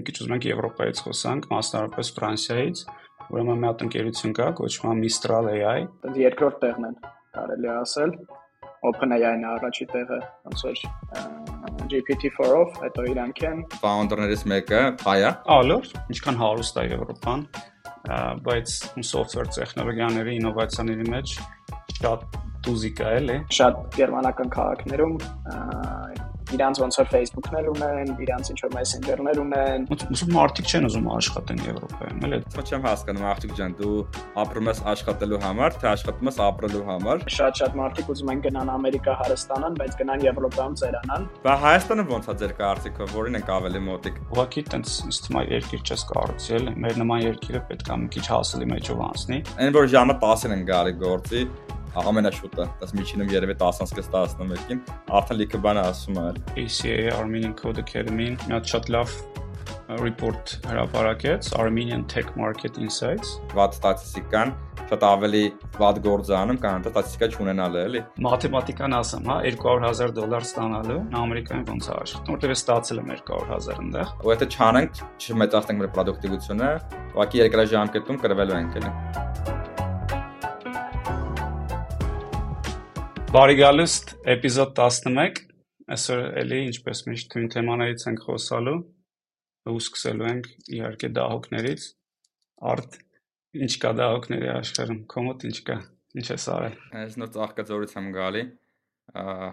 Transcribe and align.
մի 0.00 0.04
քիչ 0.08 0.16
ուզում 0.16 0.34
ենք 0.36 0.44
Եվրոպայից 0.48 1.00
խոսանք, 1.04 1.46
մասնավորապես 1.50 2.10
Ֆրանսիայից, 2.16 2.82
ուրեմն 3.30 3.58
մի 3.60 3.66
հատ 3.68 3.82
ընկերություն 3.84 4.32
կա, 4.38 4.46
կոչվում 4.60 4.90
է 4.90 4.94
Mistral 5.00 5.48
AI։ 5.50 5.82
Դա 6.04 6.12
երկրորդ 6.20 6.56
տեղն 6.64 6.86
են, 6.88 6.94
կարելի 7.36 7.68
է 7.68 7.74
ասել։ 7.80 8.14
OpenAI-ն 8.90 9.44
է 9.44 9.48
առաջի 9.50 9.86
տեղը, 9.92 10.20
ոնց 10.48 10.64
որ 10.64 10.80
GPT-4-ով, 11.90 12.78
հետո 12.80 13.04
իրանք 13.10 13.42
են։ 13.50 13.60
Founder-ներից 13.82 14.44
մեկը 14.54 14.80
հայ 15.04 15.18
է։ 15.20 15.32
Ալոր, 15.58 15.92
ինչքան 16.14 16.40
հարուստ 16.40 16.80
է 16.80 16.86
Եվրոպան, 16.94 17.44
բայց 18.48 18.76
software 19.10 19.52
տեխնոլոգիաների 19.58 20.38
ինովացիաների 20.40 21.10
մեջ 21.12 21.36
շատ 22.00 22.26
տուզիկ 22.64 23.04
է, 23.04 23.12
էլի։ 23.20 23.38
Շատ 23.60 23.84
գերմանական 24.00 24.52
քաղաքներում 24.56 25.16
իրանց 26.56 26.80
ոնց 26.82 26.98
որ 27.00 27.08
Facebook-ն 27.10 27.56
էլ 27.60 27.68
ունեն, 27.70 28.10
իրանց 28.24 28.50
ինչ 28.50 28.58
որ 28.64 28.72
Messenger-ներ 28.76 29.40
ունեն։ 29.44 29.86
Ուսում 29.90 30.32
մարդիկ 30.34 30.70
չեն 30.70 30.88
ուզում 30.90 31.08
աշխատեն 31.14 31.62
Եվրոպայում, 31.66 32.20
էլի։ 32.26 32.40
Ո՞նց 32.50 32.70
չեմ 32.70 32.84
հասկանում, 32.86 33.26
աղջիկ 33.30 33.54
ջան, 33.60 33.74
դու 33.80 33.94
ապրում 34.44 34.70
ես 34.70 34.82
աշխատելու 34.90 35.40
համար, 35.44 35.76
թե 35.80 35.88
աշխատում 35.90 36.30
ես 36.30 36.40
ապրելու 36.46 36.84
համար։ 36.90 37.24
Շատ-շատ 37.40 37.78
մարդիկ 37.80 38.12
ուզում 38.14 38.32
են 38.34 38.42
գնան 38.46 38.72
Ամերիկա 38.74 39.14
հարստանան, 39.20 39.78
բայց 39.80 39.98
գնան 40.00 40.24
Եվրոպայում 40.30 40.76
ծերանան։ 40.80 41.26
Բա 41.46 41.54
Հայաստանը 41.64 42.06
ո՞նց 42.10 42.30
է 42.30 42.36
ձեր 42.40 42.54
կարծիքով, 42.60 43.14
որին 43.20 43.40
ենք 43.40 43.52
ավելի 43.60 43.82
մոտիկ։ 43.90 44.20
Ուղղակի 44.30 44.64
տենց 44.70 44.94
ինձ 45.10 45.20
թվում 45.26 45.40
է 45.40 45.44
երկիր 45.50 45.84
չես 45.90 46.06
կառուցել, 46.10 46.70
մեր 46.84 47.00
նման 47.00 47.24
երկիրը 47.30 47.62
պետք 47.70 47.90
է 47.90 47.98
մի 48.00 48.08
քիչ 48.16 48.24
հասելի 48.30 48.70
մեջով 48.70 49.04
անցնի։ 49.10 49.38
Այն 49.60 49.76
որ 49.76 49.90
ժամը 49.94 50.16
10-ին 50.24 50.56
են 50.56 50.64
գալի 50.70 50.94
գործի, 51.00 51.42
ամենաշուտը, 51.98 52.66
դաս 52.80 52.96
միջինում 53.00 53.34
երևի 53.34 53.58
10-ից 53.60 53.94
11-ին, 54.14 54.82
արդեն 55.20 55.40
լիքը 55.42 55.62
բան 55.66 55.82
ասում 55.84 56.20
է։ 56.22 56.26
ACA 56.64 56.96
Armenian 57.18 57.54
Code 57.58 57.82
Academy-ն 57.82 58.38
մի 58.46 58.60
շատ 58.70 58.92
լավ 58.94 59.14
report 59.98 60.58
հրապարակեց 60.70 61.50
Armenian 61.58 62.04
Tech 62.06 62.30
Market 62.38 62.78
Insights։ 62.78 63.38
Վատ 63.56 63.78
ստատիստիկան 63.78 64.52
շատ 64.90 65.04
ավելի 65.06 65.42
վատ 65.78 65.98
գործ 66.02 66.30
անում, 66.34 66.58
քան 66.62 66.86
ստատիստիկա 66.90 67.28
չունենալը, 67.34 67.82
էլի։ 67.88 68.02
Մաթեմատիկան 68.26 68.96
ասեմ, 68.98 69.30
հա, 69.30 69.36
200.000 69.46 70.14
դոլար 70.18 70.46
ստանալու 70.48 70.98
Ամերիկայում 71.20 71.64
ոնց 71.70 71.88
է 71.90 71.94
աշխատում, 72.00 72.34
որտեղ 72.34 72.54
ստացել 72.56 73.02
եմ 73.04 73.12
200.000 73.14 73.80
այնտեղ։ 73.84 74.12
Ու 74.26 74.34
եթե 74.34 74.50
չանենք, 74.50 75.02
չմեծացնենք 75.30 75.82
մեր 75.84 75.92
պրոդուկտիվությունը, 75.98 76.70
ուղղակի 77.14 77.44
երկրաժամկետում 77.46 78.22
կրվելու 78.26 78.60
ենք, 78.60 78.80
էլի։ 78.82 78.94
Բարի 83.30 83.54
գալուստ 83.60 84.08
էպիզոդ 84.32 84.80
11։ 84.82 85.36
Այսօր 85.94 86.20
էլի 86.40 86.56
ինչպես 86.66 87.00
միշտ 87.06 87.28
թույն 87.30 87.50
թեմաներից 87.52 88.04
ենք 88.10 88.22
խոսալու 88.26 88.72
ու 89.70 89.74
սկսելու 89.78 90.26
ենք 90.26 90.48
իհարկե 90.74 91.10
դահոկներից։ 91.18 91.84
Արդ 92.70 92.96
ինչ 93.66 93.70
կա 93.84 93.92
դահոկների 94.00 94.50
աշխարհում, 94.54 94.98
կոմոդ 95.14 95.46
ինչ 95.46 95.54
կա, 95.68 95.76
ինչ 96.18 96.24
ես 96.32 96.46
արել։ 96.56 96.74
Այս 97.02 97.14
նոր 97.22 97.30
ծաղկաձորից 97.36 97.94
եմ 98.00 98.08
գալի։ 98.18 98.42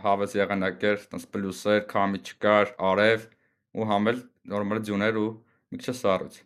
Հավես 0.08 0.36
եղանակեր, 0.42 1.06
տես 1.14 1.30
պլյուսեր, 1.38 1.86
քամի 1.94 2.24
չկար, 2.26 2.74
արև 2.90 3.30
ու 3.78 3.90
համել 3.94 4.24
նորմալ 4.58 4.84
ձյուներ 4.90 5.22
ու 5.22 5.30
մի 5.70 5.84
քիչ 5.86 5.98
սառույց։ 6.02 6.42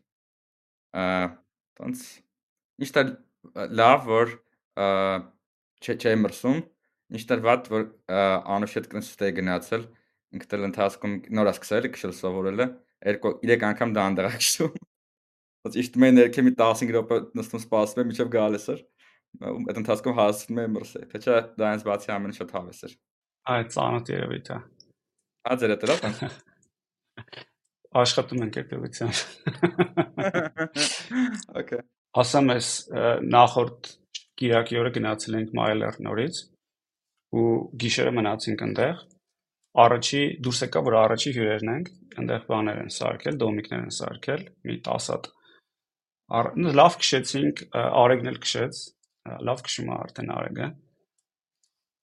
Տենց 1.80 2.04
միշտ 2.84 3.02
լավ 3.80 4.14
որ 4.18 4.38
չէ 5.80 5.96
չէ 5.96 6.20
մրսում 6.28 6.64
Ինչտեղ 7.12 7.42
վատ 7.44 7.67
որ 7.72 7.84
Անուշ 8.56 8.76
հետ 8.78 8.88
կնստե 8.92 9.30
գնացել, 9.40 9.84
ինքն 10.38 10.56
էլ 10.58 10.67
ընթացքում 10.70 11.16
նոր 11.38 11.50
է 11.52 11.53
սկսել 11.58 11.88
քշել 11.95 12.14
սովորելը, 12.16 12.68
երկու 13.12 13.31
3 13.44 13.66
անգամ 13.72 13.95
դա 13.98 14.06
անդրակշում։ 14.12 14.78
Ոնց 15.62 15.78
իշտ 15.81 15.98
մեն 16.02 16.16
ներքե 16.18 16.45
մի 16.48 16.53
15 16.62 16.94
րոպե 16.95 17.18
նստում 17.38 17.62
սպասում 17.62 18.02
եմ, 18.02 18.08
մինչև 18.12 18.31
գալիս 18.36 18.68
էր։ 18.72 18.80
Այդ 19.52 19.81
ընթացքում 19.81 20.16
հասնում 20.18 20.62
եմ 20.62 20.72
մրսե։ 20.78 21.02
Թե 21.12 21.22
չէ 21.22 21.36
դա 21.59 21.73
ինձ 21.76 21.84
բացի 21.88 22.09
ամեն 22.16 22.35
շատ 22.38 22.56
հավես 22.58 22.80
էր։ 22.88 22.96
Այդ 23.52 23.68
ծանոթ 23.75 24.12
երևի 24.12 24.40
դա։ 24.47 24.58
Ա 25.41 25.58
ձեր 25.62 25.74
հետ 25.75 25.85
լավ։ 25.91 26.00
Աշխատում 28.02 28.44
ենք 28.46 28.58
երբևիցան։ 28.62 29.14
Okay։ 31.62 31.81
Ասեմ 32.22 32.52
ես 32.56 32.68
նախորդ 33.35 33.90
Կիրակի 34.41 34.80
օրը 34.81 34.91
գնացել 34.97 35.38
ենք 35.41 35.50
Մայլեր 35.58 35.97
նորից 36.08 36.35
ու 37.38 37.47
գիշերը 37.81 38.14
մնացինք 38.18 38.64
այնտեղ։ 38.68 39.03
Առաջի 39.81 40.22
դուրս 40.46 40.62
եկա, 40.66 40.81
որ 40.88 40.96
առաջի 41.02 41.34
հյուրերն 41.38 41.72
ենք, 41.72 41.92
այնտեղ 42.22 42.47
բաներ 42.52 42.80
են 42.81 42.90
սարքել, 42.92 43.38
դոմիկներ 43.42 43.84
են 43.86 43.94
սարքել, 43.97 44.42
մի 44.68 44.78
10 44.88 45.12
հատ։ 45.12 45.30
Լավ 46.81 46.97
քշեցինք, 47.02 47.62
Արեգն 48.02 48.31
էլ 48.31 48.40
քշեց, 48.46 48.81
լավ 49.47 49.64
քշում 49.68 49.91
է 49.91 49.96
արդեն 50.02 50.34
Արեգը։ 50.36 50.68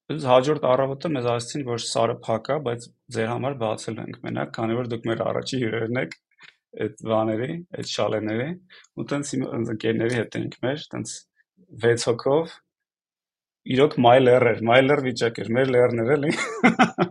Biz 0.09 0.25
հաջորդ 0.25 0.63
առավոտը 0.65 1.09
մեզ 1.13 1.27
ասացին, 1.29 1.63
որ 1.69 1.81
սարը 1.85 2.15
փակ 2.25 2.47
է, 2.49 2.55
բայց 2.65 2.85
ձեր 3.13 3.27
համար 3.29 3.57
բացել 3.61 3.99
ենք 4.03 4.15
մենակ, 4.25 4.53
քանի 4.55 4.77
որ 4.79 4.89
դուք 4.89 5.03
մեր 5.09 5.21
առաջի 5.29 5.59
հյուրերն 5.61 5.99
եք 6.01 6.15
այդ 6.85 7.03
բաների, 7.09 7.51
այդ 7.77 7.91
շալեների, 7.91 8.47
ու 8.97 9.05
տենց 9.11 9.33
իմ 9.37 9.45
ընկերների 9.59 10.17
հետ 10.19 10.37
ենք 10.39 10.57
մեր, 10.65 10.83
տենց 10.93 11.13
6 11.85 12.07
հոգով 12.09 12.57
իրոք 13.67 13.97
lerrer, 13.99 14.61
my 14.63 14.79
ler 14.83 15.01
վիճակ 15.03 15.41
էր, 15.43 15.51
մեր 15.57 15.73
lerner 15.75 16.13
էլի։ 16.15 16.31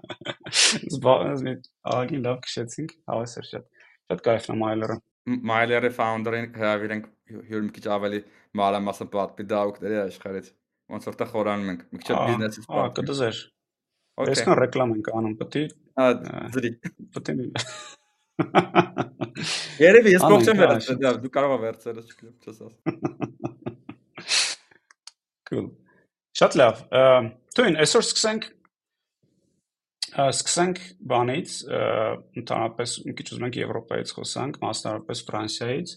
Զբաղս 0.92 1.44
մի 1.44 1.54
ագին 1.98 2.24
լավ 2.24 2.40
քշեցինք, 2.46 2.94
հավես 3.10 3.36
էր 3.42 3.48
շատ։ 3.52 3.68
Շատ 4.08 4.24
կայֆն 4.28 4.64
է 4.64 4.98
My 5.28 5.64
ler-ը 5.68 5.90
founder-ին 5.92 6.46
հրավիրենք 6.56 7.08
հյուր 7.50 7.64
մի 7.66 7.72
քիչ 7.76 7.82
ավելի 7.92 8.20
մանրամասն 8.56 9.08
պատմի 9.12 9.44
դաուկների 9.50 9.98
աշխարհից։ 10.06 10.46
Ոնց 10.94 11.08
որ 11.08 11.18
տա 11.20 11.26
խորանում 11.32 11.72
ենք, 11.72 11.82
մի 11.92 12.00
քիչ 12.06 12.16
բիզնեսից 12.16 12.64
պատմի։ 12.68 12.80
Ահա, 12.80 12.92
կդզեր։ 12.96 13.40
Այսքան 14.24 14.58
ռեկլամ 14.62 14.94
ենք 14.96 15.10
անում, 15.18 15.34
պետք 15.42 15.58
է։ 15.58 15.66
ձրի։ 16.56 16.70
Պետք 17.18 17.28
է։ 17.28 17.36
Երևի 19.84 20.14
ես 20.14 20.24
փոխ 20.24 20.48
չեմ 20.48 20.58
վերցրել, 20.62 21.20
դու 21.26 21.32
կարող 21.36 21.52
ես 21.52 21.62
վերցնել, 21.66 22.00
չգիտեմ, 22.08 22.34
ասում։ 22.54 22.72
Cool։ 25.48 25.66
Շատ 26.38 26.54
լավ։ 26.58 26.80
Թույն, 27.58 27.76
այսօր 27.82 28.04
սկսենք 28.04 28.44
սկսենք 30.08 30.78
բանից, 31.10 31.54
ընդհանրապես 32.40 32.92
մի 33.06 33.14
քիչ 33.18 33.26
ուզում 33.28 33.46
ենք 33.48 33.58
Եվրոպայից 33.58 34.12
խոսանք, 34.16 34.58
մասնավորապես 34.62 35.22
Ֆրանսիայից, 35.28 35.94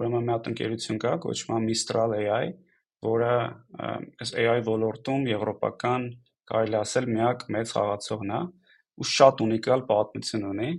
ուրեմն 0.00 0.24
մի 0.26 0.32
հատ 0.32 0.48
ընկերություն 0.52 1.00
կա, 1.02 1.12
կոչվում 1.22 1.56
է 1.58 1.60
Mistral 1.66 2.14
AI, 2.16 2.48
որը 3.06 3.34
այս 4.22 4.32
AI 4.42 4.56
ոլորտում 4.66 5.28
եվրոպական 5.30 6.08
կարելի 6.52 6.78
ասել 6.80 7.08
միակ 7.12 7.44
մեծ 7.56 7.74
խաղացողն 7.76 8.32
է 8.32 8.40
ու 9.02 9.08
շատ 9.12 9.44
ունիկալ 9.46 9.84
պատմություն 9.92 10.48
ունի։ 10.52 10.70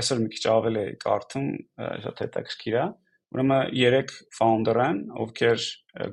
Այսօր 0.00 0.20
մի 0.24 0.30
քիչ 0.34 0.44
ավելի 0.54 0.84
կարդում, 1.06 1.48
շատ 2.04 2.22
հետաքրքիր 2.26 2.76
է։ 2.80 2.84
Ուրեմն 3.30 3.68
3 3.78 4.14
founder 4.34 4.78
են, 4.82 5.00
ովքեր 5.22 5.64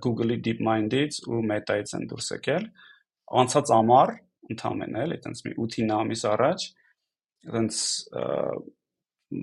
Google-ի 0.03 0.37
DeepMind-ից 0.45 1.23
ու 1.25 1.39
Meta-ից 1.49 1.93
են 1.97 2.03
դուրս 2.11 2.27
եկել։ 2.35 2.67
Անցած 3.41 3.71
ամառ 3.73 4.11
ընդամենը 4.53 4.99
էլի, 5.03 5.17
այտենց 5.17 5.41
մի 5.47 5.53
8-9 5.65 5.95
ամիս 5.97 6.23
առաջ 6.31 6.65
այտենց 7.47 7.79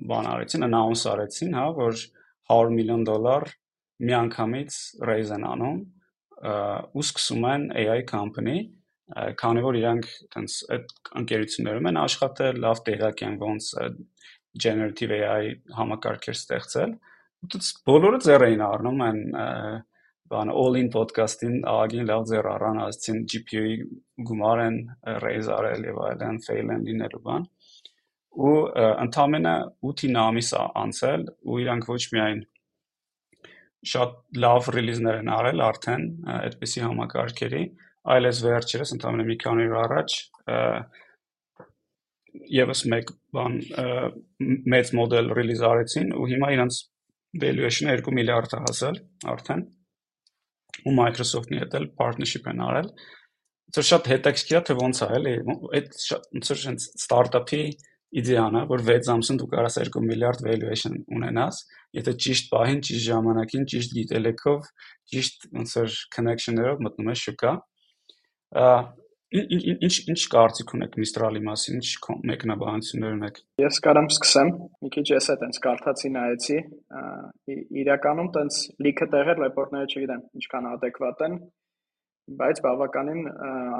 բան 0.09 0.29
արեցին, 0.31 0.65
announce 0.65 1.09
արեցին, 1.11 1.57
հա, 1.59 1.65
որ 1.77 1.99
100 2.53 2.71
միլիոն 2.77 3.03
դոլար 3.09 3.45
միանգամից 4.05 4.77
raise 5.09 5.35
են 5.35 5.45
անում 5.49 5.81
ու 6.95 7.03
սկսում 7.05 7.45
են 7.49 7.67
AI 7.83 8.01
company, 8.07 8.57
քանի 9.39 9.65
որ 9.65 9.79
իրանք 9.81 10.07
այտենց 10.25 10.55
այդ 10.75 10.95
ընկերություններում 11.21 11.89
են 11.91 11.99
աշխատել, 12.01 12.61
լավ 12.65 12.81
տեղյակ 12.87 13.25
են 13.27 13.37
ոնց 13.43 13.69
generative 14.63 15.19
AI 15.19 15.53
համակարգեր 15.75 16.39
ստեղծել 16.39 16.95
Դուց 17.51 17.67
բոլորը 17.87 18.19
ձեռ 18.25 18.43
էին 18.45 18.61
առնում 18.65 19.01
այն 19.05 19.19
բան 20.31 20.51
all-in 20.61 20.87
podcast-ին 20.93 21.57
ագին 21.69 22.07
լավ 22.09 22.23
ձեռ 22.29 22.47
առան, 22.49 22.79
ասցին 22.85 23.19
GPU-ի 23.31 23.75
գումար 24.29 24.61
են 24.63 24.77
raise 25.21 25.51
արել 25.53 25.85
եւ 25.89 25.99
այլն, 26.07 26.39
fail 26.45 26.71
են 26.75 26.85
լինելու 26.87 27.21
բան։ 27.27 27.45
Ու 28.45 28.55
ընդամենը 29.05 29.53
8-9 29.91 30.17
ամիս 30.23 30.49
անցել 30.83 31.27
ու 31.45 31.59
իրանք 31.65 31.89
ոչ 31.91 32.01
միայն 32.15 32.41
շատ 33.93 34.17
լավ 34.45 34.71
ռիլիզներ 34.75 35.21
են 35.21 35.31
արել 35.35 35.63
արդեն 35.67 36.05
այդպիսի 36.39 36.85
համակարգերի, 36.87 37.63
այլ 38.15 38.29
էս 38.31 38.41
վերջերս 38.47 38.95
ընդամենը 38.97 39.27
մի 39.29 39.37
քանի 39.45 39.69
օր 39.69 39.77
առաջ 39.83 40.17
եւս 42.55 42.81
մեկ 42.91 43.13
բան 43.35 43.55
մեծ 44.73 44.91
մոդել 44.99 45.31
ռիլիզ 45.37 45.63
արեցին 45.69 46.11
ու 46.17 46.27
հիմա 46.33 46.51
իրանց 46.55 46.81
valuation-ը 47.41 47.97
2 48.01 48.15
միլիարդ 48.19 48.55
է 48.55 48.61
հասել 48.65 49.01
արդեն 49.33 49.65
ու 50.85 50.93
Microsoft-ի 50.99 51.61
հետ 51.61 51.77
էլ 51.79 51.85
partnership 51.99 52.47
են 52.51 52.63
արել։ 52.65 52.89
Դա 53.75 53.83
շատ 53.89 54.09
հետաքրքիր 54.11 54.57
է 54.59 54.63
թե 54.67 54.75
ոնց 54.79 55.01
է, 55.01 55.07
էլի, 55.17 55.33
այդ 55.77 55.87
շատ 56.05 56.27
ոնց 56.35 56.51
որ 56.51 56.59
sense 56.61 56.89
startup-ի 57.01 57.63
իդեան 58.21 58.59
է, 58.59 58.61
որ 58.69 58.83
6 58.87 59.09
ամսում 59.15 59.39
դու 59.41 59.47
կարաս 59.51 59.79
2 59.89 60.03
միլիարդ 60.09 60.43
valuation 60.45 60.99
ունենաս, 61.15 61.61
եթե 61.97 62.13
ճիշտ 62.25 62.51
պահին, 62.53 62.83
ճիշտ 62.87 63.05
ժամանակին, 63.09 63.65
ճիշտ 63.73 63.95
գիտելիքով, 63.97 64.69
ճիշտ 65.11 65.47
ոնց 65.57 65.73
որ 65.79 65.97
connection-երով 66.15 66.85
մտնում 66.85 67.11
ես 67.11 67.25
շուկա։ 67.25 67.55
Ինչ 69.33 69.95
ինչ 70.11 70.21
կարծիք 70.31 70.71
ունեք 70.77 70.95
Mistral-ի 71.01 71.41
մասին, 71.45 71.79
ինչ 71.81 72.17
մեկնաբանություններ 72.29 73.15
ունեք։ 73.15 73.39
Ես 73.63 73.79
կարամ 73.85 74.09
սկսեմ։ 74.13 74.51
Մի 74.85 74.91
քիչ 74.95 75.05
ես 75.11 75.29
այդ 75.33 75.45
այնց 75.47 75.59
կարդացի 75.65 76.11
նայեցի։ 76.15 76.57
Իրականում 77.81 78.29
տենց 78.37 78.59
լիքը 78.85 79.07
տեղեր 79.15 79.41
ռեպորտները 79.45 79.89
չգիտեմ 79.89 80.21
ինչքան 80.39 80.69
adekvat 80.71 81.25
են, 81.25 81.39
բայց 82.45 82.61
բավականին 82.67 83.27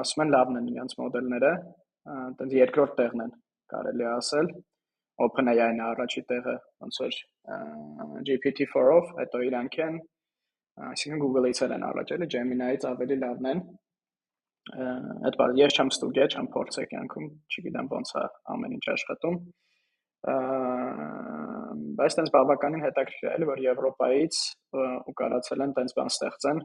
ասում 0.02 0.24
են 0.26 0.34
լավն 0.34 0.60
են 0.60 0.68
իրենց 0.74 0.98
մոդելները, 1.00 1.52
տենց 2.42 2.58
երկրորդ 2.58 2.98
տեղն 3.00 3.24
են 3.26 3.32
կարելի 3.70 4.10
ասել 4.16 4.52
OpenAI-ն 5.26 5.80
առաջի 5.80 6.22
տեղը 6.28 6.54
ոնց 6.84 6.98
որ 7.00 7.16
GPT-4-ով, 8.28 9.14
հետո 9.22 9.40
իրանք 9.46 9.78
են, 9.86 9.94
այսինքն 10.90 11.22
Google-ից 11.22 11.62
են 11.66 11.84
առաջ 11.86 12.12
էլի 12.16 12.28
Gemini-ից 12.34 12.84
ավելի 12.90 13.16
լավն 13.22 13.48
են 13.52 13.62
այդ 14.74 15.36
բար 15.38 15.52
ես 15.60 15.76
չեմ 15.76 15.90
ստուդիա, 15.92 16.26
չեմ 16.34 16.48
փորձել 16.54 16.86
կյանքում, 16.90 17.26
չգիտեմ 17.54 17.90
ոնց 17.92 18.10
է 18.16 18.24
ամեն 18.54 18.72
ինչ 18.76 18.86
աշխատում։ 18.94 19.36
Բայց 22.00 22.16
տենց 22.18 22.32
բավականին 22.34 22.82
հետաքրքիր 22.86 23.44
է, 23.44 23.48
որ 23.50 23.62
Եվրոպայից 23.66 24.40
ու 25.06 25.14
կարացել 25.20 25.64
են 25.66 25.76
տենց 25.76 25.94
բան 25.98 26.10
ստեղծեն, 26.12 26.60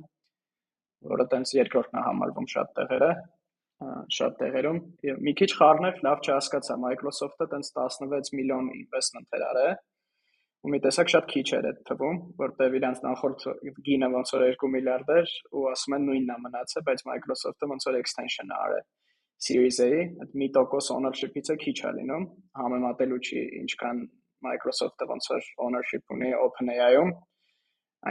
որը 1.11 1.27
տենց 1.35 1.53
երկրորդն 1.59 2.01
է 2.01 2.05
համարվում 2.07 2.49
շատ 2.55 2.73
տեղերը, 2.79 3.11
շատ 4.17 4.35
տեղերում։ 4.41 4.81
Եվ 5.11 5.21
մի 5.27 5.33
քիչ 5.41 5.51
խառներ, 5.61 6.01
լավ 6.05 6.25
չհասկացա, 6.25 6.77
Microsoft-ը 6.81 7.47
տենց 7.53 7.71
16 7.77 8.33
միլիոն 8.37 8.73
investment 8.81 9.37
էր 9.37 9.45
արել 9.51 9.79
ու 10.61 10.71
մի 10.71 10.79
տեսակ 10.85 11.11
շատ 11.11 11.29
քիչ 11.31 11.45
էր 11.57 11.67
այդ 11.71 11.77
թվում, 11.89 12.17
որտեվ 12.41 12.75
իրանց 12.77 12.99
նախորդ 13.05 13.45
գինը 13.87 14.09
ոնց 14.15 14.33
որ 14.35 14.43
2 14.61 14.69
միլիարդ 14.75 15.07
էր 15.17 15.31
ու 15.57 15.63
ասում 15.71 15.95
են 15.97 16.03
նույնն 16.09 16.33
է 16.33 16.37
մնացել, 16.45 16.85
բայց 16.89 17.01
Microsoft-ը 17.11 17.69
ոնց 17.71 17.87
որ 17.89 17.97
extension-ը 18.01 18.59
արել 18.65 18.85
Series 19.41 19.79
A-ի, 19.81 20.01
այդ 20.21 20.33
մի 20.37 20.47
տոկոս 20.53 20.87
ownership-ից 20.93 21.47
է 21.49 21.55
քիչ 21.63 21.77
է 21.89 21.93
լինում, 21.97 22.25
համեմատելու 22.61 23.21
չի 23.25 23.41
ինչքան 23.61 24.01
Microsoft-ը 24.45 25.07
ոնց 25.11 25.29
որ 25.31 25.47
ownership 25.65 26.13
ունի 26.13 26.29
OpenAI-ում, 26.45 27.11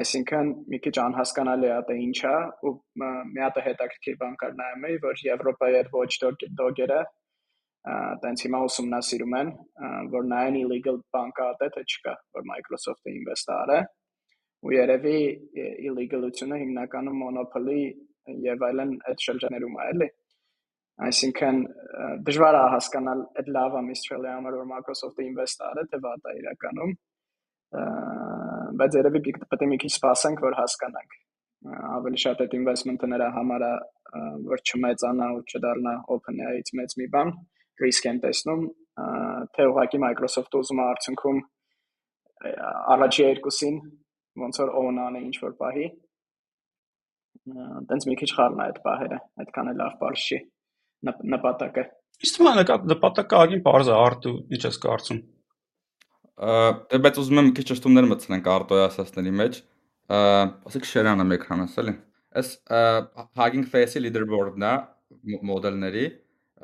այսինքն 0.01 0.51
մի 0.75 0.81
քիչ 0.87 0.97
անհասկանալի 1.05 1.71
է 1.71 1.79
դա 1.87 1.97
ինչ 2.07 2.19
է 2.33 2.35
ու 2.67 2.75
մի 3.05 3.45
հատ 3.45 3.63
հետաքրքիր 3.69 4.19
բան 4.25 4.37
կար 4.43 4.59
նայում 4.59 4.87
էի, 4.91 4.99
որ 5.07 5.23
Եվրոպայի 5.29 5.79
այդ 5.81 5.95
watchdog 5.95 6.45
dog-երը 6.61 7.01
տենց 7.81 8.45
հիմա 8.45 8.61
ուսումնասիրում 8.67 9.35
են, 9.41 9.51
որ 10.13 10.27
նայեն 10.31 10.57
illegal 10.61 10.99
բանկա 11.17 11.47
ա 11.51 11.69
թե 11.77 11.85
չկա, 11.87 12.15
որ 12.37 12.47
Microsoft-ը 12.51 13.13
invest 13.17 13.53
արե 13.57 13.79
ու 14.61 14.75
երևի 14.77 15.19
illegal-ությունը 15.89 16.59
հիմնականում 16.61 17.21
monopoly 17.25 17.85
եւ 18.45 18.65
այլն 18.69 18.91
այդ 19.11 19.25
շրջաներում 19.27 19.79
է, 19.81 19.87
էլի։ 19.95 20.09
Այսինքն 21.07 21.63
դժվար 22.29 22.59
է 22.59 22.65
հասկանալ 22.75 23.23
այդ 23.41 23.49
լավը 23.57 23.83
Mistral-ի 23.87 24.31
համար 24.35 24.59
որ 24.61 24.69
Microsoft-ը 24.75 25.25
invest 25.31 25.65
արե 25.71 25.87
թե 25.89 26.01
վատ 26.05 26.29
է 26.29 26.35
իրականում։ 26.43 26.93
Բայց 28.81 28.99
երևի 29.01 29.23
պետք 29.31 29.65
է 29.65 29.71
մի 29.73 29.79
քիչ 29.81 29.93
սպասենք, 29.97 30.45
որ 30.45 30.59
հասկանանք 30.61 31.17
ավելի 31.61 32.21
շատ 32.21 32.39
այդ 32.45 32.55
investment-ը 32.57 33.09
նրա 33.13 33.29
համար 33.37 33.65
է 33.65 33.73
որ 34.51 34.63
չմեծանա 34.69 35.27
ու 35.37 35.43
չդառնա 35.49 35.93
OpenAI-ից 36.15 36.71
մեծ 36.79 36.95
մի 37.01 37.09
բան, 37.15 37.33
ռիսկ 37.85 38.11
են 38.11 38.21
տեսնում, 38.25 38.63
թե 39.57 39.67
ուղղակի 39.71 40.01
Microsoft-ը 40.05 40.61
ուզում 40.61 40.81
է 40.81 40.87
արդյունքում 40.91 41.41
առաջի 42.95 43.23
երկուսին 43.27 43.81
ոնց 44.41 44.61
որ 44.63 44.73
own 44.81 45.01
անի 45.07 45.23
ինչ 45.29 45.37
որ 45.45 45.57
պահի 45.61 45.89
տենց 47.91 48.07
մի 48.11 48.17
քիչ 48.21 48.31
խառն 48.37 48.61
է 48.61 48.65
այդ 48.67 48.79
պահերը, 48.85 49.19
այդքան 49.43 49.71
էլ 49.71 49.79
լավ 49.81 49.95
բարձ 50.01 50.25
չի 50.31 50.39
նպատակը։ 51.09 51.85
Իսկ 52.21 52.37
թվում 52.37 52.51
է 52.51 52.65
նպատակը 52.93 53.39
ագին 53.41 53.63
բարձ 53.67 53.91
է 53.91 53.95
արտու 53.97 54.35
ինչ 54.57 54.63
ես 54.67 54.79
կարծում։ 54.85 55.21
Դե 56.91 57.01
բայց 57.05 57.21
ուզում 57.21 57.41
եմ 57.41 57.49
մի 57.49 57.55
քիչ 57.57 57.67
ճշտումներ 57.71 58.09
մտցնենք 58.11 58.51
արտոյ 58.55 58.83
ասածների 58.87 59.33
մեջ։ 59.41 59.61
Ասեք 60.71 60.89
շերանը 60.91 61.27
էկրանս 61.37 61.79
էլի։ 61.81 61.95
Այս 62.41 62.51
Hugging 63.41 63.67
Face-ի 63.73 64.05
leaderboard-ն 64.05 64.67
է 64.69 64.75
մոդելների, 65.51 66.05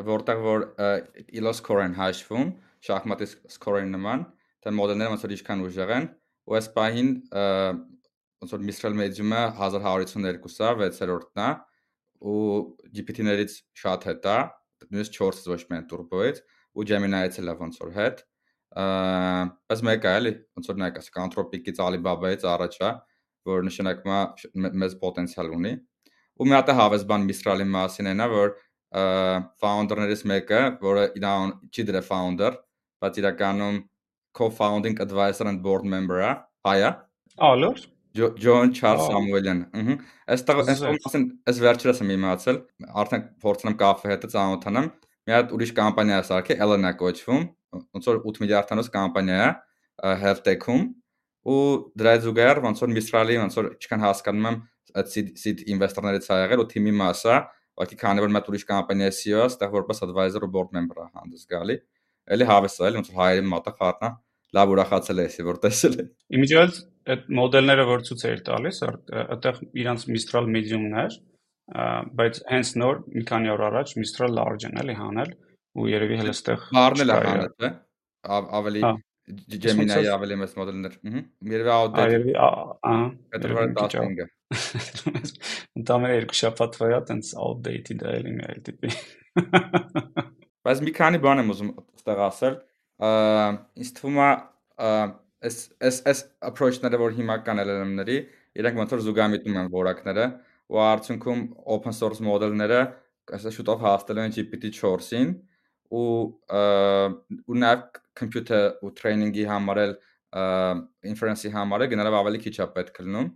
որտեղ 0.05 0.43
որ 0.45 0.65
elo 1.41 1.53
score-ն 1.57 1.97
հաշվում, 1.97 2.51
շախմատի 2.87 3.29
score-ի 3.55 3.89
նման, 3.93 4.25
թե 4.61 4.73
մոդելները 4.77 5.13
ոնց 5.15 5.25
որ 5.27 5.35
ինչքան 5.37 5.65
ուժեղ 5.67 5.93
են, 5.97 6.09
ու 6.47 6.57
այս 6.59 6.69
պահին 6.77 7.11
ոնց 8.43 8.53
որ 8.53 8.67
Mistral 8.67 8.97
Medium-ը 8.99 9.43
1152-ա, 9.57 10.71
6-րդն 10.83 11.43
է, 11.47 11.51
ու 12.27 12.45
GPT-ներից 12.97 13.57
շատ 13.81 14.07
հետ 14.11 14.29
է, 14.33 14.39
նույնիսկ 14.93 15.17
4-ից 15.17 15.51
ոչ 15.53 15.61
միայն 15.71 15.89
turbo-ից, 15.91 16.41
ու 16.77 16.87
Gemini-ից 16.91 17.41
էլ 17.41 17.53
ոնց 17.57 17.81
որ 17.81 17.93
հետ։ 17.97 18.23
Բայց 18.77 19.83
մեկը 19.89 20.15
էլի 20.21 20.33
ոնց 20.59 20.71
որ 20.71 20.81
նայեք, 20.83 20.99
ասենք 21.01 21.21
Anthropic-ից 21.25 21.81
Alibaba-ից 21.87 22.45
առաջ 22.53 22.79
է, 22.85 22.91
որ 23.49 23.67
նշանակում 23.71 24.13
է 24.13 24.73
մեծ 24.83 24.97
պոտենցիալ 25.01 25.53
ունի։ 25.57 25.73
Ու 26.37 26.47
մի 26.47 26.57
հատ 26.57 26.69
է 26.69 26.77
հավես 26.77 27.05
բան 27.09 27.27
Mistral-ի 27.31 27.67
մասին 27.73 28.11
այնա, 28.13 28.27
որ 28.33 28.53
founder-ներից 28.95 30.23
մեկը, 30.31 30.63
որը 30.83 31.05
իրան 31.19 31.53
չի 31.73 31.85
դրա 31.91 32.03
founder, 32.07 32.57
բայց 33.03 33.21
իրականում 33.23 33.83
co-founding 34.37 34.97
advisor 35.03 35.49
and 35.51 35.63
board 35.65 35.87
member-ը, 35.89 36.33
հայա։ 36.69 36.91
Ալոր։ 37.51 37.85
Ջոն 38.17 38.71
Չարլզ 38.73 39.09
Սամուելյան։ 39.11 39.59
Ահա։ 39.77 39.97
Այստեղ 40.33 40.61
այսօր 40.63 41.25
այս 41.51 41.59
վերջերս 41.67 41.99
եմ 42.05 42.13
իմացել, 42.15 42.61
արդեն 43.03 43.25
փորձում 43.45 43.71
եմ 43.73 43.77
կաֆե 43.83 44.13
հետը 44.13 44.31
ծանոթանամ։ 44.33 44.87
Մի 45.27 45.35
հատ 45.37 45.53
ուրիշ 45.57 45.73
կամպանիա 45.77 46.21
է 46.23 46.27
սարքել, 46.31 46.63
Elena 46.65 46.93
կոչվում, 46.97 47.45
ոնց 47.97 48.09
որ 48.09 48.21
8 48.31 48.41
միլիարդանոց 48.45 48.89
կամպանիա 48.97 49.43
է 49.47 50.15
health 50.23 50.43
tech-ում 50.47 50.87
ու 51.47 51.59
դրա 51.99 52.15
զուգահեռ 52.25 52.63
ոնց 52.65 52.83
որ 52.85 52.93
Mistral-ի 52.97 53.37
ոնց 53.41 53.57
որ 53.59 53.69
ինչքան 53.77 54.05
հասկանում 54.07 54.49
եմ 54.51 54.59
այդ 54.97 55.13
seed 55.43 55.63
investor-ներից 55.73 56.29
ա 56.33 56.39
եղել 56.43 56.63
ու 56.65 56.69
թիմի 56.73 56.95
մասը 57.01 57.37
Ուղղակի 57.77 57.99
քանի 58.01 58.23
որ 58.25 58.31
մատ 58.37 58.47
ուրիշ 58.51 58.65
կամպանիա 58.71 59.09
CEO-ը, 59.17 59.47
այստեղ 59.47 59.73
որպես 59.77 60.03
advisor 60.07 60.47
ու 60.47 60.53
board 60.55 60.71
member-ը 60.77 61.09
հանդես 61.13 61.49
գալի։ 61.53 61.77
Էլի 62.37 62.47
հավես 62.49 62.77
է, 62.81 62.91
ոնց 62.97 63.11
հայերի 63.17 63.45
մատը 63.53 63.73
խառնա 63.77 64.11
լավ 64.57 64.73
ուրախացել 64.73 65.21
է, 65.23 65.27
որ 65.47 65.59
տեսել 65.67 65.97
է։ 65.97 66.05
Իմիջիալ 66.37 66.73
այդ 67.13 67.27
մոդելները 67.39 67.85
որ 67.91 68.05
ցույց 68.07 68.23
էր 68.31 68.43
տալիս, 68.47 68.79
այդտեղ 69.23 69.59
իրանց 69.83 70.07
Mistral 70.11 70.49
Medium-ն 70.57 70.97
էր, 71.03 71.19
բայց 72.19 72.41
հենց 72.51 72.73
նոր 72.83 73.03
մի 73.17 73.25
քանի 73.31 73.53
օր 73.53 73.65
առաջ 73.69 73.93
Mistral 74.01 74.37
Large-ն 74.39 74.81
էլի 74.83 74.97
հանել 75.03 75.33
ու 75.77 75.89
երևի 75.93 76.19
հենց 76.23 76.33
այդտեղ 76.33 76.67
առնել 76.83 77.13
է 77.13 77.19
հանել, 77.27 77.55
թե 77.63 77.71
ավելի 78.61 78.83
Gemini-ի 79.27 80.11
ավելի 80.15 80.37
մեծ 80.39 80.53
մոդելներ։ 80.55 80.93
Ահա։ 81.03 81.23
Երևի 81.51 81.73
outdated։ 81.75 82.13
Երևի, 82.15 82.35
ահա։ 82.47 82.99
Փետրվար 83.35 83.73
15-ը։ 83.81 84.27
Ընդամենը 85.81 86.19
երկու 86.21 86.39
շաբաթվա 86.41 86.91
է, 86.93 87.01
տենց 87.11 87.31
outdated 87.43 88.05
է 88.07 88.13
էլի 88.21 88.35
մի 88.37 88.47
այլ 88.47 88.61
տիպի։ 88.69 88.93
Բայց 90.67 90.83
մի 90.87 90.95
քանի 91.01 91.21
բան 91.27 91.43
եմ 91.43 91.51
ուզում 91.57 91.73
այդտեղ 91.75 92.23
ասել։ 92.27 92.57
Ինձ 93.83 93.93
թվում 93.99 94.21
է 94.23 94.31
այս 95.47 95.59
այս 95.91 96.01
այս 96.13 96.23
approach-ները, 96.51 97.03
որ 97.03 97.19
հիմա 97.19 97.41
կան 97.47 97.63
LLM-ների, 97.67 98.21
իրենք 98.63 98.81
ոնց 98.83 98.95
որ 98.95 99.05
զուգամիտում 99.07 99.59
են 99.61 99.69
որակները, 99.75 100.31
ու 100.71 100.83
արդյունքում 100.87 101.43
open 101.77 101.95
source 101.99 102.23
մոդելները 102.27 102.81
ասա 103.37 103.53
շուտով 103.55 103.83
հասնելու 103.83 104.25
են 104.27 104.35
GPT-4-ին 104.39 105.31
ու 105.99 106.07
ու 107.47 107.59
նաև 107.63 108.03
computer 108.19 108.63
ու 108.83 108.93
training-ի 109.01 109.47
համար 109.51 109.83
էլ 109.87 109.97
inference-ի 111.13 111.53
համար 111.55 111.87
է 111.87 111.91
գնալով 111.95 112.21
ավելի 112.21 112.43
քիչ 112.47 112.55
է 112.61 112.69
պետք 112.77 113.03
լինում 113.07 113.29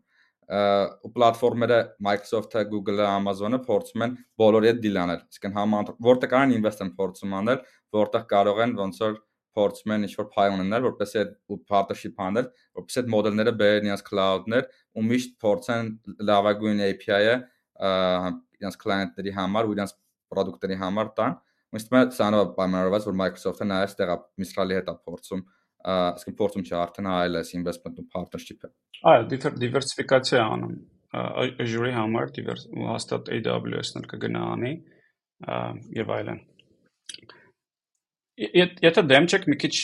ու 0.51 1.11
պլատֆորմերը 1.15 1.77
Microsoft-ը, 2.03 2.65
Google-ը, 2.73 3.05
Amazon-ը 3.07 3.61
փորձում 3.67 4.05
են 4.07 4.15
բոլորի 4.43 4.71
հետ 4.71 4.81
դիլ 4.83 4.97
անել։ 5.05 5.21
Իսկն 5.31 5.53
համանտ 5.61 5.93
որտեղ 6.07 6.33
կան 6.33 6.55
invest 6.57 6.83
են 6.83 6.91
փորձում 6.97 7.37
անել, 7.41 7.61
որտեղ 7.95 8.25
կարող 8.33 8.63
են 8.65 8.73
ոնց 8.81 8.99
որ 9.05 9.15
փորձում 9.61 9.95
են 9.95 10.07
ինչ-որ 10.09 10.27
փայ 10.35 10.49
ունենալ, 10.57 10.85
որպեսզի 10.89 11.21
այդ 11.21 11.31
partnership 11.71 12.21
անել, 12.27 12.51
որպեսզի 12.81 13.01
այդ 13.01 13.13
մոդելները 13.15 13.55
բերեն 13.61 13.89
իրենց 13.91 14.05
cloud-ներ 14.11 14.69
ու 14.99 15.07
միշտ 15.11 15.33
փորձեն 15.45 15.91
լավագույն 16.31 16.83
API-ը 16.91 17.37
իրենց 18.61 18.79
client-ների 18.85 19.35
համար 19.39 19.71
ու 19.71 19.75
իրենց 19.77 19.95
product-ների 20.31 20.79
համար 20.83 21.11
տան։ 21.19 21.39
Ըստ 21.79 21.93
մե 21.95 22.03
սանով 22.17 22.53
պայմանավորված, 22.57 23.09
որ 23.11 23.19
Microsoft-ը 23.21 23.67
նայես 23.71 23.93
տեղա 24.01 24.17
Mistral-ի 24.43 24.79
հետ 24.81 24.89
է 24.91 24.95
փորձում 25.07 25.43
ասկին 25.91 26.37
փորձում 26.41 26.65
չի 26.67 26.75
արդեն 26.77 27.09
այլ 27.11 27.41
էս 27.41 27.53
investment 27.57 28.01
partnership-ը։ 28.15 28.71
Այո, 29.11 29.29
դիվերսիֆիկացիա 29.63 30.43
անում 30.45 30.75
Azure-ի 31.65 31.93
համար 31.97 32.33
հաստատ 32.91 33.31
AWS-ն 33.37 34.01
էլ 34.03 34.09
կգնա 34.11 34.43
անի 34.55 34.73
եւ 35.97 36.13
այլն։ 36.17 36.43
եթե 38.41 39.03
դեմ 39.09 39.27
չեք 39.31 39.47
մի 39.51 39.57
քիչ 39.63 39.75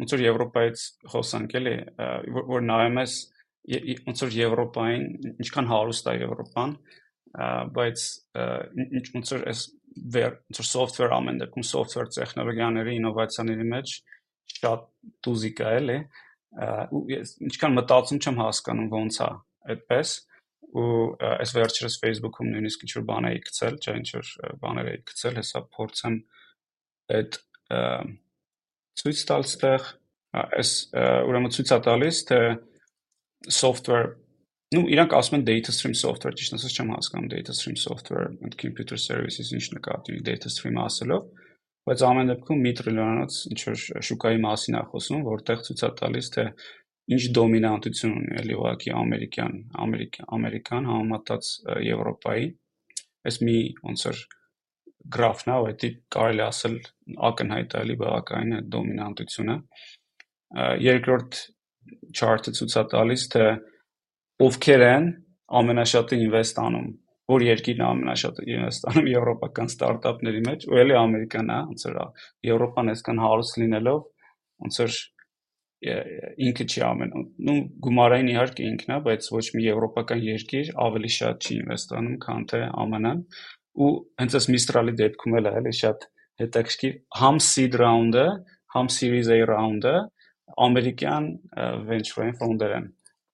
ոնց 0.00 0.14
որ 0.14 0.22
Եվրոպայից 0.24 0.84
խոսանք 1.14 1.56
էլի, 1.60 1.74
որ 2.52 2.64
նայում 2.68 3.00
ես 3.00 3.16
ոնց 4.06 4.22
որ 4.24 4.36
Եվրոպային, 4.36 5.04
ինչքան 5.44 5.70
հարուստ 5.70 6.10
է 6.10 6.14
Եվրոպան, 6.20 6.72
բայց 7.76 8.06
ոնց 9.16 9.34
որ 9.34 9.44
այս 9.50 9.64
վեր 10.14 10.32
ոնց 10.50 10.60
որ 10.60 10.68
software 10.70 11.14
ամեն 11.16 11.40
դեպքում 11.42 11.66
software 11.70 12.10
տեխնոլոգիաների 12.16 12.96
ինովացիաների 13.00 13.66
մեջ 13.74 13.94
շատ 14.56 14.86
դուզիկ 15.26 15.60
է 15.60 15.70
էլի 15.80 15.98
ու 16.96 17.02
ես 17.10 17.34
ինչքան 17.46 17.76
մտածում 17.78 18.20
չեմ 18.20 18.40
հասկանում 18.40 18.90
ոնց 18.94 19.20
է 19.20 19.28
այդպես 19.74 20.14
ու 20.70 20.90
այս 21.26 21.52
վերջերս 21.56 21.96
Facebook-ում 22.02 22.50
նույնիսկ 22.54 22.84
ինչ 22.86 22.92
որ 22.96 23.04
բան 23.10 23.28
էի 23.30 23.38
գցել, 23.46 23.78
չէ, 23.82 23.94
ինչ 24.00 24.10
որ 24.14 24.28
բաներ 24.62 24.90
էի 24.90 25.00
գցել, 25.10 25.38
հեսա 25.40 25.62
փորձեմ 25.76 26.18
այդ 27.16 27.38
ցույց 29.00 29.22
տալ 29.30 29.46
ստեղ 29.48 29.88
այս 30.40 30.72
ուրեմն 31.30 31.54
ցույց 31.56 31.72
է 31.74 31.78
տալիս 31.86 32.22
թե 32.30 32.40
software 33.50 34.12
Ну, 34.70 34.84
իրանք 34.86 35.14
ասում 35.18 35.40
են 35.40 35.44
data 35.48 35.72
stream 35.74 35.96
software, 35.98 36.34
ճիշտ 36.38 36.54
ասած 36.54 36.74
չեմ 36.78 36.90
հասկանում 36.94 37.30
data 37.32 37.54
stream 37.58 37.74
software 37.84 38.28
and 38.30 38.52
computer 38.58 38.98
services 39.04 39.48
ինչ 39.56 39.64
նկատի 39.74 40.12
ունի 40.14 40.20
data 40.28 40.50
stream 40.54 40.76
ասելով, 40.78 41.24
բայց 41.90 42.04
ամեն 42.06 42.30
դեպքում 42.30 42.60
մի 42.66 42.72
տրիլիոնից 42.78 43.38
ինչ 43.50 43.58
որ 43.66 43.80
շուկայի 44.08 44.38
մասին 44.44 44.76
է 44.78 44.82
խոսում, 44.92 45.24
որտեղ 45.26 45.64
ցույց 45.66 45.82
է 45.82 45.90
տալիս 46.00 46.30
թե 46.36 46.44
ինչ 47.16 47.22
դոմինանտություն 47.40 48.14
ունի 48.20 48.38
էլի 48.44 48.58
ուղղակի 48.60 48.94
ամերիկյան, 49.00 49.56
ամերիկյան, 49.86 50.28
ամերիկան 50.38 50.86
համեմատած 50.90 51.50
Եվրոպայի։ 51.90 52.46
Այս 53.26 53.40
մի 53.50 53.56
ոնց 53.90 54.06
որ 54.06 54.22
գրաֆն 55.18 55.50
է, 55.50 55.56
որտի 55.66 55.90
կարելի 56.14 56.44
ասել 56.46 56.78
ակնհայտ 57.30 57.76
էլի 57.80 57.98
բավականին 58.04 58.54
է 58.54 58.62
դոմինանտությունը։ 58.76 59.58
Երկրորդ 60.86 61.42
chart-ը 62.20 62.54
ցույց 62.60 62.78
է 62.78 62.86
տալիս 62.94 63.26
թե 63.34 63.44
ովքեր 64.40 64.82
են 64.86 65.06
ամենաշատը 65.60 66.18
ինվեստ 66.24 66.60
անում, 66.64 66.90
որ 67.30 67.44
երկիրն 67.46 67.82
է 67.82 67.86
ամենաշատը 67.86 68.44
ինվեստ 68.54 68.86
անում 68.90 69.08
եվրոպական 69.10 69.70
ստարտափների 69.70 70.42
մեջ, 70.46 70.66
ու 70.70 70.78
էլի 70.82 70.96
Ամերիկան 71.00 71.50
է, 71.50 71.58
ոնց 71.70 71.86
որ 71.86 71.98
Եվրոպան 72.48 72.92
այսքան 72.94 73.22
հարուստ 73.24 73.58
լինելով, 73.60 74.00
ոնց 74.64 74.78
որ 74.80 74.98
ինքը 75.80 76.64
չի 76.70 76.80
ամեն 76.84 77.12
նու 77.48 77.58
գումարային 77.86 78.30
իհարկե 78.30 78.64
ինքն 78.70 78.90
է, 78.92 78.98
բայց 79.06 79.28
ոչ 79.32 79.44
մի 79.56 79.62
եվրոպական 79.64 80.24
երկիր 80.26 80.72
ավելի 80.84 81.12
շատ 81.16 81.46
չի 81.46 81.54
ինվեստ 81.60 81.94
անում, 82.00 82.16
քան 82.24 82.42
թե 82.50 82.60
ԱՄՆ-ն, 82.68 83.22
ու 83.80 83.90
հենց 84.20 84.36
այս 84.40 84.48
Mistral-ի 84.52 84.94
դեպքում 85.00 85.36
էլ 85.40 85.48
է 85.50 85.54
էլի 85.60 85.74
շատ 85.80 86.06
հետաքրքիր 86.40 86.94
համ 87.20 87.40
seed 87.46 87.78
round-ը, 87.80 88.26
համ 88.76 88.92
series 88.92 89.30
A 89.32 89.40
round-ը 89.48 89.96
ամերիկյան 90.66 91.26
venture 91.88 92.28
founder 92.40 92.74
են 92.76 92.90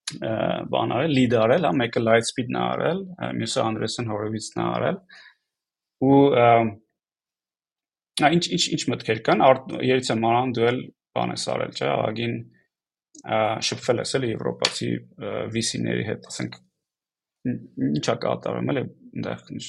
բան 0.06 0.92
արել, 0.96 1.14
lead 1.18 1.32
արել, 1.40 1.64
հա, 1.66 1.72
մեկը 1.80 2.02
Lightspeed-ն 2.02 2.58
է 2.58 2.60
արել, 2.62 3.00
մյուսը 3.40 3.62
Andreessen 3.64 4.10
Horowitz-ն 4.10 4.62
է 4.62 4.66
արել։ 4.66 5.00
Ու 6.06 6.20
ինչ 8.26 8.44
ինչ 8.56 8.62
ինչ 8.76 8.82
մտքեր 8.92 9.22
կան, 9.26 9.42
երից 9.82 10.12
եմ 10.14 10.28
արան 10.30 10.54
դու 10.56 10.68
էլ 10.70 10.80
բան 11.16 11.34
ես 11.34 11.48
արել, 11.56 11.74
չէ՞, 11.74 11.90
ագին 12.06 12.38
շփվել 13.66 14.02
ես 14.04 14.14
էլի 14.20 14.32
եվրոպացի 14.34 14.90
VC-ների 15.56 16.06
հետ, 16.06 16.30
ասենք 16.30 16.58
ինչա 17.96 18.16
կատարում 18.22 18.72
էլի 18.72 18.84
այնտեղ 18.86 19.68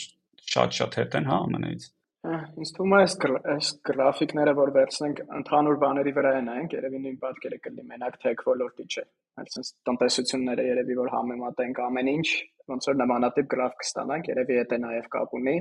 շատ-շատ 0.54 0.98
հետ 1.02 1.18
են, 1.20 1.30
հա, 1.32 1.38
ամենից։ 1.48 1.88
Ինձ 2.28 2.72
թվում 2.76 2.94
է 2.94 2.98
այս 3.00 3.14
այս 3.54 3.68
գրաֆիկները, 3.88 4.54
որ 4.58 4.72
վերցնենք 4.78 5.20
ընդհանուր 5.38 5.78
բաների 5.84 6.12
վրա 6.18 6.32
են 6.40 6.50
այնք, 6.54 6.74
երևի 6.78 7.00
նույն 7.04 7.20
պատկերը 7.22 7.60
կլինի 7.68 7.86
մենակ 7.92 8.18
tech 8.24 8.44
ոլորտի 8.48 8.86
չէ։ 8.88 9.04
Այսինքն 9.44 9.70
տնտեսությունները 9.90 10.66
երևի 10.68 10.98
որ 11.00 11.12
համեմատենք 11.14 11.80
ամեն 11.86 12.12
ինչ, 12.14 12.28
ոնց 12.74 12.90
որ 12.90 13.00
նմանատիպ 13.04 13.48
գրաֆ 13.54 13.78
կստանանք, 13.84 14.30
երևի 14.34 14.60
դա 14.74 14.82
նաև 14.84 15.10
կապ 15.16 15.38
ունի։ 15.40 15.56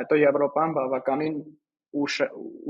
Հետո 0.00 0.20
Եվրոպան 0.24 0.74
բավականին 0.80 1.38
ուշ 1.94 2.14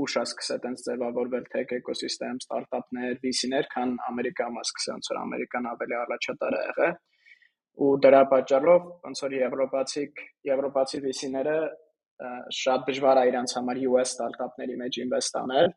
ուշ 0.05 0.15
է 0.19 0.23
սկսել 0.25 0.59
տենց 0.65 0.85
ձևավորվել 0.85 1.45
tech 1.55 1.71
էկոսիստեմ, 1.79 2.41
ստարտափներ, 2.43 3.15
VC-ներ, 3.23 3.69
քան 3.71 3.95
Ամերիկայում 4.09 4.59
է 4.61 4.65
սկսել, 4.67 4.97
ոնց 4.99 5.09
որ 5.11 5.21
Ամերիկան 5.21 5.69
ավելի 5.71 5.95
առաջատար 6.01 6.57
է 6.59 6.61
եղել 6.65 6.93
ու 7.75 7.95
դրա 8.05 8.19
պատճառով 8.31 8.83
ոնց 9.05 9.21
որ 9.25 9.33
եվրոպացիք 9.35 10.21
եվրոպացի 10.47 10.99
VC-ները 11.05 11.55
շատ 12.59 12.85
դժվար 12.89 13.21
է 13.21 13.25
իրանց 13.31 13.55
համար 13.57 13.81
US 13.89 14.13
ստարտափների 14.15 14.77
մեջ 14.81 14.99
ինվեստ 15.05 15.39
անել, 15.41 15.69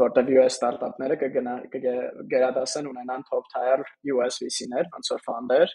որտեղ 0.00 0.32
US 0.38 0.56
ստարտափները 0.56 1.18
կգնա 1.20 1.54
կգերադասեն 1.74 2.90
ունենան 2.90 3.26
top 3.30 3.50
tier 3.54 3.84
US 4.14 4.40
VC-ներ, 4.44 4.90
ոնց 4.94 5.12
որ 5.14 5.24
fund-եր, 5.26 5.74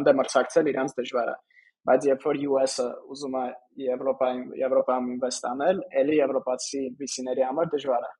ընդ 0.00 0.12
մրցակցել 0.20 0.72
իրանց 0.74 0.98
դժվար 1.00 1.32
է 1.32 1.38
բայց 1.86 2.06
երբ 2.08 2.24
որ 2.26 2.38
US-ը 2.50 2.84
ուզում 3.14 3.34
է 3.38 3.46
Եվրոպայում 3.86 4.46
Եվրոպայում 4.58 5.10
ինվեստ 5.16 5.44
անել, 5.50 5.82
ելի 6.00 6.16
եվրոպացի 6.18 6.80
VC-ների 7.02 7.44
համար 7.46 7.68
դժվար 7.74 8.06
է 8.06 8.14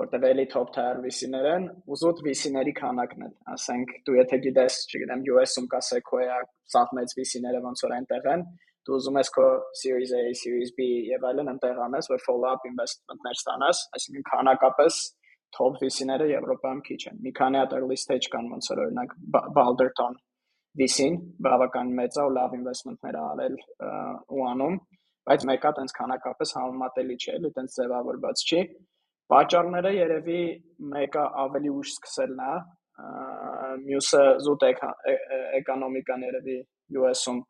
որտեղ 0.00 0.26
էլի 0.30 0.44
top 0.52 0.72
tier 0.74 1.00
VC-ներ 1.04 1.46
են, 1.50 1.64
ուզոտ 1.94 2.20
VC-ների 2.26 2.74
քանակն 2.78 3.24
է։ 3.26 3.30
Ասենք 3.54 3.94
դու 4.06 4.16
եթե 4.20 4.38
գիտես, 4.46 4.76
չգիտեմ, 4.90 5.24
US-ում 5.34 5.66
կա 5.72 5.80
Sequoia, 5.88 6.36
սաղ 6.74 6.92
մեծ 6.98 7.14
VC-ները 7.18 7.62
ոնց 7.66 7.82
որ 7.86 7.96
այնտեղ 7.96 8.28
են, 8.34 8.44
դու 8.86 8.96
ուզում 8.96 9.18
ես 9.20 9.30
քո 9.36 9.46
Series 9.80 10.12
A, 10.16 10.22
Series 10.40 10.72
B 10.76 10.86
եւ 11.10 11.26
այլն 11.30 11.52
ընտեղ 11.54 11.80
անես, 11.86 12.08
որ 12.12 12.22
follow-up 12.26 12.64
investment-ներ 12.70 13.38
ստանաս, 13.40 13.82
այսինքն 13.98 14.26
քանակապես 14.30 15.00
top 15.56 15.78
VC-ները 15.82 16.28
Եվրոպայում 16.30 16.80
քիչ 16.86 17.00
են։ 17.10 17.20
Մի 17.26 17.32
քանի 17.40 17.60
հատ 17.60 17.76
early 17.80 17.98
stage 18.00 18.30
կան, 18.32 18.50
ոնց 18.54 18.70
որ 18.70 18.82
օրինակ 18.86 19.14
Balderton 19.56 20.16
VC-ն 20.80 21.16
բավական 21.44 21.92
մեծ 21.98 22.18
է 22.20 22.26
ու 22.28 22.34
լավ 22.38 22.56
investment-ներ 22.60 23.16
արել 23.20 23.56
ու 24.30 24.44
անում, 24.50 24.76
բայց 25.30 25.46
մեկը 25.50 25.72
տենց 25.78 25.94
քանակապես 25.98 26.54
համեմատելի 26.60 27.16
չէ, 27.20 27.32
էլի 27.40 27.50
տենց 27.56 27.78
ձևավորված 27.80 28.44
չի։ 28.46 28.60
Պատճառները 29.30 29.90
երևի 29.94 30.42
մեկը 30.94 31.24
ավելի 31.44 31.72
ուշ 31.80 31.90
սկսելն 31.96 32.44
է, 32.46 32.54
մյուսը 33.84 34.22
զուտ 34.46 34.64
էկոնոմիկան 34.70 36.24
երևի 36.30 36.56
US-ում 37.00 37.42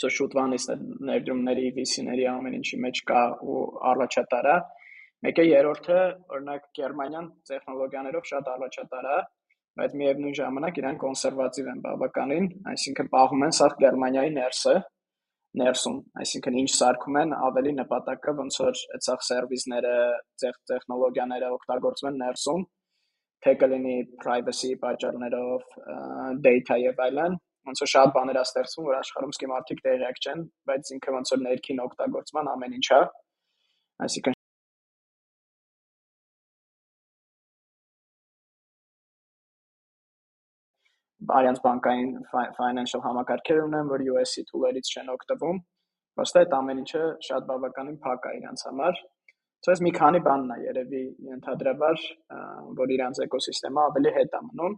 So 0.00 0.08
շուտվանից 0.08 0.64
ներդրումների, 1.04 1.64
վիսիների 1.76 2.22
ամեն 2.30 2.54
ինչի 2.56 2.76
մեջ 2.84 3.00
կա 3.10 3.24
ու 3.44 3.56
առաջատարա։ 3.90 4.54
Մեկը 5.26 5.44
երրորդը, 5.44 5.98
օրինակ 6.36 6.62
Գերմանիան 6.78 7.26
տեխնոլոգիաներով 7.50 8.30
շատ 8.30 8.48
առաջատարա, 8.54 9.16
բայց 9.80 9.96
միևնույն 10.00 10.36
ժամանակ 10.38 10.80
իրան 10.80 10.96
կոնսերվատիվ 11.02 11.68
են 11.74 11.82
բավականին, 11.84 12.48
այսինքն 12.72 13.10
պահում 13.12 13.44
են 13.44 13.54
սա 13.60 13.68
Գերմանիայի 13.84 14.32
ներսը, 14.38 14.74
ներսում, 15.60 16.00
այսինքն 16.24 16.58
ինչ 16.62 16.70
սարքում 16.78 17.20
են 17.20 17.36
ավելի 17.50 17.76
նպատակը 17.82 18.34
ոնց 18.40 18.58
որ 18.64 18.82
այդсах 18.96 19.24
սերվիսները, 19.28 19.94
տեխնոլոգիաները 20.72 21.52
օգտագործվում 21.60 22.10
են 22.10 22.20
ներսում, 22.24 22.66
թե 23.44 23.54
կլինի 23.60 23.96
privacy 24.24 24.72
պատճառներով, 24.80 25.70
data 26.48 26.80
եւ 26.86 27.06
այլն, 27.10 27.40
ոնց 27.68 27.82
որ 27.84 27.90
շատ 27.92 28.12
բաներ 28.16 28.40
է 28.40 28.42
ստեղծվում, 28.48 28.86
որ 28.90 28.98
աշխարհում 29.00 29.32
սկի 29.36 29.48
մարդիկ 29.52 29.80
տեղյակ 29.86 30.20
չեն, 30.24 30.44
բայց 30.70 30.92
ինքը 30.96 31.16
ոնց 31.16 31.32
որ 31.34 31.40
ներքին 31.46 31.82
օգտագործման 31.86 32.52
ամեն 32.56 32.76
ինչ 32.80 32.88
է։ 32.96 33.00
Այսինքն 34.06 34.38
արյանց 41.30 41.60
բանկային 41.64 42.10
financial 42.56 43.02
համակարգեր 43.04 43.62
ունեն, 43.66 43.90
որ 43.92 44.04
USC 44.08 44.44
tool-երից 44.48 44.90
չեն 44.90 45.12
օգտվում, 45.14 45.58
ոստե 46.20 46.42
այդ 46.42 46.54
ամեն 46.58 46.80
ինչը 46.82 47.02
շատ 47.26 47.48
բավականին 47.50 47.98
փակ 48.04 48.28
է 48.30 48.32
իրանց 48.40 48.64
համար։ 48.66 49.00
Ցույց 49.66 49.82
մի 49.84 49.92
քանի 50.00 50.20
բանն 50.26 50.52
է 50.54 50.58
երևի 50.64 51.02
ընդհանրաբար, 51.36 52.04
որ 52.80 52.92
իրանց 52.96 53.20
էկոսիստեմը 53.26 53.82
ավելի 53.84 54.12
հետ 54.16 54.36
է 54.38 54.40
մնում, 54.46 54.76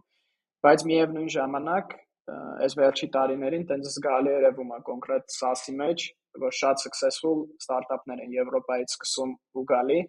բայց 0.67 0.83
միևնույն 0.91 1.29
ժամանակ 1.37 1.95
այս 2.31 2.75
վերջի 2.79 3.07
տարիներին 3.13 3.65
տենց 3.69 3.87
զգալի 3.93 4.33
երևում 4.33 4.73
է 4.73 4.79
կոնկրետ 4.89 5.33
SaaS-ի 5.37 5.73
մեջ, 5.79 6.05
որ 6.43 6.53
շատ 6.59 6.83
successful 6.83 7.41
ստարտափներ 7.61 8.21
են 8.25 8.35
Եվրոպայից 8.37 8.93
սկսում 8.95 9.33
ու 9.59 9.65
գալի, 9.71 9.99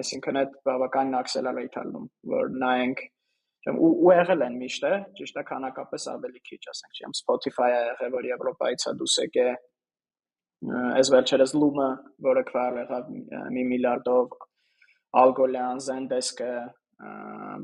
այսինքն 0.00 0.38
այդ 0.42 0.54
բավականին 0.68 1.18
accelerate 1.18 1.82
ալնում, 1.82 2.06
որ 2.32 2.54
նայենք 2.62 3.04
ու 3.72 3.90
ու 4.02 4.14
եղել 4.16 4.40
են 4.48 4.56
միշտ 4.58 4.86
է, 4.88 4.94
ճիշտ 5.18 5.36
է 5.38 5.42
քանակապես 5.50 6.06
ավելի 6.12 6.40
քիչ, 6.48 6.62
ասենք, 6.72 6.96
չեմ 6.98 7.12
Spotify-ը 7.18 7.82
եղել, 7.92 8.14
որ 8.16 8.26
Եվրոպայից 8.32 8.86
է 8.90 8.94
դուս 9.02 9.18
եկե 9.22 9.44
այս 11.02 11.10
վերջերս 11.14 11.54
Loom-ը, 11.58 11.90
որը 12.26 12.42
քվար 12.48 12.80
եղավ 12.82 13.12
մի 13.54 13.62
միլիարդով 13.70 14.34
Algolian, 15.22 15.78
Zendesk-ը 15.86 16.52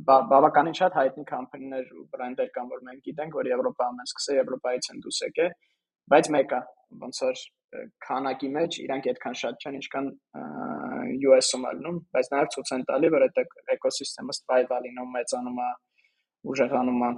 բավականին 0.08 0.76
շատ 0.78 0.96
հայտնի 0.98 1.24
կամփանիներ 1.28 1.92
ու 1.98 2.04
բրենդեր 2.14 2.50
կան, 2.54 2.70
որ 2.72 2.80
մենք 2.88 3.04
գիտենք, 3.08 3.36
որ 3.38 3.50
Եվրոպայում 3.52 4.02
են 4.02 4.08
սկսել, 4.08 4.38
Եվրոպայից 4.38 4.88
են 4.92 5.02
դուրս 5.04 5.20
եկել, 5.28 5.52
բայց 6.12 6.30
մեկը 6.34 6.60
ոնց 7.04 7.20
որ 7.22 7.42
քանակի 8.04 8.48
մեջ 8.54 8.78
իրանք 8.82 9.08
այդքան 9.12 9.34
շատ 9.38 9.64
չեն, 9.64 9.78
ինչքան 9.78 10.06
US-ում 11.28 11.66
ալնում, 11.68 11.98
բայց 12.16 12.30
նաև 12.32 12.52
ցույց 12.54 12.72
են 12.76 12.84
տալի, 12.88 13.10
որ 13.14 13.24
այդ 13.28 13.40
էկոսիստեմը 13.74 14.36
սթրայվ 14.38 14.72
ալինում, 14.78 15.10
մեծանում 15.18 15.60
է, 15.64 15.70
ուժեղանում 16.52 17.04
է։ 17.08 17.10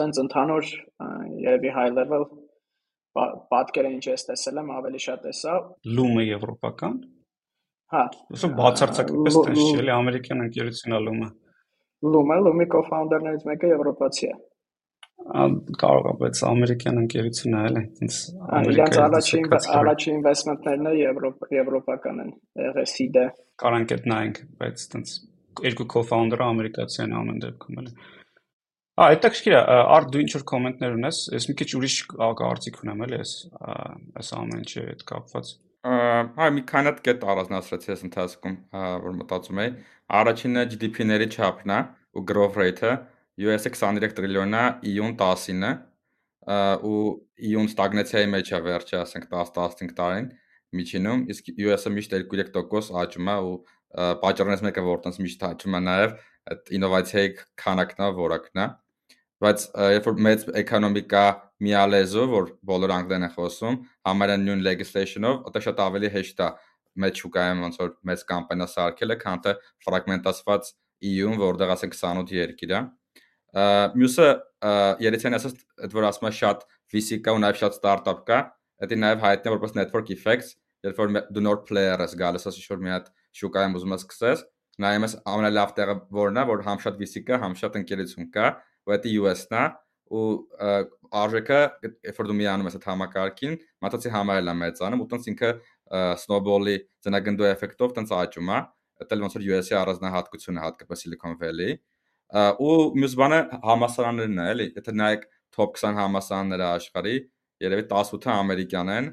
Սենց 0.00 0.20
ընդհանուր 0.24 0.72
երևի 1.44 1.74
high 1.76 1.92
level 1.98 2.26
պատկերը 3.52 3.90
ինչ 3.96 4.04
ես 4.08 4.26
տեսել 4.30 4.60
եմ, 4.62 4.74
ավելի 4.80 5.00
շատ 5.04 5.24
տեսա։ 5.26 5.56
Լումը 5.98 6.26
եվրոպական։ 6.30 7.00
Հա։ 7.90 8.04
Ոսո 8.36 8.52
բացարձակապես 8.60 9.40
տես 9.46 9.60
չի, 9.60 9.70
էլի 9.80 9.92
ամերիկյան 9.96 10.44
ընկերությունն 10.46 10.96
է 10.98 11.02
լումը։ 11.06 11.30
լումի 12.46 12.66
կոֆաունդերներից 12.76 13.48
մեկը 13.50 13.74
եվրոպացի 13.74 14.30
է 14.30 14.36
կարող 15.20 16.06
է, 16.10 16.12
բայց 16.20 16.40
ամերիկյան 16.48 17.00
ընկերությունն 17.00 17.56
է, 17.56 17.64
էլի, 17.70 17.82
ինձ 18.04 18.16
ամերիկյան 18.58 19.02
առաջին 19.04 19.48
առաջին 19.80 20.14
ինվեստմենտներն 20.16 20.88
է 20.90 20.94
եվրոպական 21.00 22.22
են, 22.24 22.32
սիդը։ 22.92 23.26
Կարանք 23.62 23.94
այդ 23.96 24.08
նայենք, 24.10 24.40
բայց 24.62 24.84
այտենց 24.86 25.12
երկու 25.66 25.86
co-founder-ը 25.94 26.46
ամերիկացի 26.50 27.02
են 27.04 27.14
ամեն 27.20 27.42
դեպքում 27.44 27.80
էլի։ 27.84 27.94
Ա, 29.00 29.04
հետաքրքիր 29.10 29.56
է, 29.56 29.60
արդ 29.96 30.10
դու 30.14 30.22
ինչ 30.24 30.30
որ 30.34 30.44
կոմենտներ 30.50 30.96
ունես, 30.98 31.20
ես 31.36 31.46
մի 31.50 31.54
քիչ 31.60 31.68
ուրիշ 31.78 31.96
կարծիք 32.40 32.80
ունեմ 32.84 33.04
էլի, 33.06 33.20
ես 33.20 33.34
այս 34.20 34.32
ամեն 34.40 34.64
ինչի 34.64 34.82
հետ 34.88 35.04
կապված։ 35.10 35.52
Հա, 35.80 36.46
մի 36.52 36.62
քանի 36.68 36.90
հատ 36.90 36.98
կետ 37.06 37.22
առանձնացրեցի 37.32 37.92
այս 37.94 38.02
ընթացքում, 38.08 38.56
որ 39.04 39.14
մտածում 39.20 39.60
էի։ 39.62 39.70
Առաջինը 40.18 40.64
GDP-ների 40.72 41.28
չափն 41.32 41.72
է 41.72 41.78
ու 42.20 42.24
growth 42.28 42.58
rate-ը, 42.60 42.90
US-ը 43.40 43.72
23 43.76 44.12
տրիլիոն 44.18 44.56
է, 44.60 44.64
EU-ն 44.90 45.14
10-ը, 45.22 45.70
ու 46.84 47.00
EU-ն 47.48 47.70
ստագնացիայի 47.72 48.28
մեջ 48.34 48.52
է 48.52 48.60
վերջը, 48.66 49.00
ասենք 49.00 49.26
10-15 49.32 49.96
տարին 50.02 50.28
միջինում, 50.76 51.24
իսկ 51.32 51.50
US-ը 51.64 51.94
միշտ 51.96 52.18
2-3% 52.28 53.00
աճում 53.04 53.32
է 53.32 53.38
ու 53.48 53.56
պատճառներից 54.20 54.66
մեկը 54.68 54.86
որտենց 54.90 55.20
միշտ 55.24 55.48
աճում 55.48 55.80
է 55.80 55.82
նաև 55.88 56.14
այդ 56.50 56.70
ինովացիայի 56.76 57.32
քանակն 57.64 58.04
է, 58.04 58.10
որակն 58.20 58.64
է 58.66 58.68
բայց 59.40 59.62
երբ 59.96 60.06
որ 60.10 60.18
մեծ 60.26 60.42
էկոնոմիկա 60.60 61.24
միալեզու, 61.64 62.26
որ 62.30 62.50
բոլոր 62.70 62.92
անգլերեն 62.96 63.26
են 63.26 63.32
խոսում, 63.34 63.78
համարեն 64.08 64.46
նույն 64.48 64.62
legislation-ով, 64.66 65.42
դա 65.54 65.62
շատ 65.66 65.82
ավելի 65.84 66.10
հեշտ 66.14 66.40
է 66.40 66.48
մեծ 67.00 67.20
շուկայում 67.20 67.60
ոնց 67.64 67.76
որ 67.80 67.90
մեծ 68.10 68.24
կամպանիա 68.30 68.68
սարքելը, 68.74 69.16
քան 69.20 69.42
թե 69.44 69.52
ֆրագմենտացված 69.86 70.70
EU-ում, 71.10 71.36
որտեղ 71.40 71.74
ասենք 71.74 71.96
28 71.96 72.34
երկիր 72.40 72.72
է։ 72.76 72.80
Մյուսը 74.00 74.28
երեցին 75.04 75.36
ասած, 75.38 75.60
այդ 75.84 75.94
որ 75.96 76.08
ասում 76.10 76.28
է 76.28 76.32
շատ 76.40 76.64
VC 76.94 77.20
կա 77.24 77.34
ու 77.36 77.42
նաև 77.44 77.60
շատ 77.60 77.76
ստարտափ 77.78 78.24
կա, 78.28 78.40
դա 78.90 78.98
նաև 79.00 79.24
հայտնի 79.24 79.54
որպես 79.54 79.76
network 79.78 80.10
effects, 80.14 80.54
երբ 80.86 81.00
որ 81.00 81.14
դու 81.34 81.44
նոր 81.44 81.62
player 81.68 82.04
ես 82.04 82.16
գալիս, 82.20 82.46
ասես 82.50 82.70
որ 82.70 82.82
մի 82.84 82.94
հատ 82.94 83.10
շուկայում 83.40 83.76
ուզում 83.80 83.94
ես 83.96 84.04
սկսես, 84.06 84.44
նայում 84.80 85.06
ես 85.06 85.14
ամենալավ 85.28 85.74
տեղը 85.76 85.96
որն 86.20 86.40
է, 86.40 86.44
որ 86.50 86.64
համ 86.66 86.82
շատ 86.84 87.00
VC 87.00 87.24
կա, 87.26 87.40
համ 87.42 87.56
շատ 87.60 87.78
ընկերություն 87.80 88.30
կա, 88.34 88.46
ու 88.86 88.96
դա 88.96 89.14
US-ն 89.20 89.58
է 89.60 89.64
ու 90.10 90.26
արժեքը 91.20 91.60
երբ 92.06 92.18
որ 92.20 92.28
դու 92.30 92.36
միանում 92.40 92.68
ես 92.70 92.76
այդ 92.78 92.86
համակարգին, 92.90 93.56
մտածի 93.84 94.12
համարել 94.14 94.50
է 94.50 94.54
մեծանում 94.60 95.02
ու 95.04 95.08
տենց 95.10 95.28
ինքը 95.30 95.50
snowball-ի 96.22 96.76
ծնագնդու 97.06 97.48
էֆեկտով 97.50 97.94
տենց 97.98 98.12
աճում 98.20 98.50
է, 98.50 98.58
դա 99.10 99.18
ոնց 99.24 99.36
որ 99.38 99.46
US-ի 99.50 99.76
առանձնահատկությունը 99.80 100.64
հատկապես 100.66 101.04
Silicon 101.04 101.36
Valley-ի 101.40 101.78
ու 102.62 102.74
մյուս 102.94 103.14
բանը 103.18 103.38
համասարաններն 103.66 104.38
է, 104.38 104.48
էլի, 104.54 104.66
եթե 104.78 104.92
նայեք 105.00 105.24
top 105.56 105.78
20 105.80 105.98
համասարանները 105.98 106.66
աշխարհի, 106.70 107.16
երևի 107.64 107.84
18-ը 107.90 108.30
ամերիկյան 108.36 108.92
են 108.94 109.08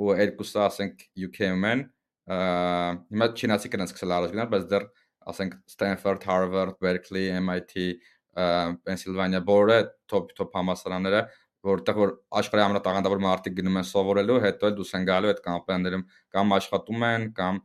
ու 0.00 0.14
երկուսը 0.20 0.60
ասենք 0.66 1.02
UK-ում 1.26 1.66
են, 1.70 1.82
հիմա 2.30 3.28
չինացի 3.34 3.72
կնան 3.72 3.90
սկսել 3.90 4.14
առաջ 4.16 4.34
գնալ, 4.36 4.50
բայց 4.54 4.68
դեռ 4.70 4.86
ասենք 5.30 5.56
Stanford, 5.68 6.22
Harvard, 6.30 6.78
Berkeley, 6.80 7.26
MIT 7.42 7.98
Պենսիլվանիա 8.30 9.40
բորը 9.46 9.78
top 10.10 10.34
top 10.38 10.52
համասարանները 10.58 11.22
որտեղ 11.66 11.98
որ 12.00 12.12
աշխարհի 12.40 12.62
ամենատաղանդավոր 12.64 13.22
մարդիկ 13.24 13.56
գնում 13.58 13.78
են 13.80 13.86
սովորելու, 13.90 14.36
հետո 14.44 14.68
էլ 14.70 14.76
դուս 14.78 14.92
են 14.96 15.06
գալու 15.08 15.30
այդ 15.30 15.40
կամպանիաներում 15.44 16.04
կամ 16.36 16.54
աշխատում 16.56 17.04
են 17.10 17.26
կամ 17.36 17.58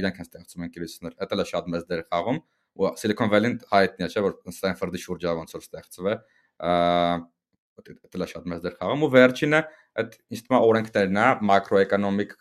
իրենք 0.00 0.20
են 0.22 0.26
ստեղծում 0.26 0.64
են 0.66 0.72
կիրուսներ։ 0.76 1.16
Դա 1.20 1.28
էլ 1.36 1.42
է 1.42 1.46
շատ 1.50 1.68
մեծ 1.74 1.86
դեր 1.90 2.02
խաղում 2.06 2.38
ու 2.76 2.92
Silicon 3.00 3.32
Valley-ն 3.32 3.58
հայտնի 3.72 4.06
է, 4.06 4.08
չէ՞ 4.08 4.22
որ 4.24 4.34
Stanford-ի 4.56 5.00
շուրջը 5.04 5.34
ոնց 5.36 5.54
որ 5.56 5.64
ստեղծվել 5.66 6.08
է։ 6.12 6.18
Դա 7.76 8.16
էլ 8.16 8.24
է 8.24 8.28
շատ 8.32 8.48
մեծ 8.52 8.64
դեր 8.66 8.76
խաղում 8.80 9.04
ու 9.06 9.10
վերջինը 9.16 9.60
այդ 10.00 10.16
ինձ 10.32 10.42
թվում 10.46 10.56
է 10.56 10.60
օրենքներն 10.70 11.20
է, 11.20 11.26
մակրոէկոնոմիկ 11.50 12.34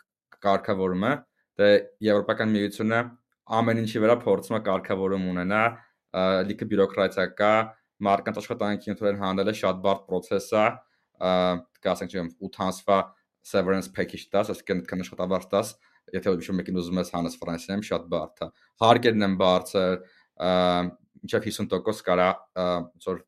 կարգավորումը, 0.46 1.12
դե 1.60 1.70
Եվրոպական 2.06 2.54
միությունը 2.56 3.00
ամեն 3.56 3.82
ինչի 3.84 4.02
վրա 4.06 4.16
փորձում 4.26 4.58
է 4.60 4.62
կարգավորում 4.66 5.28
ունենա 5.34 5.62
լիքը 6.16 6.68
բյուրոկրատիա 6.72 7.26
կա, 7.40 7.54
մարդկանց 8.06 8.40
աշխատանքի 8.42 8.92
ընդունել 8.96 9.20
հանելը 9.22 9.54
շատ 9.60 9.82
բարդ 9.86 10.08
process 10.10 10.50
է, 10.56 10.66
կասենք 11.86 12.16
չեմ 12.16 12.32
8 12.50 12.60
ամսվա 12.66 13.00
severance 13.46 13.92
package 13.96 14.26
տաս, 14.34 14.52
այսինքն 14.54 14.82
այդքան 14.82 15.06
աշխատավարձ 15.06 15.48
տաս, 15.54 15.72
եթե 16.16 16.34
ուրիշ 16.34 16.50
մեկին 16.60 16.80
ուզում 16.82 17.00
ես 17.02 17.12
հանես 17.16 17.38
Ֆրանսիայում 17.42 17.86
շատ 17.90 18.08
բարդ 18.12 18.44
է։ 18.46 18.50
Հարկերն 18.84 19.26
են 19.26 19.38
բարձր, 19.42 19.96
մինչև 21.26 21.48
50% 21.50 22.06
կարա 22.10 22.30
ծոր 23.06 23.24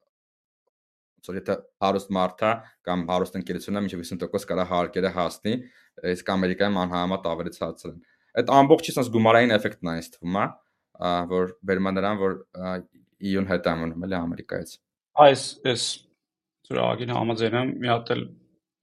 ծոր 1.28 1.40
եթե 1.42 1.56
հարուստ 1.84 2.12
մարդ 2.18 2.44
է 2.48 2.52
կամ 2.88 3.04
հարուստ 3.10 3.38
ընկերությունն 3.40 3.80
է 3.80 3.84
մինչև 3.88 4.04
50% 4.04 4.50
կարա 4.52 4.66
հարկերը 4.72 5.12
հասնի, 5.18 5.56
իսկ 6.14 6.30
Ամերիկայում 6.34 6.78
անհամեմատ 6.84 7.28
ավելի 7.32 7.54
ցածր 7.58 7.92
են։ 7.92 7.98
Այդ 8.38 8.52
ամբողջը 8.58 8.94
sense 8.96 9.12
գումարային 9.16 9.54
էֆեկտն 9.58 9.90
է 9.92 9.96
ինձ 9.98 10.10
թվում 10.14 10.38
է, 10.38 10.46
որ 11.32 11.54
վերում 11.70 11.90
նրան, 11.98 12.20
որ 12.22 12.36
EU-ն 13.28 13.50
հետ 13.52 13.70
է 13.70 13.74
մնում 13.82 14.06
էլի 14.08 14.18
Ամերիկայից։ 14.18 14.76
Այս 15.28 15.44
էս 15.72 15.88
ծրագին 16.68 17.14
համաձայն 17.16 17.58
եմ, 17.62 17.74
մի 17.82 17.92
հատ 17.92 18.14
էլ 18.16 18.24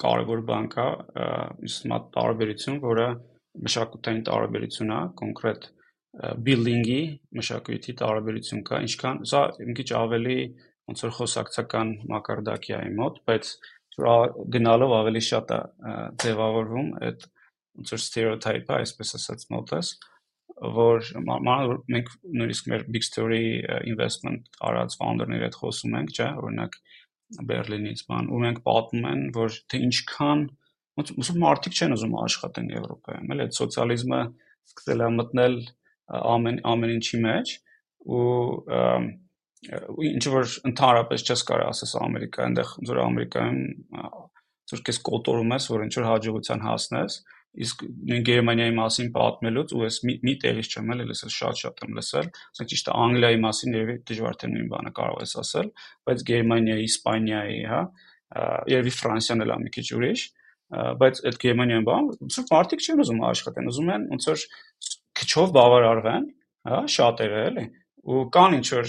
կարևոր 0.05 0.43
բան 0.49 0.69
կա, 0.75 0.87
իսկ 1.69 1.89
մատ 1.93 2.07
տարբերություն, 2.17 2.79
որը 2.85 3.09
մշակութային 3.65 4.23
տարբերություն 4.29 4.95
է, 4.95 5.01
կոնկրետ 5.21 5.69
building-ի 6.47 7.01
մշակույթի 7.39 7.95
տարբերություն 8.01 8.65
կա, 8.67 8.81
ինչքան 8.87 9.21
սա 9.31 9.43
մի 9.61 9.77
քիչ 9.79 9.89
ավելի 9.99 10.39
ոնց 10.91 11.05
որ 11.05 11.15
խոսակցական 11.19 11.93
մակարդակի 12.13 12.75
է 12.75 12.81
մոտ, 12.99 13.21
բայց 13.29 13.53
գնալով 14.55 14.95
ավելի 14.99 15.23
շատ 15.29 15.55
է 15.55 15.61
ձևավորվում 16.25 16.91
այդ 17.09 17.27
ոնց 17.75 17.93
որ 17.95 18.03
stereotype-ը, 18.05 18.77
այսպես 18.85 19.15
ասած 19.19 19.47
մոտս, 19.55 19.93
որ 20.75 21.09
մանր 21.27 21.73
մենք 21.91 22.11
նույնիսկ 22.41 22.69
մեր 22.71 22.85
big 22.95 23.07
story 23.07 23.45
investment 23.91 24.47
արած 24.65 24.95
founder-ների 25.01 25.49
հետ 25.49 25.59
խոսում 25.61 25.97
ենք, 26.01 26.13
չէ, 26.15 26.29
օրինակ 26.45 26.79
Բերլինից 27.49 28.05
բան, 28.07 28.29
ու 28.31 28.41
մենք 28.45 28.61
պատմում 28.69 29.07
են, 29.11 29.23
որ 29.35 29.57
թե 29.73 29.81
ինչքան 29.89 30.45
ոնց 31.01 31.31
մարդիկ 31.43 31.79
չեն 31.81 31.95
ուզում 31.97 32.17
աշխատեն 32.21 32.69
Եվրոպայում, 32.75 33.33
էլի 33.35 33.45
այդ 33.45 33.57
սոցիալիզմը 33.59 34.21
սկսել 34.71 35.05
է 35.05 35.09
մտնել 35.19 35.57
ամեն 36.21 36.61
ամեն 36.71 36.95
ինչի 36.95 37.21
մեջ 37.25 37.55
ու 38.15 38.23
ինչ 40.05 40.25
որ 40.35 40.55
ընդհանրապես 40.71 41.25
չես 41.25 41.43
կարող 41.49 41.71
ասես 41.73 41.95
Ամերիկա, 42.05 42.47
այնտեղ 42.47 42.73
ոնց 42.79 42.91
որ 42.93 43.01
Ամերիկայում 43.05 43.61
ոնց 44.05 44.75
որ 44.75 44.83
քեզ 44.89 44.99
կոտորում 45.09 45.55
ես, 45.55 45.69
որ 45.73 45.85
ինչ 45.87 45.95
որ 45.99 46.07
հաջողության 46.11 46.65
հասնես, 46.65 47.17
իսկ 47.55 47.83
Գերմանիայի 48.27 48.75
մասին 48.79 49.11
պատմելուց 49.15 49.75
ու 49.75 49.83
ես 49.85 49.99
մի, 50.09 50.15
մի 50.27 50.35
տեղից 50.43 50.71
չեմ 50.75 50.95
էլ 50.95 51.03
լսել 51.11 51.33
շատ-շատ 51.35 51.83
եմ 51.85 51.99
լսել, 51.99 52.31
ասենք 52.55 52.71
ճիշտ 52.73 52.89
է 52.91 52.95
Անգլիայի 53.05 53.39
մասին 53.45 53.77
երևի 53.79 53.97
դժվար 54.11 54.39
թե 54.41 54.51
նույն 54.55 54.71
բանը 54.75 54.93
կարող 54.99 55.21
ես 55.25 55.35
ասել, 55.45 55.69
բայց 56.09 56.25
Գերմանիայի, 56.31 56.89
Իսպանիայի, 56.91 57.61
հա, 57.71 57.83
երևի 58.75 58.95
Ֆրանսիան 58.99 59.45
էլ 59.45 59.55
է 59.55 59.59
մի 59.65 59.73
քիչ 59.75 59.87
ուրիշ, 59.95 60.25
բայց 61.05 61.23
այդ 61.31 61.41
Գերմանիան 61.45 61.87
բան, 61.87 62.11
ոնց 62.25 62.39
որ 62.41 62.49
մարդիկ 62.51 62.85
չեն 62.85 63.03
ուզում 63.05 63.25
աշխատեն, 63.31 63.71
ուզում 63.71 63.91
են 63.95 64.07
ոնց 64.15 64.29
որ 64.33 64.45
քչով 65.15 65.55
բավարարվեն, 65.55 66.25
հա, 66.65 66.79
շատերը 66.95 67.43
էլի 67.53 67.67
ու 68.05 68.23
կան 68.37 68.55
ինչ 68.59 68.67
որ 68.75 68.89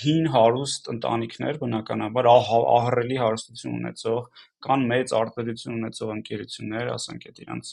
հին 0.00 0.28
հարուստ 0.30 0.90
ընտանիքներ 0.92 1.56
բնականաբար 1.62 2.28
ահռելի 2.30 3.16
հարստություն 3.18 3.78
ունեցող 3.80 4.20
կան 4.66 4.84
մեծ 4.92 5.14
արտադրություն 5.18 5.78
ունեցող 5.80 6.12
ընկերություններ, 6.16 6.90
ասենք 6.94 7.26
այդ 7.30 7.40
իրանց 7.46 7.72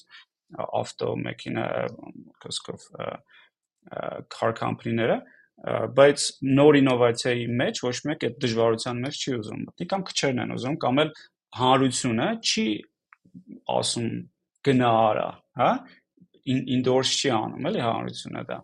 ավտո 0.82 1.12
մեքենա 1.28 1.68
կսկով 2.46 2.88
car 4.34 4.52
company-ները, 4.58 5.18
բայց 5.98 6.26
նոր 6.58 6.80
ինովացիայի 6.82 7.48
մեջ 7.62 7.82
ոչ 7.86 7.96
մեկ 8.10 8.28
այդ 8.28 8.38
դժվարության 8.44 9.02
մեջ 9.06 9.20
չի 9.24 9.34
ուզում 9.38 9.64
մտնի 9.68 9.88
կամ 9.94 10.06
քչերն 10.10 10.44
են 10.44 10.54
ուզում 10.58 10.78
կամ 10.84 11.02
էլ 11.04 11.12
հանրությունը 11.60 12.30
չի 12.42 12.66
ասում 13.78 14.10
գնա 14.64 14.92
արա, 15.04 15.28
հա 15.60 15.70
ինդորս 16.54 17.12
չի 17.20 17.30
անում, 17.38 17.68
էլի 17.70 17.84
հանրությունը 17.84 18.44
դա 18.50 18.58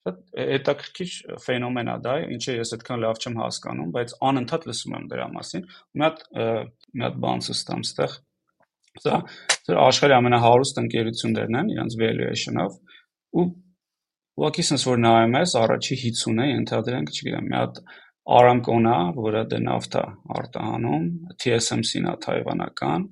Շատ 0.00 0.20
հետաքրքիր 0.40 1.14
ֆենոմեն 1.44 1.90
է 1.92 1.96
դա, 2.04 2.12
ինչը 2.36 2.54
ես 2.56 2.74
այդքան 2.76 3.02
լավ 3.04 3.18
չեմ 3.20 3.34
հասկանում, 3.40 3.90
բայց 3.96 4.14
անընդհատ 4.30 4.66
լսում 4.70 4.94
եմ 4.96 5.08
դրա 5.10 5.26
մասին։ 5.34 5.66
Մի 6.00 6.06
հատ 6.06 6.22
մի 6.40 7.04
հատ 7.04 7.18
բան 7.24 7.42
ցստամ 7.50 7.84
ստեղ 7.84 8.14
Սա 8.98 9.18
ծեր 9.66 9.78
աշխարհի 9.80 10.14
ամենահարուստ 10.16 10.78
ընկերություններն 10.80 11.58
են 11.60 11.68
իրանց 11.74 11.96
valuation-ով 12.00 12.78
ու 13.40 13.44
ուղղակի 14.40 14.64
sense 14.66 14.88
որ 14.88 15.02
նայում 15.04 15.36
ես 15.38 15.52
առաջի 15.60 15.98
50-ը 16.00 16.46
ենթադրենք, 16.48 17.12
չգիտեմ, 17.14 17.46
մի 17.50 17.56
հատ 17.60 17.80
Aramco-ն 18.40 18.88
է, 18.90 18.96
որը 19.20 19.42
նավթ 19.66 19.96
է 20.00 20.02
արտահանում, 20.40 21.06
TSMC-ն 21.44 22.08
է 22.10 22.14
թայվանական, 22.26 23.06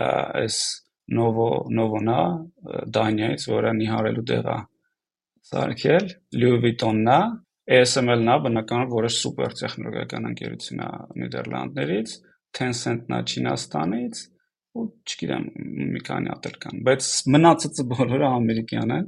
այս 0.00 0.58
Novo 1.18 1.48
Novo-ն 1.78 2.10
է 2.14 2.22
Դանիայից, 2.96 3.48
որը 3.52 3.74
նիհարելու 3.80 4.26
դեղ 4.30 4.48
է 4.54 4.58
սարքել, 5.50 6.06
Louis 6.40 6.62
Vuitton-ն 6.64 7.10
է, 7.14 7.18
ASML-ն 7.78 8.30
է, 8.32 8.36
բնականաբար, 8.44 8.92
որը 8.94 9.10
սուպեր 9.16 9.58
տեխնոլոգիական 9.60 10.30
ընկերություն 10.30 10.84
է 10.84 10.88
Նիդերլանդներից, 11.22 12.14
Tencent-ն 12.54 13.16
է 13.16 13.20
Չինաստանից, 13.24 14.22
ու 14.74 14.86
չգիտեմ, 15.06 15.44
մի 15.94 16.02
քանի 16.08 16.32
հատ 16.32 16.48
էլ 16.50 16.56
կան, 16.64 16.80
բայց 16.88 17.10
մնացածը 17.34 17.84
բոլորը 17.92 18.30
ամերիկյան 18.34 18.94
են 18.94 19.04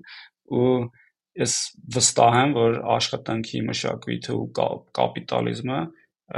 ու 0.56 0.68
ես 1.36 1.54
վստահ 1.96 2.36
եմ, 2.40 2.52
որ 2.56 2.76
աշխատանքի 2.96 3.62
մշակույթը 3.70 4.36
ու 4.36 4.46
կապիտալիզմը 4.98 5.80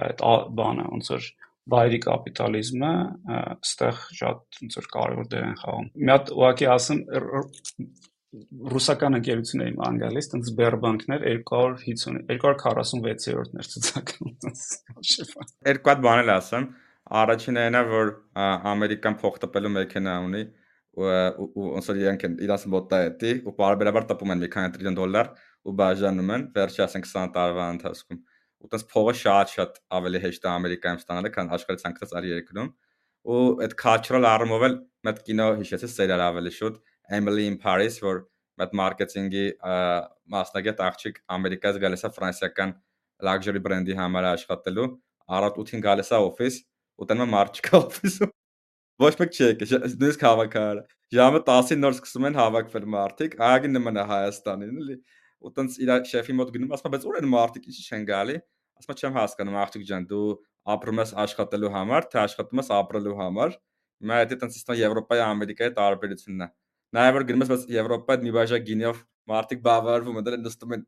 այդ 0.04 0.24
բանը 0.58 0.86
ոնց 0.94 1.10
որ 1.14 1.28
վայրի 1.68 1.98
կապիտալիզմը 2.06 2.92
այստեղ 3.38 4.00
շատ 4.18 4.60
ոնց 4.62 4.78
որ 4.78 4.88
կարևոր 4.94 5.28
դեր 5.34 5.46
են 5.48 5.56
խաղում։ 5.62 5.88
Մի 6.08 6.12
հատ 6.14 6.32
ուղղակի 6.38 6.68
ասեմ 6.74 7.02
ռուսական 8.72 9.16
ընկերություն 9.18 9.62
էի 9.64 9.74
անգալիս, 9.88 10.26
տենց 10.32 10.48
Սբերբանկներ 10.50 11.22
250 11.48 12.26
246-րդներ 12.28 13.70
ցուցակում։ 13.72 14.32
Երկու 15.68 15.92
հատ 15.92 16.02
բան 16.04 16.22
էլ 16.24 16.32
ասեմ։ 16.34 16.66
Առաջինը 17.18 17.62
այն 17.68 17.78
է, 17.78 17.82
որ 17.88 18.10
Ամերիկան 18.72 19.16
փոխտպելու 19.22 19.72
մեքենա 19.78 20.16
ունի 20.26 20.42
ու 20.98 21.08
ոնց 21.78 21.88
որ 21.88 22.00
իրենք 22.02 22.24
իրանց 22.44 22.66
մոտա 22.74 22.98
էտի 23.08 23.32
ու 23.48 23.54
բարբերաբար 23.58 24.06
տպում 24.10 24.32
են 24.34 24.42
մի 24.42 24.48
քանի 24.54 24.72
տրիլիոն 24.74 24.98
դոլար 24.98 25.30
ու 25.68 25.74
բաժանում 25.78 26.32
են 26.34 26.44
վերջի 26.58 26.82
ասենք 26.84 27.08
20 27.08 27.32
տարվա 27.38 27.66
ընթացքում 27.76 28.20
ու 28.58 28.70
տես 28.72 28.84
փողը 28.92 29.14
շատ-շատ 29.22 29.80
ավելի 29.98 30.22
հեշտ 30.24 30.46
է 30.48 30.50
Ամերիկայում 30.52 31.00
ստանալը, 31.02 31.30
քան 31.38 31.52
աշխարհի 31.54 31.82
ցանկացած 31.84 32.14
այլ 32.18 32.28
երկրում 32.32 32.70
ու 33.28 33.42
այդ 33.64 33.76
cultural 33.78 34.26
առումով 34.32 34.64
էլ 34.68 34.74
մեծ 35.06 35.20
կինո 35.28 35.46
հիշեցի 35.60 35.90
սերիալ 35.94 36.24
ավելի 36.26 36.52
շուտ 36.58 36.80
Emily 37.08 37.46
in 37.50 37.58
Paris, 37.60 38.00
որ 38.04 38.24
մեծ 38.60 38.74
մարքեթինգի 38.80 39.44
մասնագետ 40.34 40.82
աղջիկ 40.88 41.20
Ամերիկայից 41.36 41.82
գալիս 41.84 42.04
է 42.08 42.10
ֆրանսիական 42.18 42.74
luxury 43.28 43.62
բրենդի 43.64 43.98
համար 43.98 44.32
աշխատելու, 44.32 44.88
առատ 45.38 45.62
8-ին 45.64 45.86
գալիս 45.88 46.12
է 46.12 46.20
օֆիս, 46.28 46.58
ու 46.98 47.08
տենը 47.08 47.30
մարդ 47.34 47.62
չկա 47.62 47.80
օֆիսում 47.84 48.34
Ոչ 48.98 49.12
մեկ 49.14 49.36
չի 49.36 49.42
եկել, 49.44 49.72
նույնիսկ 49.94 50.22
հավաքարը։ 50.26 50.80
Ժամը 51.14 51.40
10-ին 51.46 51.82
նոր 51.84 51.92
սկսում 51.94 52.24
են 52.28 52.38
հավաքվել 52.38 52.86
մարդիկ, 52.94 53.36
ահագին 53.48 53.76
նման 53.78 54.00
է 54.02 54.04
Հայաստանին, 54.08 54.80
էլի։ 54.82 54.96
Ու 55.38 55.52
տենց 55.54 55.76
իր 55.84 55.92
շեֆի 56.10 56.34
մոտ 56.38 56.50
գնում, 56.56 56.72
ասում 56.74 56.88
է, 56.88 56.92
բայց 56.96 57.06
ուր 57.06 57.18
են 57.20 57.28
մարդիկ, 57.30 57.68
ինչի 57.70 57.84
չեն 57.86 58.08
գալի։ 58.08 58.36
Ասում 58.82 58.94
է, 58.94 58.98
չեմ 58.98 59.18
հասկանում, 59.18 59.58
աղջիկ 59.62 59.84
ջան, 59.86 60.08
դու 60.10 60.24
ապրում 60.74 61.02
ես 61.04 61.14
աշխատելու 61.22 61.70
համար, 61.78 62.08
թե 62.10 62.20
աշխատում 62.26 62.62
ես 62.64 62.72
ապրելու 62.78 63.16
համար։ 63.22 63.54
Հիմա 64.02 64.18
դա 64.34 64.38
տենց 64.42 64.58
իստա 64.58 64.78
Եվրոպայի, 64.82 65.22
Ամերիկայի 65.28 65.74
տարբերությունն 65.78 66.42
է։ 66.42 66.50
Նաև 66.96 67.16
որ 67.18 67.24
գնում 67.28 67.42
ես, 67.44 67.48
բայց 67.52 67.64
Եվրոպայից 67.74 68.22
մի 68.24 68.30
բաժակ 68.38 68.62
գինիով 68.68 69.00
մարդիկ 69.28 69.58
բավարարվում 69.66 70.20
են, 70.20 70.24
դեռ 70.28 70.36
նստում 70.44 70.70
են 70.76 70.84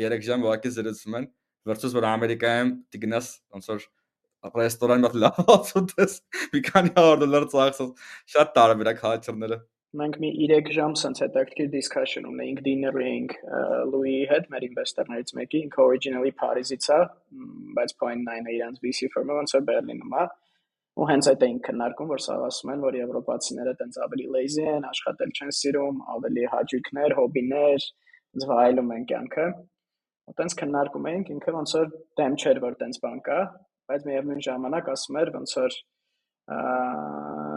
3 0.00 0.24
ժամ 0.26 0.46
ուղակի 0.46 0.72
զրուցում 0.76 1.16
են, 1.20 1.28
versus 1.70 1.94
որ 1.94 2.06
Ամերիկայում 2.10 2.72
դիգնաս 2.94 3.28
ոնց 3.54 3.68
որ 3.70 3.86
ռեստորանի 4.56 5.04
մոտ 5.06 5.16
լավ 5.22 5.38
ուտես, 5.80 6.18
մի 6.54 6.62
քանի 6.66 6.92
100 6.96 7.14
դոլար 7.22 7.46
ծախսած, 7.52 8.04
շատ 8.34 8.52
տարբեր 8.58 8.90
է 8.90 8.94
քալչերները։ 9.02 9.58
Մենք 9.96 10.16
մի 10.22 10.30
3 10.50 10.72
ժամ 10.76 10.96
sense 11.00 11.22
հետաքրքիր 11.24 11.70
discussion 11.72 12.26
ունեինք 12.28 12.58
dinner 12.66 12.92
էինք 13.00 13.36
Louis 13.92 14.26
հետ, 14.32 14.50
մեր 14.52 14.66
investor-ներից 14.66 15.32
մեկի, 15.38 15.62
ինքը 15.68 15.84
originally 15.86 16.34
Paris-ից 16.42 16.90
է, 16.96 16.98
բայց 17.78 17.94
point 18.02 18.26
9 18.26 18.50
է 18.50 18.56
իրանց 18.58 18.82
VC 18.82 19.10
firm-ը, 19.14 19.38
ոնց 19.40 19.56
է 19.56 19.62
Բերլինում 19.70 20.18
է 20.22 20.26
ու 20.96 21.06
հենց 21.10 21.28
այդ 21.32 21.42
էինք 21.46 21.62
քննարկում, 21.66 22.10
որ 22.12 22.22
սա 22.24 22.36
ասում 22.46 22.70
են, 22.72 22.84
որ 22.86 22.96
եվրոպացիները 22.96 23.72
տենց 23.80 23.98
ավելի 24.06 24.26
lazy 24.36 24.62
են, 24.72 24.86
աշխատել 24.90 25.34
չեն 25.36 25.52
սիրում, 25.60 25.98
ավելի 26.16 26.44
հաճույքներ, 26.52 27.14
հոբիներ, 27.20 27.88
տենց 28.36 28.46
վայելում 28.52 28.94
են 28.96 29.04
կյանքը։ 29.10 29.46
Ու 30.26 30.34
տենց 30.40 30.56
քննարկում 30.62 31.10
էինք, 31.10 31.34
ինքը 31.36 31.54
ոնց 31.56 31.74
որ 31.76 31.92
դեմ 32.20 32.38
չէր, 32.40 32.62
որ 32.64 32.78
տենց 32.80 33.00
բան 33.04 33.20
կա, 33.28 33.40
բայց 33.90 34.06
միևնույն 34.08 34.42
ժամանակ 34.46 34.88
ասում 34.96 35.20
էր 35.20 35.30
ոնց 35.36 35.52
որ 35.60 35.76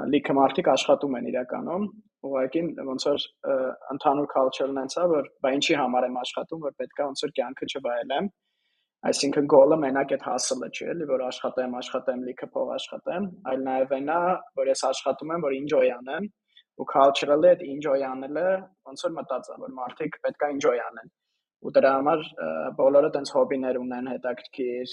լիքը 0.10 0.34
մարդիկ 0.40 0.70
աշխատում 0.74 1.16
են 1.20 1.28
իրականում 1.30 1.84
ուղղակի 2.30 2.62
ոնց 2.90 3.06
որ 3.10 3.26
ընդհանուր 3.94 4.30
culture-ն 4.34 4.80
այնց 4.82 4.96
է 5.00 5.06
որ 5.14 5.28
բա 5.46 5.52
ինչի 5.58 5.76
համար 5.80 6.08
եմ 6.10 6.18
աշխատում 6.22 6.64
որ 6.66 6.74
պետքա 6.82 7.08
ոնց 7.10 7.24
որ 7.26 7.34
կյանքը 7.40 7.70
չվայելեմ 7.70 8.30
այսինքն 9.08 9.46
գոլը 9.54 9.78
մենակ 9.84 10.10
այդ 10.16 10.26
հասլը 10.28 10.70
չի 10.76 10.90
էլի 10.94 11.06
որ 11.10 11.22
աշխատեմ 11.30 11.78
աշխատեմ 11.80 12.26
լիքը 12.30 12.50
փող 12.56 12.74
աշխատեմ 12.76 13.30
այլ 13.52 13.64
նաև 13.68 13.94
այնա 14.00 14.20
որ 14.60 14.72
ես 14.74 14.84
աշխատում 14.90 15.32
եմ 15.36 15.46
որ 15.48 15.56
enjoy 15.60 15.86
անեմ 16.00 16.28
ու 16.80 16.90
culturally 16.90 17.54
այդ 17.54 17.64
enjoy 17.70 18.04
անելը 18.10 18.50
ոնց 18.90 19.06
որ 19.08 19.16
մտածա 19.20 19.58
որ 19.64 19.74
մարդիկ 19.80 20.20
պետքա 20.28 20.52
enjoy 20.56 20.78
անեն 20.90 21.16
ու 21.60 21.72
դրա 21.76 21.90
համար 21.92 22.22
բոլորը 22.76 23.08
տենց 23.16 23.32
հոբիներ 23.36 23.78
ունեն 23.80 24.06
հետաքրքիր, 24.14 24.92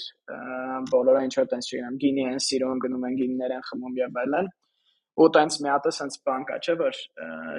բոլորը 0.91 1.21
ինչ 1.27 1.35
որ 1.37 1.45
տենց 1.53 1.69
չգիտեմ, 1.69 1.99
գինի 2.03 2.25
են 2.31 2.41
սիրում, 2.43 2.81
գնում 2.83 3.05
են 3.07 3.15
գինիներ 3.21 3.53
են 3.57 3.63
խմում 3.69 4.01
եւ 4.01 4.19
այլն։ 4.23 4.49
Ու 5.17 5.27
տենց 5.37 5.59
մի 5.63 5.71
հատ 5.73 5.87
էսենց 5.91 6.17
բան 6.27 6.43
կա, 6.49 6.57
չէ՞ 6.67 6.75
որ 6.81 6.99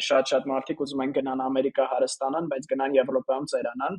շատ-շատ 0.08 0.44
մարդիկ 0.52 0.82
ուզում 0.84 1.02
են 1.04 1.14
գնան 1.16 1.42
Ամերիկա 1.46 1.86
հարստանան, 1.94 2.50
բայց 2.52 2.68
գնան 2.72 2.98
Եվրոպայում 2.98 3.48
ծերանան։ 3.54 3.98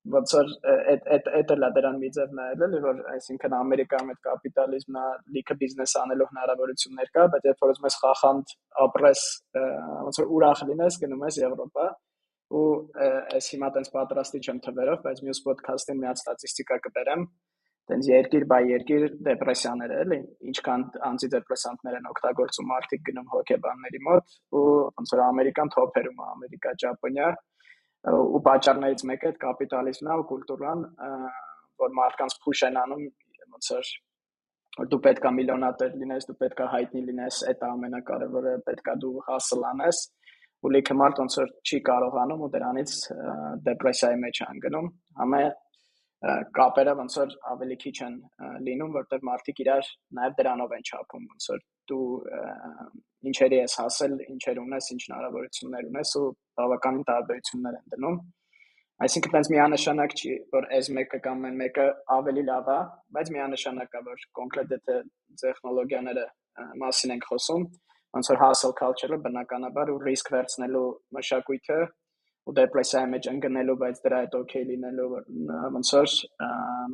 Ոնց 0.00 0.32
որ 0.32 0.52
այդ 0.64 1.08
այդ 1.14 1.26
այդ 1.38 1.50
էլ 1.54 1.64
է 1.66 1.68
դրան 1.76 1.96
մի 2.00 2.08
ձև 2.16 2.30
նայել 2.36 2.62
էլի 2.66 2.78
որ 2.84 3.00
այսինքն 3.14 3.56
Ամերիկայում 3.56 4.12
այդ 4.12 4.20
կապիտալիզմն 4.26 5.26
լիքը 5.36 5.56
բիզնես 5.60 5.94
անելու 6.00 6.28
հնարավորություններ 6.30 7.10
կա, 7.16 7.26
բայց 7.34 7.48
երբ 7.50 7.64
որ 7.64 7.74
ուզում 7.74 7.88
ես 7.90 7.98
խախանդ 8.04 8.54
ապրես, 8.86 9.24
ոնց 10.06 10.20
որ 10.22 10.32
ուրախ 10.38 10.62
լինես, 10.70 10.98
գնում 11.04 11.26
ես 11.28 11.38
Եվրոպա 11.44 11.86
ու 12.50 12.64
այս 13.36 13.50
հիմա 13.54 13.68
տենց 13.76 13.92
պատրաստի 13.94 14.40
չեմ 14.40 14.64
թվերով, 14.64 15.04
բայց 15.04 15.20
մյուս 15.28 15.40
ոդքասթին 15.50 16.00
մի 16.00 16.08
հատ 16.10 16.20
ստատիստիկա 16.24 16.78
կբերեմ, 16.86 17.22
տենց 17.90 18.08
երկիր 18.10 18.44
բայ 18.50 18.60
երկիր 18.70 19.04
դեպրեսիաներ 19.28 19.94
էլի, 20.00 20.18
ինչքան 20.50 20.82
անտիդեպրեսանտներ 21.10 22.00
են 22.00 22.10
օգտագործում 22.10 22.68
մարդիկ 22.70 23.06
գնում 23.10 23.30
հոգեբանների 23.36 24.02
մոտ 24.08 24.34
ու 24.60 24.66
ոնց 24.98 25.14
որ 25.14 25.22
ամերիկան 25.26 25.72
թոփերում 25.76 26.20
է, 26.20 26.28
Ամերիկա, 26.34 26.74
Ճապոնիա 26.84 27.30
ու 28.08 28.40
պատճառներից 28.46 29.02
մեկը 29.10 29.30
այդ 29.30 29.40
կապիտալիզմն 29.44 30.10
է 30.10 30.14
ու 30.20 30.28
կուլտուրան, 30.30 30.84
որ 31.80 31.90
մարդկանց 31.98 32.36
փուշ 32.44 32.62
են 32.70 32.78
անում 32.80 33.02
ոնց 33.50 33.72
որ 33.74 33.90
դու 34.90 35.00
պետքա 35.04 35.30
միլիոնատեր 35.36 35.96
լինես, 36.00 36.26
դու 36.30 36.36
պետքա 36.40 36.66
հայտնի 36.74 37.00
լինես, 37.10 37.40
այդ 37.50 37.64
ամենակարևորը 37.68 38.52
պետքա 38.68 38.94
դու 39.04 39.14
հասլ 39.26 39.64
անես 39.70 40.02
ու 40.60 40.70
լիքը 40.76 40.96
մարդ 41.00 41.20
ոնց 41.20 41.36
որ 41.40 41.52
չի 41.66 41.80
կարողանում 41.88 42.44
ու 42.46 42.50
դրանից 42.54 42.94
դեպրեսիայի 43.66 44.18
մեջ 44.24 44.40
են 44.46 44.62
գնում 44.64 44.88
համը 45.20 45.42
կապերը 46.56 46.94
ոնց 47.00 47.16
որ 47.20 47.36
ավելի 47.52 47.76
քիչ 47.84 47.96
են 48.06 48.16
լինում 48.66 48.90
որտեղ 48.96 49.22
մարդիկ 49.28 49.62
իրար 49.64 49.86
նաև 50.18 50.34
դրանով 50.40 50.74
են 50.76 50.84
չափում 50.90 51.28
ոնց 51.32 51.46
որ 51.52 51.62
դու 51.90 52.08
ինչերի 53.30 53.58
ես 53.60 53.76
հասել 53.80 54.14
ինչեր 54.34 54.60
ունես 54.64 54.90
ինչ 54.94 55.00
հնարավորություններ 55.06 55.88
ունես 55.90 56.12
ու 56.20 56.26
բավականին 56.60 57.06
տարբերություններ 57.10 57.78
են 57.80 57.90
դնում 57.94 58.18
այսինքն 59.04 59.30
այնպես 59.30 59.50
միանշանակ 59.54 60.14
չի 60.20 60.32
որ 60.54 60.66
այս 60.76 60.88
մեկը 60.96 61.20
կամ 61.26 61.44
այն 61.50 61.60
մեկը 61.60 61.86
ավելի 62.16 62.42
լավ 62.48 62.66
է 62.72 62.80
բայց 63.16 63.30
միանշանակ 63.36 63.94
է 64.00 64.02
որ 64.08 64.24
կոնկրետ 64.40 64.74
եթե 64.76 64.96
տեխնոլոգիաները 65.42 66.26
մասին 66.82 67.14
ենք 67.16 67.28
խոսում 67.30 67.64
ոնց 68.16 68.30
որ 68.32 68.40
hustle 68.42 68.74
culture-ը 68.80 69.18
բնականաբար 69.24 69.92
ու 69.94 70.00
risk 70.04 70.32
վերցնելու 70.34 70.86
մշակույթը 71.16 71.80
ու 72.50 72.54
դեպրեսիայի 72.58 73.08
մեջ 73.14 73.26
ընկնելու, 73.30 73.76
բայց 73.80 74.00
դրա 74.04 74.20
հետ 74.24 74.36
օքեյ 74.40 74.64
լինելու 74.70 75.08
ոնց 75.76 75.90
որ 75.96 76.14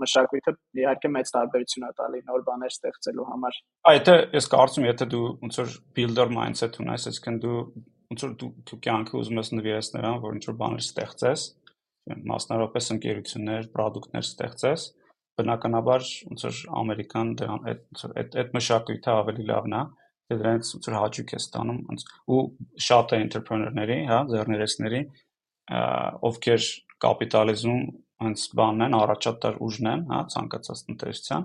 մշակույթը 0.02 0.54
իհարկե 0.82 1.10
մեծ 1.16 1.32
տարբերություն 1.36 1.86
է 1.86 1.90
տալի 2.00 2.22
նոր 2.30 2.44
բաներ 2.46 2.74
ստեղծելու 2.76 3.28
համար։ 3.32 3.60
Այ 3.92 3.98
դա 4.06 4.16
ես 4.36 4.48
կարծում 4.56 4.88
եթե 4.90 5.08
դու 5.16 5.24
ոնց 5.46 5.60
որ 5.62 5.76
builder 5.96 6.32
mindset 6.36 6.80
ունես, 6.82 7.08
այսինքն 7.10 7.40
դու 7.46 7.60
ոնց 8.06 8.26
որ 8.26 8.34
դու 8.40 8.50
դու 8.70 8.80
կյանքը 8.86 9.18
ուզում 9.20 9.40
ես 9.40 9.52
նվիրես 9.56 9.88
նրան, 9.96 10.18
որ 10.22 10.36
ինչ 10.36 10.44
որ 10.46 10.56
բաներ 10.62 10.84
ստեղծես, 10.86 11.44
մասնարարապես 12.30 12.90
ընկերություններ, 12.94 13.68
ապրանքներ 13.76 14.26
ստեղծես, 14.26 14.84
բնականաբար 15.36 16.04
ոնց 16.30 16.44
որ 16.46 16.60
ամերիկան 16.80 17.32
դրան 17.40 17.66
այդ 17.70 18.04
այդ 18.22 18.36
այդ 18.42 18.52
մշակույթը 18.56 19.10
ավելի 19.16 19.46
լավն 19.50 19.74
է, 19.76 19.82
դրանից 20.32 20.70
ոնց 20.76 20.88
որ 20.88 20.96
հաճույք 20.96 21.34
է 21.36 21.40
ստանում 21.42 21.80
ոնց 21.90 22.04
ու 22.34 22.40
շատ 22.86 23.12
է 23.16 23.18
ընտրեպրեներների, 23.26 23.98
հա, 24.10 24.18
ձեռներեցների, 24.32 25.00
ովքեր 25.66 26.66
կապիտալիզմում 27.06 27.86
հենց 28.26 28.44
բանն 28.56 28.84
են, 28.86 28.94
առաջատար 28.96 29.56
ուժն 29.66 29.88
են, 29.90 30.04
հա, 30.10 30.20
ցանկացած 30.32 30.82
տնտեսության, 30.86 31.42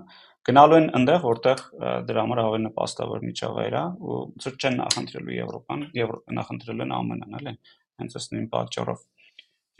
գնալու 0.48 0.78
են 0.78 0.86
այնտեղ, 0.98 1.20
որտեղ 1.26 1.64
դրա 2.08 2.22
համար 2.22 2.40
ավելի 2.42 2.62
նպաստավոր 2.66 3.26
միջավայր 3.28 3.76
է, 3.76 3.82
ու 4.02 4.20
ծուր 4.42 4.56
չեն 4.62 4.78
նախընտրելու 4.80 5.36
Եվրոպան, 5.36 5.84
Եվրոպան 5.98 6.38
նախընտրել 6.38 6.84
են 6.86 6.94
ԱՄՆ-ն, 6.96 7.36
էլի։ 7.42 7.54
Հենց 8.02 8.16
այս 8.18 8.26
նույն 8.32 8.48
պատճառով 8.56 9.04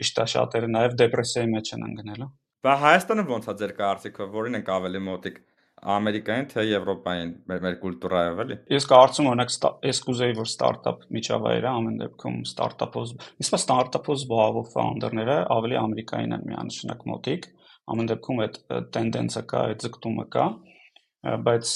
ճիշտ 0.03 0.21
է 0.23 0.27
շատերը 0.33 0.69
նաև 0.73 0.95
դեպրեսիայի 1.01 1.49
մեջ 1.53 1.73
են 1.73 1.87
ընկնելու։ 1.89 2.29
Բա 2.63 2.73
Հայաստանը 2.83 3.25
ոնց 3.33 3.49
է 3.49 3.55
ձեր 3.59 3.73
կարծիքով, 3.79 4.29
որին 4.37 4.57
ենք 4.59 4.69
ավելի 4.73 5.01
մոտիկ 5.03 5.39
Ամերիկային 5.83 6.45
թե 6.53 6.63
Եվրոպային 6.69 7.31
մեր 7.49 7.63
մեր 7.63 7.77
կուլտուրայով 7.81 8.41
էլի։ 8.43 8.57
Ես 8.71 8.85
կարծում 8.91 9.27
օրինակ 9.33 9.53
ես 9.89 9.99
կուզեի 10.07 10.35
որ 10.37 10.47
ստարտափ 10.47 11.03
միջավայրը 11.17 11.69
ամեն 11.73 11.97
դեպքում 12.03 12.37
ստարտափոս, 12.47 13.13
իսկ 13.43 13.57
ստարտափոս 13.59 14.23
զբաղվող 14.23 14.69
ֆաունդերները 14.73 15.37
ավելի 15.57 15.79
ամերիկային 15.83 16.37
են 16.37 16.47
միանշանակ 16.53 17.03
մոտիկ, 17.11 17.49
ամեն 17.93 18.11
դեպքում 18.13 18.41
այդ 18.43 18.59
տենդենսը 18.95 19.43
կա, 19.51 19.63
այդ 19.73 19.83
ձգտումը 19.83 20.25
կա, 20.37 20.47
բայց 21.23 21.73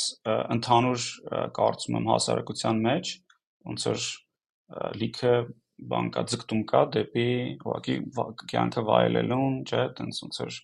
ընդհանուր 0.56 1.04
կարծում 1.58 1.98
եմ 2.00 2.10
հասարակության 2.12 2.82
մեջ 2.88 3.12
ոնց 3.67 3.86
որ 3.88 4.08
լիքը 5.02 5.36
բան 5.91 6.10
կա, 6.15 6.24
ձգտում 6.32 6.63
կա 6.72 6.82
դեպի 6.96 7.28
ուղղակի 7.63 7.96
կյանքը 8.52 8.84
վայելելուն, 8.88 9.58
չէ, 9.67 9.84
տենց 10.00 10.22
ոնց 10.26 10.39
որ 10.43 10.58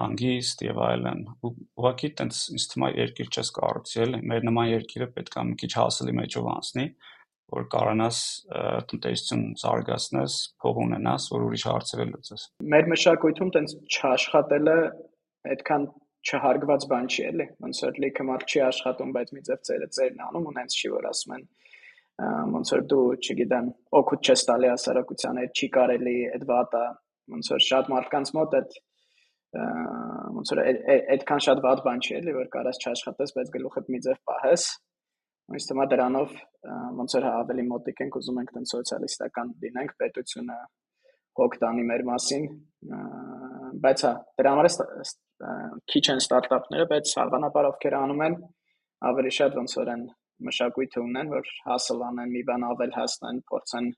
հանգիստ 0.00 0.64
եւ 0.66 0.80
այլն։ 0.86 1.22
Ուղղակի 1.50 2.10
տենց 2.20 2.42
ինձ 2.56 2.66
թվում 2.72 2.86
է 2.88 2.90
երկիր 3.00 3.30
չես 3.30 3.52
կառուցել, 3.60 4.18
մեր 4.30 4.46
նման 4.48 4.68
երկիրը 4.70 5.08
պետք 5.16 5.38
է 5.40 5.44
մի 5.50 5.56
քիչ 5.60 5.70
հասելի 5.76 6.16
մեջով 6.20 6.50
անցնի, 6.54 6.86
որ 7.50 7.66
կարողանաս 7.74 8.18
տնտեսություն 8.90 9.46
զարգացնես, 9.60 10.36
փող 10.62 10.82
ունենաս, 10.84 11.30
որ 11.34 11.46
ուրիշ 11.48 11.64
հարցեր 11.70 12.04
լուծես։ 12.10 12.44
Մեր 12.74 12.90
մշակույթում 12.94 13.50
տենց 13.56 13.74
չաշխատելը 13.90 14.78
այդքան 15.50 15.88
չհարգված 16.20 16.84
բան 16.90 17.06
չի 17.08 17.22
էլի 17.30 17.46
ոնց 17.64 17.78
որ 17.86 17.98
լիքը 18.04 18.24
մարդ 18.28 18.42
չի 18.52 18.60
աշխատում 18.66 19.12
բայց 19.16 19.30
մի 19.36 19.42
ձև 19.48 19.62
ծերը 19.68 19.86
ծերն 19.96 20.20
անում 20.26 20.48
ու 20.50 20.54
նենց 20.58 20.76
չի 20.76 20.90
որ 20.94 21.06
ասում 21.10 21.34
են 21.36 21.46
ոնց 22.54 22.72
որ 22.74 22.82
դու 22.92 23.04
չգիտեմ 23.24 23.70
օգուտ 24.00 24.28
չես 24.28 24.44
տալի 24.50 24.70
հասարակության 24.70 25.40
այդ 25.40 25.60
չի 25.60 25.68
կարելի 25.76 26.16
այդ 26.36 26.44
վատը 26.50 26.84
ոնց 27.34 27.50
որ 27.54 27.64
շատ 27.68 27.90
մարդկանց 27.94 28.32
մոտ 28.36 28.56
այդ 28.60 28.76
ոնց 29.50 30.52
որ 30.54 30.60
այդքան 31.14 31.42
շատ 31.46 31.62
վատ 31.64 31.80
բան 31.86 32.02
չի 32.04 32.12
էլի 32.20 32.34
որ 32.36 32.50
կարաս 32.54 32.78
չաշխատես, 32.84 33.32
բայց 33.36 33.50
գլուխդ 33.56 33.90
մի 33.90 34.00
ձև 34.06 34.20
պահես։ 34.30 34.66
Ինձ 35.50 35.66
թվում 35.66 35.82
է 35.82 35.86
դրանով 35.90 36.34
ոնց 37.00 37.16
որ 37.18 37.26
ավելի 37.30 37.64
մոտիկ 37.70 38.02
ենք 38.04 38.18
ուզում 38.20 38.38
ենք 38.40 38.52
տենց 38.54 38.74
սոցիալիստական 38.76 39.50
լինենք, 39.64 39.96
պետությունը 40.02 40.58
հոգ 41.40 41.56
տանի 41.64 41.84
մեր 41.90 42.04
մասին, 42.10 42.46
բայց 43.82 44.04
հա 44.06 44.12
դրա 44.38 44.54
համար 44.54 44.70
քիչ 45.90 46.04
են 46.14 46.22
ստարտափները, 46.22 46.86
բայց 46.90 47.12
հավանաբար 47.20 47.68
ովքեր 47.70 47.96
անում 48.00 48.24
են 48.26 48.34
ավելի 49.10 49.32
շատ 49.40 49.56
ոնց 49.60 49.76
որ 49.80 49.92
են 49.94 50.02
մշակույթը 50.46 51.00
ունեն, 51.04 51.30
որ 51.34 51.50
հասլ 51.66 52.04
անեն, 52.10 52.34
մի 52.34 52.42
բան 52.50 52.66
ավել 52.70 52.92
հասնեն, 52.96 53.40
փորձեն 53.50 53.88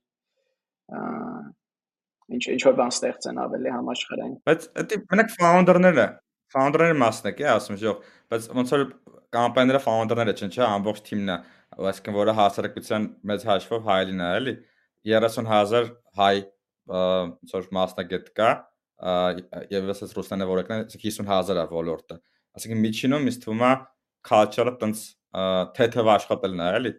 ինչ 2.32 2.42
ինչ 2.52 2.62
որ 2.68 2.76
բան 2.78 2.92
ստեղծեն 2.92 3.40
ավելի 3.42 3.72
համաշխարհային։ 3.76 4.36
Բայց 4.48 4.66
դա 4.78 4.98
մենակ 5.12 5.32
founder-ները, 5.36 6.06
founder-ները 6.52 6.98
մասն 7.02 7.30
է, 7.32 7.34
ասում 7.52 7.78
ես, 7.82 8.10
բայց 8.32 8.48
ոնց 8.58 8.74
որ 8.76 8.84
կամպանիները 9.32 9.80
founder-ները 9.82 10.34
չեն, 10.38 10.52
չէ, 10.52 10.64
ամբողջ 10.68 11.00
թիմն 11.08 11.32
է, 11.32 11.36
այսինքն 11.92 12.16
որը 12.18 12.34
հասարակության 12.38 13.06
մեծ 13.32 13.46
հաշվով 13.48 13.86
հայելին 13.88 14.22
է, 14.22 14.28
էլի 14.42 14.54
30000 15.12 15.88
հայ 16.18 16.34
ոնց 16.92 17.54
որ 17.56 17.68
մասնագետ 17.78 18.28
կա, 18.38 18.50
եւ 19.72 19.90
ասես 19.94 20.14
Ռուսլանը 20.18 20.46
որակն 20.52 20.84
50000 20.92 21.58
է 21.62 21.64
ոլորտը։ 21.72 22.18
Այսինքն 22.52 22.82
միջինում 22.84 23.28
ինձ 23.32 23.38
թվում 23.42 23.64
է 23.66 23.72
culture-ը 24.28 24.74
տենց 24.82 25.02
թեթև 25.78 26.10
աշխատելն 26.12 26.62
է, 26.62 26.68
էլի։ 26.78 26.92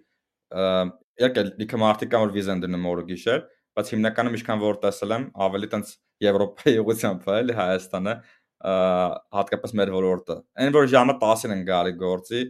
Եկել 1.24 1.52
լիքը 1.62 1.80
մարդիկ 1.84 2.12
կան 2.14 2.24
որ 2.26 2.34
վիզան 2.34 2.64
դնում 2.64 2.88
օրը 2.90 3.06
գիշեր, 3.12 3.44
բայց 3.78 3.94
հիմնականում 3.94 4.38
ինչքան 4.40 4.64
որ 4.64 4.80
տեսել 4.84 5.14
եմ, 5.18 5.28
ավելի 5.48 5.70
տենց 5.74 5.94
Եվրոպայի 6.24 6.82
ուղղությամբ 6.84 7.24
է, 7.28 7.38
էլի 7.44 7.56
Հայաստանը, 7.60 8.18
հատկապես 8.64 9.74
մեր 9.80 9.94
ոլորտը։ 9.94 10.36
Այն 10.64 10.76
որ 10.78 10.92
ժամը 10.94 11.16
10-ին 11.24 11.54
են 11.58 11.64
գալի 11.68 11.96
գործի, 12.00 12.44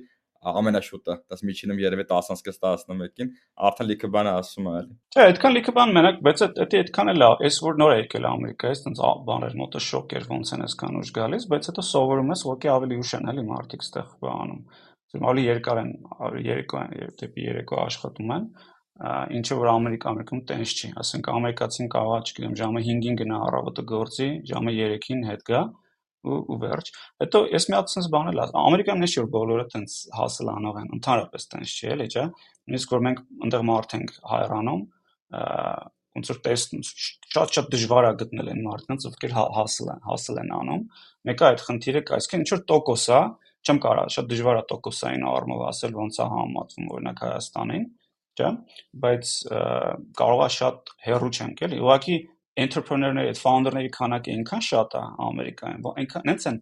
ամենաշուտը, 0.43 1.15
դաս 1.31 1.43
միջինում 1.47 1.79
երևի 1.79 2.05
10-ից 2.09 2.59
11-ին 2.63 3.29
արդեն 3.67 3.87
լիքը 3.89 4.09
բան 4.13 4.29
ասում 4.33 4.67
է, 4.67 4.73
էլի։ 4.79 4.95
Չէ, 5.13 5.23
այդքան 5.23 5.55
լիքը 5.57 5.73
բան 5.77 5.93
մենակ, 5.97 6.17
բայց 6.27 6.43
դա 6.43 6.65
այդքան 6.79 7.11
էլ 7.13 7.23
է, 7.23 7.29
այս 7.47 7.59
որ 7.63 7.79
նոր 7.81 7.93
եկել 7.93 8.27
Ամերիկայից, 8.29 8.81
տենց 8.83 9.03
բաներ 9.29 9.55
մոտը 9.63 9.83
շոկ 9.87 10.15
էր 10.19 10.27
ոնց 10.33 10.53
են 10.57 10.65
այսքան 10.67 10.99
ուշ 10.99 11.13
գալիս, 11.17 11.47
բայց 11.53 11.69
հետո 11.71 11.85
սովորում 11.93 12.33
ես, 12.33 12.45
ոքի 12.51 12.73
ավելի 12.73 12.99
ուշ 13.03 13.13
են 13.19 13.31
էլի 13.33 13.45
մարդիկ 13.53 13.87
ստեղ 13.87 14.11
բանում։ 14.27 14.61
Ավելի 15.13 15.41
երկար 15.45 15.79
են, 15.83 15.89
երեկո 16.43 16.77
են, 16.83 16.93
դեպի 17.21 17.43
երեկո 17.45 17.75
աշխատում 17.83 18.31
են, 18.33 18.45
ինչը 19.01 19.55
որ 19.57 19.69
Ամերիկա 19.73 20.11
Ամերիկում 20.11 20.41
տենց 20.49 20.73
չի, 20.73 20.89
ասենք 21.01 21.29
ամերիկացին 21.33 21.87
կարող 21.93 22.13
է, 22.13 22.19
չգիտեմ, 22.29 22.57
ժամը 22.59 22.83
5-ին 22.87 23.15
գնա 23.21 23.39
առավոտը 23.47 23.83
գործի, 23.89 24.27
ժամը 24.51 24.73
3-ին 24.77 25.23
հետ 25.29 25.41
գա 25.49 25.61
ու 26.23 26.37
ու 26.53 26.57
վերջ։ 26.61 26.91
Հետո 27.23 27.39
ես 27.51 27.65
մի 27.67 27.75
հատ 27.79 27.93
sense 27.93 28.11
բան 28.13 28.29
էլ 28.31 28.41
Ամերիկայում 28.43 29.01
նշի 29.03 29.19
որ 29.23 29.29
բոլորը 29.33 29.65
տենց 29.73 29.95
հասել 30.19 30.51
անող 30.53 30.77
են, 30.83 30.91
ընդհանրապես 30.97 31.47
տենց 31.53 31.73
չի 31.73 31.89
էլի, 31.93 32.07
չէ։ 32.13 32.23
Նույնիսկ 32.63 32.93
որ 32.93 33.03
մենք 33.07 33.23
այնտեղ 33.43 33.65
մարդ 33.73 33.95
ենք 33.97 34.13
հայրանում, 34.29 34.85
ոնց 36.13 36.29
որ 36.29 36.39
տեսնում 36.45 36.83
շատ-շատ 37.33 37.69
դժվար 37.73 38.07
է 38.07 38.13
գտնել 38.21 38.51
այն 38.53 38.61
մարդկանց, 38.69 39.07
ովքեր 39.09 39.33
հա, 39.33 39.43
հասել 39.57 39.89
են, 39.93 40.01
հասել 40.07 40.39
են 40.43 40.51
անում։ 40.61 40.83
Մեկը 41.27 41.47
այդ 41.49 41.63
խնդիրը 41.67 42.01
կա, 42.07 42.19
այսինքն 42.21 42.43
ինչ 42.43 42.51
որ 42.53 42.61
տոկոս 42.69 43.05
է, 43.09 43.21
չեմ 43.63 43.79
կարող, 43.83 44.11
շատ 44.13 44.29
դժվար 44.29 44.59
է 44.59 44.63
տոկոսային 44.69 45.25
առումով 45.33 45.63
ասել 45.71 45.97
ոնց 45.97 46.19
է 46.19 46.27
համեմատվում 46.33 46.89
օրինակ 46.93 47.21
Հայաստանին 47.23 47.85
չէ, 48.39 48.51
բայց 49.03 49.33
կարող 50.19 50.43
է 50.43 50.49
շատ 50.57 50.93
հեռու 51.07 51.33
չենք 51.33 51.65
էլի։ 51.67 51.81
Ուղղակի 51.83 52.17
entrepreneur-ների, 52.63 53.33
այդ 53.33 53.41
founder-ների 53.41 53.91
քանակը 53.97 54.33
այնքան 54.33 54.63
շատ 54.69 54.95
է 54.97 55.03
Ամերիկայում, 55.27 55.85
որ 55.87 56.01
այնքան 56.03 56.29
հենց 56.33 56.47
են 56.51 56.59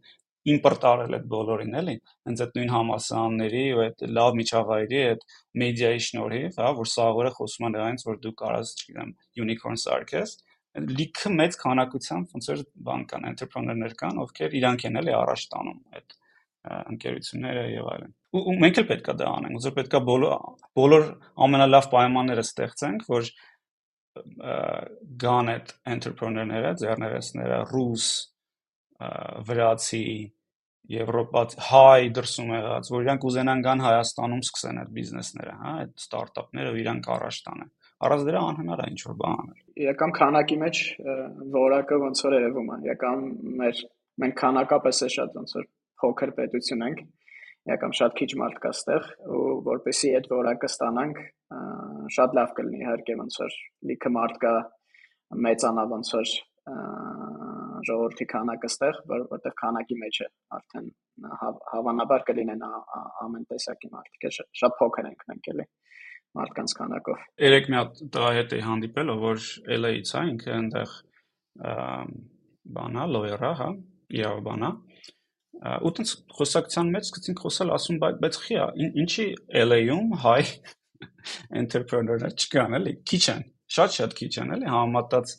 իմպորտ 0.52 0.86
արել 0.90 1.16
այդ 1.18 1.26
բոլորին 1.32 1.76
էլի, 1.82 1.96
հենց 2.28 2.44
այդ 2.46 2.56
նույն 2.58 2.72
համասարանների 2.76 3.64
ու 3.76 3.82
այդ 3.84 4.06
լավ 4.18 4.38
միջավայրի, 4.40 5.02
այդ 5.12 5.26
մեդիայի 5.62 6.02
շնորհիվ, 6.06 6.56
հա, 6.62 6.72
որ 6.80 6.90
սաղորը 6.92 7.34
խոսում 7.36 7.68
են 7.68 7.76
նրանից, 7.78 8.06
որ 8.08 8.18
դու 8.24 8.34
կարաս, 8.42 8.72
չգիտեմ, 8.82 9.12
unicorn 9.44 9.78
սարքես, 9.84 10.34
լիքը 10.72 11.34
մեծ 11.36 11.60
քանակությամբ 11.62 12.34
ոնց 12.38 12.50
որ 12.52 12.64
բան 12.88 13.06
կան, 13.12 13.30
entrepreneur-ներ 13.32 13.96
կան, 14.02 14.24
ովքեր 14.26 14.58
իրանք 14.62 14.88
են 14.88 15.00
էլի 15.02 15.16
առաջ 15.20 15.46
տանում 15.52 15.80
այդ 16.00 16.18
ընկերությունները 16.96 17.66
եւ 17.76 17.92
այլն։ 17.92 18.14
Ու, 18.32 18.42
մենք 18.64 18.78
էլ 18.82 18.88
պետքա 18.92 19.16
դա 19.20 19.30
անենք, 19.38 19.56
ոնց 19.58 19.66
որ 19.68 19.74
պետքա 19.78 20.00
բոլոր 20.08 20.36
բոլոր 20.80 21.08
ամենալավ 21.46 21.88
պայմանները 21.92 22.46
ստեղծենք, 22.48 23.08
որ 23.12 23.32
գան 25.24 25.52
այդ 25.52 25.74
entrepreneur-ները, 25.96 26.72
ձեռներեցները, 26.82 27.58
ռուս, 27.72 28.08
վրացի, 29.50 30.06
եվրոպացի, 30.92 31.60
հայ 31.70 32.02
դրսում 32.18 32.52
եղած, 32.56 32.90
որ 32.92 33.06
իրանք 33.06 33.26
ուզենան 33.30 33.62
գան 33.68 33.84
Հայաստանում 33.86 34.42
սկսեն 34.48 34.82
այդ 34.82 34.90
բիզնեսները, 34.98 35.54
հա, 35.62 35.74
այդ 35.82 35.94
ստարտափները 36.02 36.74
իրանք 36.82 37.10
առաջ 37.16 37.40
տանեն։ 37.48 37.72
Առանց 38.02 38.26
դրա 38.28 38.42
անհնար 38.52 38.82
է 38.82 38.88
ինչ 38.92 39.02
որ 39.06 39.16
բան 39.22 39.36
անել։ 39.42 39.60
Եկամ 39.86 40.14
քանակի 40.18 40.58
մեջ 40.62 40.82
որակը 41.56 42.00
ոնց 42.02 42.24
որ 42.26 42.36
երևում 42.40 42.72
է։ 42.72 42.78
Եկամ 42.92 43.26
մեր 43.62 43.82
մենք 44.22 44.38
քանակապես 44.42 45.02
է 45.02 45.10
շատ 45.16 45.38
ոնց 45.38 45.56
որ 45.60 45.68
փոքր 46.02 46.34
պետություն 46.42 46.86
ենք, 46.90 47.04
եկամ 47.70 47.92
շատ 47.98 48.16
քիչ 48.18 48.30
մարդ 48.42 48.62
կա 48.64 48.72
ստեղ 48.76 49.10
ու 49.38 49.42
որպեսի 49.68 50.14
այդ 50.20 50.30
որակը 50.32 50.70
ստանանք, 50.72 51.20
շատ 52.16 52.38
լավ 52.38 52.56
կլինի 52.58 52.82
իհարկե 52.82 53.18
ոնց 53.22 53.38
որ 53.42 53.58
լիքը 53.92 54.12
մարդ 54.18 54.40
կա 54.46 54.54
մեծանա 55.46 55.84
ոնց 55.92 56.14
որ 56.16 56.34
ժողովրդի 57.88 58.26
քանակը 58.32 58.70
ստեղ, 58.72 58.98
որ 59.12 59.24
որտեղ 59.32 59.54
քանակի 59.62 59.98
մեջ 60.02 60.18
է 60.22 60.28
արդեն 60.58 60.90
հավանաբար 61.72 62.26
կլինեն 62.28 62.66
ամեն 62.66 63.48
տեսակի 63.52 63.90
մարդիկ, 63.96 64.28
շատ 64.62 64.76
փոքր 64.82 65.10
ենք 65.12 65.26
մենք 65.32 65.50
էլի 65.54 65.66
մարդկանց 66.38 66.76
քանակով։ 66.80 67.24
Երեք 67.44 67.70
մի 67.72 67.78
հատ 67.78 68.04
տղա 68.16 68.30
հետ 68.38 68.54
էի 68.56 68.62
հանդիպել, 68.68 69.14
որ 69.22 69.48
LA-ից 69.78 70.12
է, 70.12 70.22
ինքը 70.32 70.54
այնտեղ 70.58 70.94
բանա, 72.78 73.08
լոյերա, 73.16 73.52
հա, 73.62 73.70
իրավաբանա, 74.22 74.70
ու 75.62 75.92
տենց 75.98 76.12
խոսակցության 76.38 76.88
մեջ 76.96 77.08
սկսեցինք 77.08 77.42
խոսալ, 77.46 77.72
ասում 77.76 77.98
բայց 78.02 78.38
խիա, 78.44 78.68
ինչի 79.02 79.26
LA-ում 79.62 80.14
հայ 80.24 80.42
entrepreneur-ներ 81.62 82.34
չկան, 82.34 82.78
էլի, 82.80 82.94
քիչ 83.12 83.24
են, 83.36 83.44
շատ-շատ 83.76 84.16
քիչ 84.18 84.32
են, 84.42 84.54
էլի, 84.58 84.68
համեմատած 84.74 85.36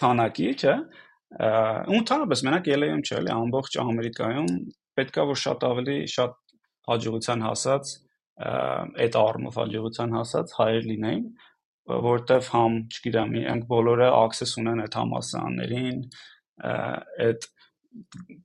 քանակի, 0.00 0.50
չէ՞։ 0.60 0.74
ընդհանրապես 2.00 2.44
մենակ 2.46 2.70
LA-ում 2.76 3.02
չէ, 3.06 3.16
էլի, 3.20 3.32
ամբողջ 3.36 3.78
Ամերիկայում 3.80 4.50
պետքա 5.00 5.24
որ 5.30 5.40
շատ 5.40 5.66
ավելի 5.70 5.96
շատ 6.10 6.36
հաջողության 6.90 7.44
հասած 7.46 7.94
այդ 8.40 9.16
առումով 9.20 9.58
հաջողության 9.60 10.14
հասած 10.16 10.52
հայեր 10.58 10.86
լինեին, 10.90 11.24
որտեվ 12.06 12.50
համ, 12.54 12.76
չգիտեմ, 12.90 13.34
իրենք 13.40 13.66
բոլորը 13.70 14.08
access 14.20 14.56
ունեն 14.60 14.82
այդ 14.84 14.96
համասարաններին, 15.00 15.98
այդ 17.26 17.48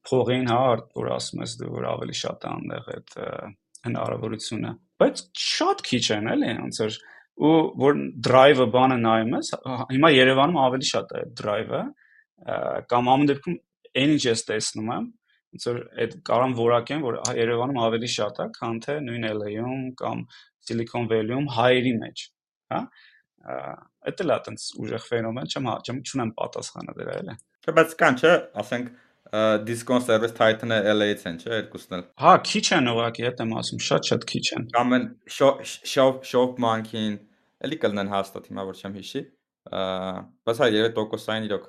փողին, 0.09 0.47
հա, 0.49 0.61
որ 0.97 1.11
ասում 1.15 1.43
ես 1.45 1.57
դու 1.59 1.73
որ 1.75 1.87
ավելի 1.91 2.15
շատ 2.21 2.45
է 2.45 2.51
այնտեղ 2.51 2.87
այդ 2.95 3.17
հնարավորությունը, 3.85 4.71
բայց 5.01 5.21
շատ 5.45 5.83
քիչ 5.89 6.05
են 6.15 6.31
էլի, 6.33 6.53
ոնց 6.65 6.81
որ 6.85 6.97
ու 7.35 7.53
որ 7.83 8.01
drive-ը 8.25 8.65
բանը 8.73 8.97
նայում 9.03 9.33
ես, 9.35 9.51
հիմա 9.91 10.11
Երևանում 10.15 10.59
ավելի 10.65 10.89
շատ 10.89 11.13
է 11.19 11.23
drive-ը, 11.41 11.81
կամ 12.91 13.09
ամեն 13.15 13.31
դեպքում 13.31 13.57
այն 14.01 14.13
ինչ 14.15 14.23
ես 14.25 14.45
տեսնում 14.49 14.91
եմ, 14.95 15.09
ոնց 15.55 15.67
որ 15.69 15.81
այդ 16.05 16.15
կարամ 16.29 16.55
որակեն, 16.59 17.03
որ 17.05 17.19
Երևանում 17.41 17.81
ավելի 17.85 18.11
շատ 18.15 18.39
է, 18.39 18.47
քան 18.55 18.79
թե 18.85 18.95
նույն 19.05 19.27
LA-ում 19.35 19.83
կամ 19.99 20.23
Silicon 20.65 21.09
Valley-ում 21.11 21.51
հայերի 21.59 21.93
մեջ, 22.01 22.25
հա 22.73 22.81
Էդ 23.45 24.21
էլ 24.23 24.31
է 24.31 24.33
այտենց 24.35 24.63
ուժեղ 24.81 25.03
ֆենոմեն, 25.05 25.49
չեմ 25.53 25.67
չեմ 25.85 25.97
չունեմ 26.01 26.31
պատասխանը 26.39 26.93
դրա 26.97 27.17
էլի։ 27.19 27.35
Չէ, 27.65 27.73
բայց 27.77 27.91
կան, 27.99 28.15
չէ, 28.21 28.31
ասենք 28.61 28.87
Discon 29.65 30.03
Service 30.05 30.35
Titan-ը 30.37 30.77
LA-ից 30.93 31.23
են, 31.29 31.39
չէ, 31.41 31.51
երկուսն 31.59 31.95
էլ։ 31.97 32.03
Հա, 32.21 32.33
քիչ 32.45 32.65
են 32.77 32.89
ուղղակի, 32.91 33.25
հետ 33.25 33.41
եմ 33.45 33.53
ասում, 33.61 33.81
շատ-շատ 33.87 34.25
քիչ 34.31 34.43
են։ 34.55 34.67
Կամ 34.75 34.95
են 34.97 35.07
Shop 35.35 36.21
Shop 36.29 36.61
Monkey-ին, 36.65 37.17
էլի 37.65 37.79
կլնեն 37.81 38.11
հաստատ 38.13 38.49
հիմա 38.51 38.65
որ 38.69 38.79
չեմ 38.81 38.95
հիշի։ 38.99 39.23
Բայց 40.45 40.61
հա 40.61 40.69
3%-ային 40.75 41.49
իրոք 41.49 41.65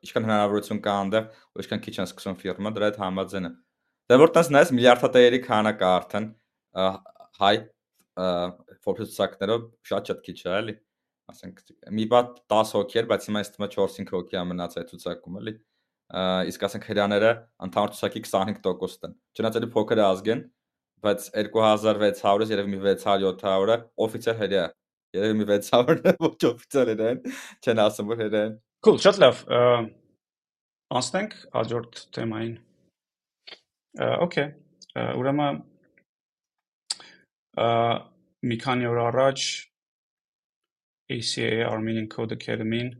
ինչքան 0.00 0.28
հնարավորություն 0.28 0.82
կա 0.84 0.94
այնտեղ, 1.00 1.26
ու 1.56 1.62
ինչքան 1.64 1.82
քիչ 1.86 1.94
են 2.00 2.08
սկսում 2.10 2.38
ֆիրմա, 2.40 2.72
դրա 2.76 2.90
հետ 2.90 3.00
համաձայն 3.00 3.48
եմ։ 3.50 3.56
Դե 4.10 4.18
որ 4.20 4.32
տես 4.36 4.50
նայես 4.54 4.70
միլիարդատերերի 4.76 5.40
քանակը 5.44 5.88
արդեն 5.90 6.28
հայ 7.40 7.56
ֆորբես 8.84 9.16
ցակներով 9.16 9.66
շատ-շատ 9.90 10.22
քիչ 10.28 10.38
է, 10.40 10.54
էլի։ 10.60 10.74
Ասենք 11.30 11.60
մի 11.94 12.06
բան 12.10 12.30
10 12.52 12.72
հոգի 12.76 13.00
էր, 13.00 13.08
բայց 13.10 13.26
հիմա 13.30 13.42
իստիմա 13.44 13.68
4-5 13.76 14.14
հոգի 14.16 14.38
է 14.40 14.44
մնաց 14.50 14.78
այդ 14.80 14.90
ցուցակում, 14.90 15.36
էլի։ 15.40 15.54
Իսկ 16.10 16.64
ասենք 16.66 16.86
հրաները 16.90 17.30
ընդհանուր 17.66 17.92
ցուցակի 17.94 18.22
25%-ն 18.26 19.06
են։ 19.06 19.14
Չնայած 19.38 19.58
էլի 19.60 19.68
փոքր 19.74 20.00
ազգ 20.02 20.30
են, 20.34 20.40
բայց 21.06 21.28
2600-ից 21.38 22.54
երևի 22.54 22.72
մի 22.72 22.80
600-700-ը 22.86 23.76
օֆիցիալ 24.06 24.38
հրյա։ 24.40 24.64
Երևի 25.20 25.38
մի 25.38 25.46
600-ը 25.50 26.14
ոչ 26.26 26.40
օֆիցիալ 26.50 26.92
են, 27.06 27.22
չեն 27.62 27.82
ասում 27.86 28.10
որ 28.10 28.22
հրյա 28.24 28.42
են։ 28.48 28.58
Cool, 28.80 28.98
շատ 29.06 29.22
լավ։ 29.22 29.44
Անցնենք 30.98 31.38
հաջորդ 31.54 32.02
թեմային։ 32.16 32.54
Okay։ 34.26 34.50
Ուրեմն 35.20 35.62
մի 38.50 38.56
քանի 38.64 38.90
օր 38.90 39.02
առաջ 39.06 39.48
ACA 41.10 41.50
Armenian 41.66 42.06
Code 42.10 42.34
Academy-ին 42.38 42.94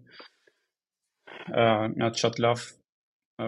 մի 1.51 2.05
հատ 2.05 2.23
շատ 2.23 2.41
լավ 2.45 2.67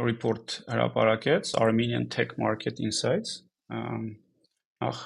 report 0.00 0.61
հրապարակեց 0.70 1.55
Armenian 1.61 2.09
Tech 2.09 2.37
Market 2.40 2.81
Insights։ 2.81 3.42
Ախ 4.83 5.00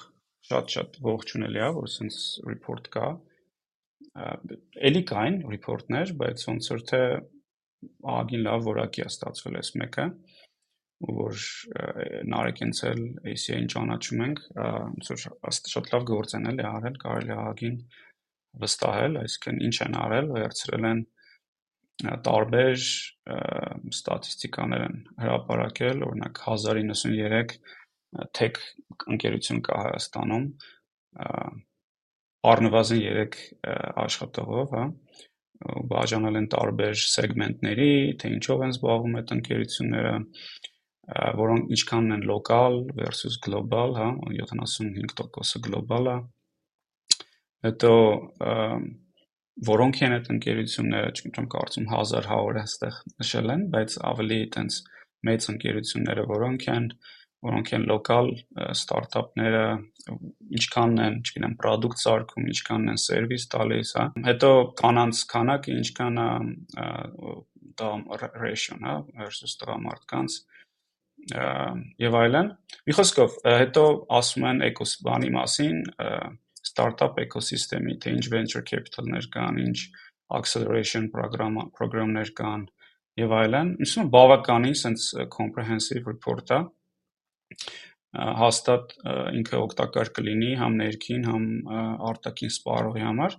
շատ-շատ 0.46 1.00
ողջունելի 1.04 1.62
է, 1.62 1.70
որ 1.76 1.88
sense 1.90 2.40
report 2.46 2.90
կա 2.94 3.08
էլի 4.86 5.02
կային 5.10 5.40
report-ներ, 5.50 6.12
բայց 6.20 6.44
ոնց 6.48 6.68
որ 6.72 6.84
թե 6.90 7.00
ահագին 8.12 8.44
լավ 8.46 8.66
որակի 8.70 9.04
է 9.04 9.08
ստացվել 9.10 9.58
այս 9.60 9.72
մեկը 9.82 10.06
որ 10.96 11.40
Նարեկենց 12.32 12.78
էլ 12.88 13.02
ACA-ին 13.28 13.66
ճանաչում 13.72 14.22
ենք, 14.26 14.38
ոնց 14.56 15.10
որ 15.12 15.24
շատ 15.72 15.90
լավ 15.92 16.06
գործ 16.08 16.34
են 16.38 16.48
էլի 16.52 16.64
արել, 16.70 16.96
կարելի 17.02 17.34
է 17.34 17.36
ահագին 17.36 17.76
վստահել, 18.62 19.18
այսինքն 19.20 19.60
ինչ 19.66 19.76
են 19.86 19.98
արել, 20.00 20.30
վերցրել 20.38 20.88
են 20.90 21.02
տարբեր 22.04 22.76
ստատիստիկաներ 23.88 24.82
են 24.86 24.96
հրապարակել, 25.22 26.02
օրինակ 26.06 26.40
1093 26.44 27.54
tech 28.36 28.60
ընկերություն 29.14 29.62
կա 29.64 29.78
Հայաստանում, 29.86 30.44
առնվազն 32.52 33.00
3 33.06 33.40
աշխատողով, 34.04 34.76
հա, 34.76 34.84
բաժանել 35.90 36.38
են 36.42 36.48
տարբեր 36.52 37.00
սեգմենտների, 37.00 37.90
թե 38.20 38.32
ինչով 38.36 38.64
են 38.66 38.74
զբաղվում 38.76 39.16
այդ 39.20 39.32
ընկերությունները, 39.38 40.14
որոնք 41.40 41.72
ինչքանն 41.76 42.16
են 42.18 42.26
local 42.28 42.80
versus 42.98 43.40
global, 43.40 43.96
հա, 43.96 44.10
75%-ը 44.36 45.64
global 45.64 46.12
է։ 46.12 46.18
Հետո 47.66 47.92
որոնք 49.64 50.00
են 50.04 50.14
այդ 50.16 50.26
ընկերությունները, 50.34 51.12
չգիտեմ, 51.16 51.46
կարծում 51.54 51.86
1000 51.92 52.26
100-ը 52.28 52.62
այստեղ 52.62 52.96
նշել 53.22 53.52
են, 53.54 53.62
բայց 53.72 53.94
ավելի 54.10 54.38
այտենց 54.46 54.80
մեծ 55.26 55.46
ընկերությունները 55.52 56.24
որոնք 56.30 56.66
են, 56.74 56.88
որոնք 57.46 57.72
են 57.76 57.86
լոկալ 57.90 58.30
ստարտափները, 58.66 59.64
ինչքանն 60.60 61.02
են, 61.06 61.18
չգիտեմ, 61.22 61.56
product 61.62 62.02
սարքում, 62.02 62.48
ինչքանն 62.52 62.92
են 62.92 63.00
սերվիս 63.06 63.48
տալիս, 63.54 63.92
հա։ 63.96 64.06
Հետո 64.26 64.50
կանանց 64.80 65.22
քանակը 65.32 65.76
ինչքան 65.76 66.20
է 66.22 66.28
դա 67.76 67.90
ratio-ն, 68.40 68.86
հա, 68.88 68.96
versus 69.20 69.56
տղամարդկանց 69.60 70.38
եւ 72.02 72.16
այլն։ 72.22 72.50
Մի 72.86 72.96
խոսքով, 72.96 73.38
հետո 73.62 73.84
ասում 74.20 74.48
են 74.52 74.64
էկոսիստեմի 74.70 75.30
մասին, 75.36 75.80
ստարտափ 76.76 77.20
էկոսիստեմի, 77.24 77.96
թե 78.04 78.14
ինչ 78.20 78.24
venture 78.36 78.64
capital-ներ 78.68 79.28
կան, 79.32 79.60
ինչ 79.64 79.78
acceleration 80.36 81.08
program 81.08 81.56
program-ներ 81.76 82.32
կան 82.36 82.66
եւ 83.16 83.34
այլն։ 83.40 83.68
Ուսում 83.86 84.08
բավականին 84.12 84.76
sense 84.76 85.26
comprehensive 85.32 86.04
report 86.04 86.52
է 86.52 86.62
հաստատ 88.16 88.94
ինքը 89.38 89.58
օգտակար 89.60 90.10
կլինի 90.16 90.50
համ 90.60 90.76
ներքին, 90.80 91.24
համ 91.30 91.44
արտաքին 92.10 92.52
սպառողի 92.54 93.04
համար, 93.06 93.36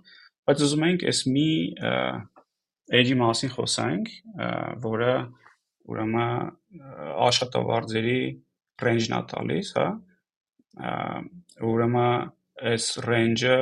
բայց 0.48 0.64
ուզում 0.66 0.84
ենք 0.88 1.04
այս 1.10 1.22
մի 1.34 1.48
edge-ի 2.98 3.16
մասին 3.22 3.52
խոսանք, 3.54 4.12
որը 4.84 5.12
ուրեմն 5.92 6.18
աշխատավարձերի 7.28 8.20
range-ն 8.84 9.18
է 9.18 9.22
տալիս, 9.34 9.72
հա։ 9.78 9.88
Ուրեմն 11.68 12.30
այս 12.72 12.86
range-ը 13.06 13.58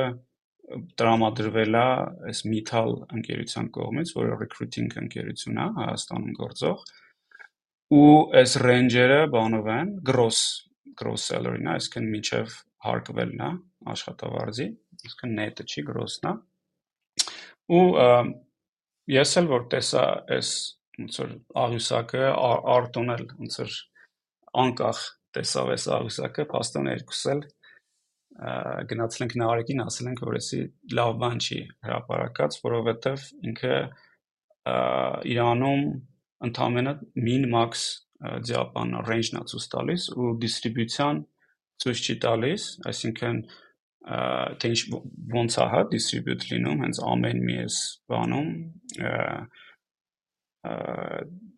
տրամադրվել 0.99 1.77
է 1.79 1.87
այս 2.29 2.43
Metal 2.51 2.95
ընկերության 3.15 3.67
կողմից, 3.77 4.13
որը 4.17 4.39
recruiting 4.41 4.89
ընկերություն 5.03 5.61
է 5.63 5.67
Հայաստանում 5.77 6.37
գործող, 6.41 6.81
ու 7.97 8.15
այս 8.41 8.57
range-երը 8.65 9.19
բանով 9.31 9.69
են 9.77 9.93
gross 10.09 10.41
gross 10.97 11.27
salary-ն 11.29 11.69
է, 11.69 11.75
այսինքն 11.77 12.09
միջև 12.13 12.55
հարկվելն 12.87 13.43
է 13.47 13.49
աշխատավարձի, 13.93 14.67
այսինքն 14.97 15.35
net-ը 15.37 15.65
չի 15.67 15.83
gross-ն 15.87 16.29
է։ 16.31 16.33
Ու 17.77 17.83
ես 19.13 19.35
էլ 19.41 19.49
որ 19.51 19.67
տեսա 19.73 20.05
այս 20.37 20.51
ոնց 20.97 21.19
որ 21.21 21.33
աղյուսակը 21.63 22.23
արտոն 22.75 23.13
էլ 23.15 23.25
ոնց 23.37 23.59
որ 23.61 23.75
անկախ 24.63 25.01
տեսավ 25.37 25.71
այս 25.75 25.87
աղյուսակը, 25.97 26.45
փաստորեն 26.53 26.91
երկուս 26.95 27.23
էլ 27.33 27.43
գնացել 28.37 29.23
ենք 29.25 29.35
Նարեկին, 29.41 29.79
ասել 29.81 30.09
ենք 30.11 30.19
որ 30.27 30.35
էսի 30.37 30.59
լավ 30.97 31.13
բան 31.23 31.39
չի 31.41 31.59
հրապարակած, 31.87 32.57
որովհետև 32.67 33.23
ինքը 33.49 33.77
Իրանում 35.31 35.85
ընդամենը 36.47 36.93
min 37.23 37.47
max 37.49 37.87
ձիապան 38.17 38.93
range-ն 39.07 39.39
է 39.41 39.43
ցույց 39.51 39.65
տալիս 39.73 40.05
ու 40.17 40.29
distribution 40.41 41.23
ցույց 41.81 42.03
չի 42.03 42.15
տալիս, 42.25 42.67
այսինքն 42.89 43.41
թե 44.61 44.71
ինչ 44.73 44.79
ոնց 45.33 45.57
է 45.57 45.67
հա 45.73 45.81
distribute 45.91 46.47
լինում 46.51 46.83
հենց 46.85 47.01
ամեն 47.13 47.43
մի 47.47 47.57
էս 47.65 47.77
բանում 48.11 48.49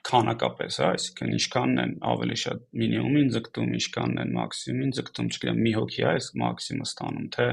քանակապես, 0.08 0.78
հա, 0.80 0.90
այսինքն 0.96 1.34
ինչքանն 1.36 1.82
են 1.84 1.94
ավելի 2.10 2.38
շատ 2.44 2.62
մինիմումին 2.82 3.32
ձգտում, 3.36 3.74
ինչքանն 3.80 4.22
են 4.24 4.32
մաքսիմումին 4.38 4.94
ձգտում, 5.00 5.30
չգիտեմ, 5.34 5.60
մի 5.66 5.74
հոգի 5.80 6.04
է 6.04 6.08
այս 6.10 6.30
մաքսիմումը 6.44 6.88
ստանում, 6.90 7.28
թե 7.36 7.48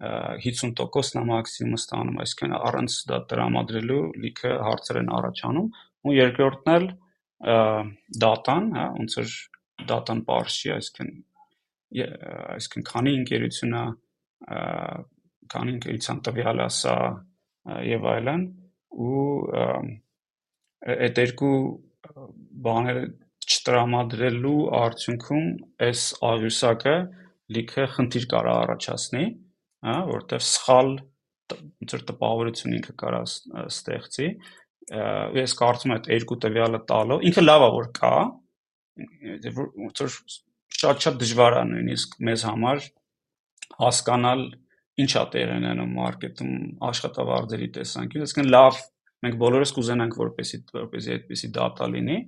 50%-ն 0.00 1.20
է 1.20 1.24
մաքսիմումը 1.30 1.80
ստանում, 1.80 2.20
այսինքն 2.24 2.54
առանց 2.60 2.98
դա 3.10 3.18
տրամադրելու 3.30 4.02
լիքը 4.24 4.52
հարցեր 4.66 5.00
են 5.00 5.10
առաջանում, 5.20 5.72
ու 6.00 6.14
երկրորդն 6.16 6.74
էլ 6.76 6.86
դատան, 8.20 8.70
հա, 8.76 8.86
ոնց 9.00 9.18
որ 9.20 9.34
դատան 9.90 10.22
չի, 10.28 10.72
այսինքն 10.76 11.10
այսինքն 11.90 12.86
քանի 12.86 13.12
ընկերություն 13.20 13.76
է, 13.80 13.84
քանի 15.50 15.74
ընկերության 15.76 16.20
տվյալ 16.28 16.62
է 16.62 16.68
սա 16.76 16.96
եւ 17.90 18.06
այլն 18.12 18.44
ու 19.06 19.24
այդ 20.88 21.20
երկու 21.20 21.56
բաները 22.66 23.04
չտրամադրելու 23.50 24.58
արդյունքում 24.80 25.48
այս 25.86 26.02
աղյուսակը 26.30 26.96
լիքը 27.56 27.86
խնդիր 27.94 28.26
կարա 28.30 28.52
առաջացնի, 28.64 29.24
հա, 29.86 29.96
որտեղ 30.10 30.44
սխալ 30.46 30.90
ոնց 31.50 31.94
որ 31.96 32.04
տպավորություն 32.10 32.76
ինքը 32.78 32.94
կարա 33.00 33.20
ստեղծի 33.64 34.28
ես 35.40 35.54
կարծում 35.60 35.90
եմ 35.90 35.96
այդ 35.96 36.08
երկու 36.14 36.38
տվյալը 36.44 36.80
տալով 36.90 37.26
ինքը 37.30 37.44
լավա 37.44 37.68
որ 37.74 37.88
կա 37.98 38.14
ոնց 39.00 40.02
որ 40.04 40.16
շատ-շատ 40.80 41.20
դժվար 41.20 41.58
է 41.60 41.62
նույնիսկ 41.70 42.16
մեզ 42.28 42.44
համար 42.50 42.86
հասկանալ 43.80 44.44
ինչա 45.04 45.22
տեղ 45.34 45.52
ունենում 45.56 45.92
մարքեթում 45.96 46.54
աշխատավարձերի 46.90 47.68
տեսանկյունից, 47.76 48.26
այսինքն 48.26 48.50
լավ 48.54 48.80
մենք 49.24 49.36
բոլորս 49.40 49.74
կուզենանք 49.76 50.16
որպեսի 50.20 50.60
որպեսի 50.76 51.12
այդպեսի 51.16 51.50
data 51.56 51.88
լինի, 51.90 52.18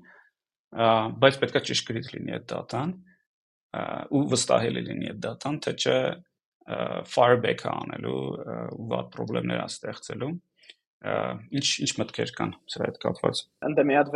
բայց 1.23 1.39
պետքա 1.43 1.63
ճշգրիտ 1.69 2.13
լինի 2.17 2.37
այդ 2.37 2.47
data-ն 2.53 2.95
ու 4.13 4.23
վստահելի 4.33 4.85
լինի 4.89 5.11
այդ 5.13 5.21
data-ն, 5.27 5.59
թե 5.65 5.75
չէ 5.83 5.99
fireback-ը 7.13 7.71
անելու 7.73 8.17
ու 8.79 8.89
վատ 8.93 9.17
խնդիրներ 9.19 9.63
ստեղծելու 9.65 10.33
ինչ 11.03 11.67
ինչ 11.83 11.91
մտքեր 11.99 12.33
կան 12.39 12.53
սրա 12.71 12.89
հետ 12.89 12.99
կապված 13.03 13.39
ընդ 13.69 13.81
մի 13.89 13.97
հատ 13.99 14.11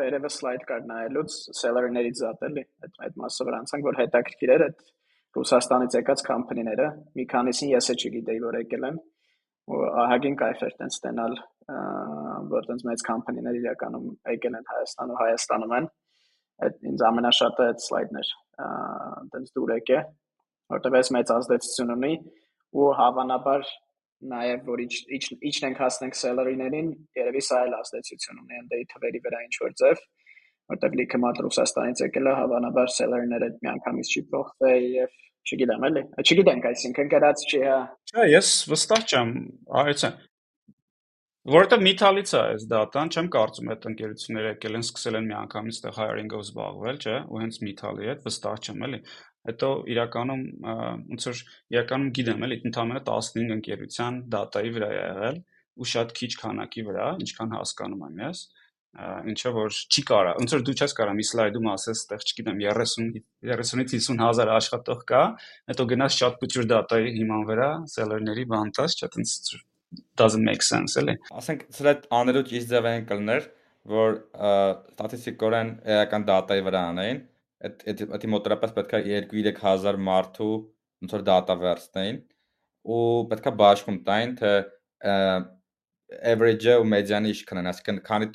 վերևը 0.00 0.30
սլայդ 0.32 0.62
կար 0.70 0.86
նայելուց 0.88 1.34
seller-ներից 1.58 2.22
զատ 2.22 2.46
էլի 2.48 2.64
այդ 2.86 2.94
այդ 3.06 3.18
մասը 3.22 3.46
վրա 3.48 3.58
անցանք 3.62 3.88
որ 3.88 3.98
հետաքրքիր 4.00 4.52
էր 4.54 4.64
այդ 4.68 4.86
Ռուսաստանից 5.36 5.96
եկած 5.98 6.22
կամփանիները 6.28 6.86
մի 7.18 7.26
քանիսին 7.32 7.70
ես 7.72 7.90
էլ 7.92 8.00
չգիտեի 8.00 8.40
որ 8.46 8.58
եկել 8.62 8.88
են 8.88 8.98
ահագին 9.70 10.36
կայֆ 10.42 10.62
էր 10.66 10.74
տենց 10.78 10.96
ստենալ 10.98 11.36
որ 12.52 12.66
տենց 12.68 12.82
մեծ 12.88 13.04
կամփանիներ 13.08 13.58
իրականում 13.60 14.06
եկել 14.32 14.56
են 14.58 14.66
Հայաստան 14.72 15.12
ու 15.12 15.18
Հայաստանում 15.22 15.74
են 15.78 15.86
այդ 16.66 16.82
ինձ 16.90 17.04
ամենաշատը 17.08 17.66
այդ 17.68 17.84
սլայդն 17.86 18.20
էր 18.22 18.32
տենց 19.34 19.54
դուր 19.58 19.72
եկե 19.76 20.00
որտեղ 20.74 20.98
էս 21.02 21.12
մեծ 21.16 21.32
ազդեցություն 21.36 21.94
ունի 21.96 22.12
ու 22.82 22.90
հավանաբար 22.98 23.70
նաև 24.32 24.66
որ 24.70 24.82
ինչ 24.82 24.94
ինչն 25.48 25.68
ենք 25.68 25.80
հասնենք 25.82 26.18
սելերիներին 26.18 26.90
երևի 27.18 27.42
սա 27.46 27.62
էլ 27.66 27.78
ազդեցություն 27.78 28.42
ունի 28.42 28.60
ընդ 28.62 28.76
թվերի 28.92 29.22
վրա 29.26 29.40
ինչ 29.46 29.54
որ 29.62 29.72
ձև 29.82 30.04
որտեղ 30.72 30.96
լիքը 31.00 31.20
մատ 31.22 31.40
Ռուսաստանից 31.46 32.02
եկել 32.06 32.30
է 32.30 32.34
հավանաբար 32.38 32.92
սելերները 32.96 33.48
միանգամից 33.66 34.12
չի 34.12 34.22
փոխվել 34.32 34.86
եւ 34.96 35.16
չգիտեմ 35.46 35.86
էլի 35.88 36.02
չգիտենք 36.22 36.68
այսինքն 36.72 37.08
գրած 37.14 37.46
չի 37.48 37.62
հա 37.66 37.78
Չէ 38.12 38.26
ես 38.32 38.50
վստահ 38.72 39.08
չեմ 39.12 39.32
այցը 39.82 40.10
Որովհետեւ 41.42 41.80
Միթալից 41.82 42.32
է 42.32 42.38
այս 42.38 42.64
դատան, 42.70 43.08
չեմ 43.10 43.28
կարծում 43.34 43.70
այդ 43.72 43.86
ընկերությունները 43.90 44.50
եկել 44.52 44.78
են 44.78 44.84
սկսել 44.86 45.16
են 45.18 45.24
միանգամից 45.26 45.78
այդտեղ 45.80 45.96
hiring-ով 45.96 46.42
զբաղվել, 46.44 47.00
չէ, 47.02 47.14
ու 47.26 47.40
հենց 47.42 47.58
Միթալի 47.66 48.06
հետ 48.12 48.22
վստահ 48.28 48.60
չեմ 48.62 48.84
էլի։ 48.86 49.00
Հետո 49.50 49.70
իրականում 49.94 50.44
ոնց 51.10 51.26
որ 51.26 51.40
իրականում 51.74 52.12
գիտեմ 52.18 52.46
էլի, 52.46 52.58
ընդամենը 52.70 53.02
15 53.10 53.56
ընկերության 53.56 54.20
դատայի 54.36 54.72
վրա 54.78 54.90
է 54.92 55.00
եղել 55.00 55.42
ու 55.82 55.88
շատ 55.92 56.14
քիչ 56.22 56.30
քանակի 56.44 56.86
վրա, 56.92 57.08
ինչքան 57.26 57.56
հասկանում 57.58 58.06
եմ 58.06 58.22
ես 58.22 58.44
ինչը 58.92 59.50
որ 59.56 59.72
չի 59.72 60.02
կարա 60.08 60.32
ոնց 60.36 60.54
որ 60.54 60.62
դու 60.68 60.74
չես 60.76 60.94
կարա 60.98 61.12
մի 61.16 61.24
սլայդում 61.24 61.68
ասես 61.72 62.00
այդտեղ 62.02 62.24
չգիտեմ 62.28 62.58
30 62.60 63.14
30-ից 63.48 63.94
50 64.04 64.20
հազար 64.20 64.50
աշխատող 64.52 65.00
կա 65.08 65.22
հետո 65.72 65.86
գնաս 65.92 66.18
շատ 66.20 66.36
փոքր 66.42 66.68
դատայի 66.72 67.14
հիման 67.16 67.46
վրա 67.48 67.68
սելերների 67.94 68.44
բանտած 68.52 68.96
չէ 68.98 69.08
տենց 69.16 69.32
doesn't 70.20 70.44
make 70.44 70.66
sense 70.66 71.00
էլի 71.00 71.16
ասենք 71.40 71.64
սրա 71.78 71.94
անելու 72.20 72.44
ճիշտ 72.52 72.70
ձևը 72.74 72.92
են 72.98 73.08
կլներ 73.08 73.48
որ 73.92 74.18
ստատիստիկորեն 74.92 75.72
էական 75.96 76.28
դատայի 76.28 76.66
վրա 76.68 76.84
անային 76.92 77.24
այդ 77.68 78.04
այդ 78.18 78.28
մոտորապես 78.34 78.76
պետք 78.76 78.94
է 78.98 79.02
2-3000 79.32 80.04
մարդու 80.10 80.52
ոնց 80.52 81.16
որ 81.16 81.26
դատա 81.32 81.58
վերցնեին 81.64 82.22
ու 82.92 83.02
պետքա 83.32 83.52
բաշխում 83.62 83.98
տային 84.06 84.36
թե 84.42 84.52
average-ը 86.32 86.74
ու 86.80 86.86
median-ը 86.88 87.32
ինչ 87.32 87.40
կնան, 87.48 87.68
այսինքն 87.70 88.00
քանի 88.06 88.28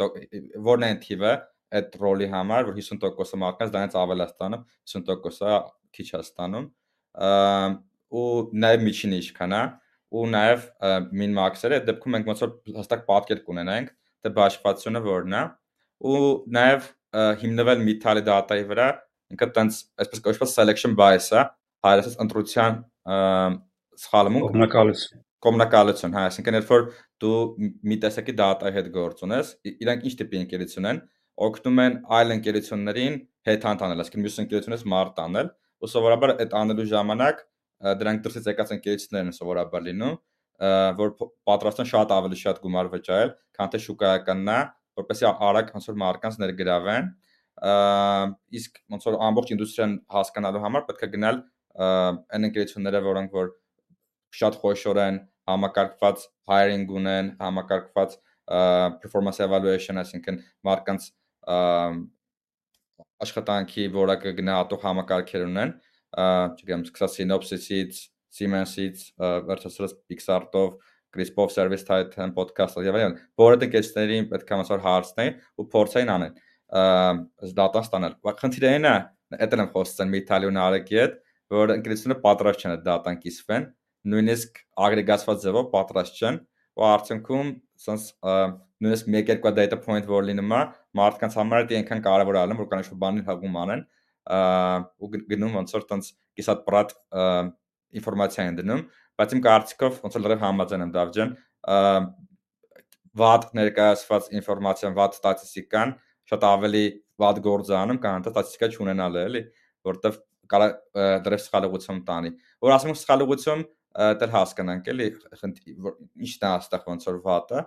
որն 0.67 0.85
է 0.87 0.91
թիվը 1.03 1.33
այդ 1.77 1.97
ռոլի 2.01 2.27
համար, 2.31 2.67
որ 2.69 2.77
50%-ը 2.77 3.39
մարդկանց 3.43 3.73
դրանից 3.73 3.97
ավել 4.01 4.23
է 4.23 4.27
ստանում, 4.31 4.63
50%-ը 4.93 5.57
քիչ 5.97 6.07
է 6.07 6.21
ստանում 6.23 6.67
ու 8.17 8.27
նաև 8.63 8.85
միջինը 8.87 9.19
ինչքան 9.21 9.55
է 9.57 9.61
ու 10.17 10.25
նաև 10.31 10.65
min 11.21 11.35
max-երը, 11.35 11.81
այդ 11.81 11.87
դեպքում 11.89 12.15
մենք 12.15 12.31
ոնց 12.31 12.43
որ 12.45 12.53
հստակ 12.77 13.03
պատկեր 13.11 13.43
կունենանք, 13.47 13.91
թե 14.23 14.33
բաշխվածությունը 14.37 15.03
որն 15.07 15.35
է 15.35 15.43
ու 16.07 16.21
նաև 16.55 16.89
հիմնվել 17.43 17.83
Mithali 17.83 18.23
data-ի 18.23 18.67
վրա, 18.71 18.87
ինքը 19.35 19.51
տենց 19.57 19.79
այսպես 20.03 20.23
կոչված 20.27 20.53
selection 20.53 20.95
bias-ը, 20.99 21.43
հայերենից 21.87 22.19
ընտրության 22.23 22.81
սխալմունք 24.07 24.47
կողմնակալություն 24.47 25.25
կոմունակալություն, 25.45 26.15
հա, 26.17 26.23
այսինքն 26.31 26.57
երբ 26.57 26.71
որ 26.71 26.85
դու 27.23 27.37
մի 27.89 27.97
տեսակի 28.03 28.35
data 28.37 28.71
հետ 28.73 28.89
գործ 28.95 29.23
ունես, 29.27 29.51
իրանք 29.71 30.07
ինչ 30.07 30.13
տիպի 30.21 30.39
ընկերություն 30.43 30.89
են, 30.91 31.01
օգնում 31.47 31.81
են 31.83 31.97
այլ 32.17 32.33
ընկերություններին 32.37 33.17
headhunt 33.47 33.83
անել, 33.87 34.01
այսինքն 34.03 34.23
մյուս 34.25 34.39
ընկերությունից 34.43 34.85
մարդ 34.93 35.21
անել, 35.25 35.51
ու 35.77 35.89
սովորաբար 35.93 36.33
այդ 36.37 36.55
անելու 36.61 36.87
ժամանակ 36.93 37.43
դրանք 38.01 38.23
դրսից 38.25 38.49
եկած 38.51 38.73
ընկերություններն 38.77 39.31
են 39.31 39.37
սովորաբար 39.37 39.85
լինում, 39.87 40.17
որ 40.97 41.13
պատրաստ 41.45 41.83
են 41.83 41.89
շատ 41.91 42.13
ավելի 42.17 42.39
շատ 42.41 42.61
գումար 42.63 42.89
վճարել, 42.93 43.33
քան 43.57 43.71
թե 43.73 43.81
շուկայականն 43.85 44.49
է, 44.49 44.59
որպեսզի 44.97 45.27
արագ 45.47 45.69
ոնց 45.77 45.89
որ 45.91 45.99
մարկանց 46.01 46.39
ներգրավեն, 46.41 47.11
իսկ 48.57 48.81
ոնց 48.93 49.07
որ 49.07 49.19
ամբողջ 49.27 49.53
ինդուստրիան 49.53 49.93
հասկանալու 50.17 50.63
համար 50.65 50.87
պետք 50.89 51.05
է 51.05 51.11
գնալ 51.13 51.39
այն 51.77 52.49
ընկերությունները, 52.49 53.01
որոնք 53.05 53.37
որ 53.37 53.53
շատ 54.37 54.57
խոշոր 54.61 55.01
են, 55.05 55.19
համակարգված 55.47 56.25
hiring 56.51 56.91
ունեն, 56.99 57.33
համակարգված 57.41 58.17
performance 59.03 59.43
evaluation, 59.43 59.99
այսինքն 60.01 60.39
մարկանց 60.67 61.09
աշխատանքի 63.27 63.87
որակը 63.95 64.33
գնահատող 64.37 64.83
համակարգեր 64.87 65.47
ունեն, 65.47 65.73
չգիտեմ, 66.17 66.85
սկսած 66.87 67.17
Synopsys-ից, 67.17 68.03
Siemens-ից, 68.37 69.03
վերջացրած 69.17 69.97
Pixar-ով, 70.11 70.77
Crisp-ով 71.15 71.53
Service 71.53 71.87
Titan 71.87 72.33
podcast-ը 72.35 72.83
եւ 72.85 72.97
այլն, 72.99 73.15
բոլոր 73.39 73.61
դեկեստերին 73.63 74.27
պետք 74.31 74.51
է 74.51 74.59
մասոր 74.61 74.83
հարցնեին 74.83 75.37
ու 75.57 75.65
փորձային 75.73 76.11
անեն 76.13 76.35
data 77.57 77.83
ստանալ։ 77.85 78.17
Խնդիրը 78.41 78.71
այն 78.75 78.87
է, 78.87 78.95
դա 79.39 79.59
եմ 79.63 79.71
խոսում 79.73 80.11
մի 80.13 80.21
Italian 80.23 80.59
արեկի 80.67 80.99
հետ, 80.99 81.17
որ 81.55 81.73
ընկերությունը 81.77 82.17
պատրաստ 82.25 82.65
չեն 82.65 82.75
data-ն 82.83 83.19
կիսվեն, 83.23 83.67
նույնիսկ 84.13 84.61
ագրեգացված 84.87 85.43
ձևով 85.43 85.69
պատրաստ 85.73 86.21
չեն 86.21 86.39
ու 86.77 86.87
արդյունքում 86.87 87.51
սենց 87.85 88.07
նույնիսկ 88.85 89.11
1-2 89.13 89.53
data 89.57 89.79
point 89.83 90.09
որ 90.09 90.27
լինում 90.29 90.53
է 90.57 90.63
մարդկանց 90.99 91.37
համար 91.41 91.69
դա 91.69 91.79
այնքան 91.81 92.03
կարևոր 92.07 92.37
է 92.37 92.41
ալնում 92.43 92.61
որ 92.61 92.69
կանչ 92.73 92.85
բանին 93.03 93.27
հղում 93.29 93.57
անեն 93.63 93.85
ու 94.27 95.09
գնում 95.31 95.57
ոնց 95.57 95.75
որ 95.77 95.87
տենց 95.91 96.11
կիսատ 96.37 96.63
պրատ 96.67 96.93
ինֆորմացիա 97.97 98.45
են 98.51 98.57
դնում, 98.59 98.81
բայց 99.17 99.35
իմ 99.35 99.41
կարծիքով 99.45 99.99
ոնց 100.03 100.17
որ 100.17 100.23
լրիվ 100.25 100.43
համաձայն 100.43 100.83
եմ 100.85 100.91
Դավջան, 100.97 101.31
վատ 103.17 103.47
ներկայացված 103.57 104.29
ինֆորմացիան, 104.37 104.97
վատ 104.97 105.17
ստատիստիկան 105.17 105.93
շատ 106.31 106.45
ավելի 106.47 106.83
վատ 107.23 107.39
գործ 107.47 107.71
անում, 107.81 108.01
քան 108.03 108.27
դա 108.27 108.33
ստատիստիկա 108.33 108.69
չունենալը, 108.75 109.23
էլի, 109.31 109.41
որտեվ 109.87 110.19
կարա 110.51 110.67
դրես 111.25 111.47
սխալողություն 111.47 112.03
տանի։ 112.07 112.31
Որ 112.67 112.75
եմ 112.77 112.97
սխալողություն, 113.01 113.63
դեռ 113.95 114.33
հասկանանք, 114.33 114.89
էլի, 114.93 115.07
ինչն 116.27 116.45
է 116.45 116.49
այստեղ 116.51 116.87
ոնց 116.91 117.07
որ 117.09 117.19
վատը, 117.25 117.61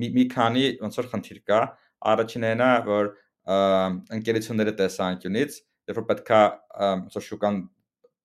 մի 0.00 0.10
մի 0.14 0.24
քանի 0.34 0.64
ոնց 0.84 0.98
որ 1.00 1.08
խնդիր 1.14 1.40
կա։ 1.50 1.60
Առաջինն 2.14 2.64
է, 2.64 2.72
որ 2.88 3.10
ընկերությունների 4.18 4.74
տեսանկյունից, 4.80 5.56
երբ 5.90 5.98
որ 6.00 6.06
պետքա 6.10 6.40
ոնց 7.04 7.18
շուկան 7.28 7.58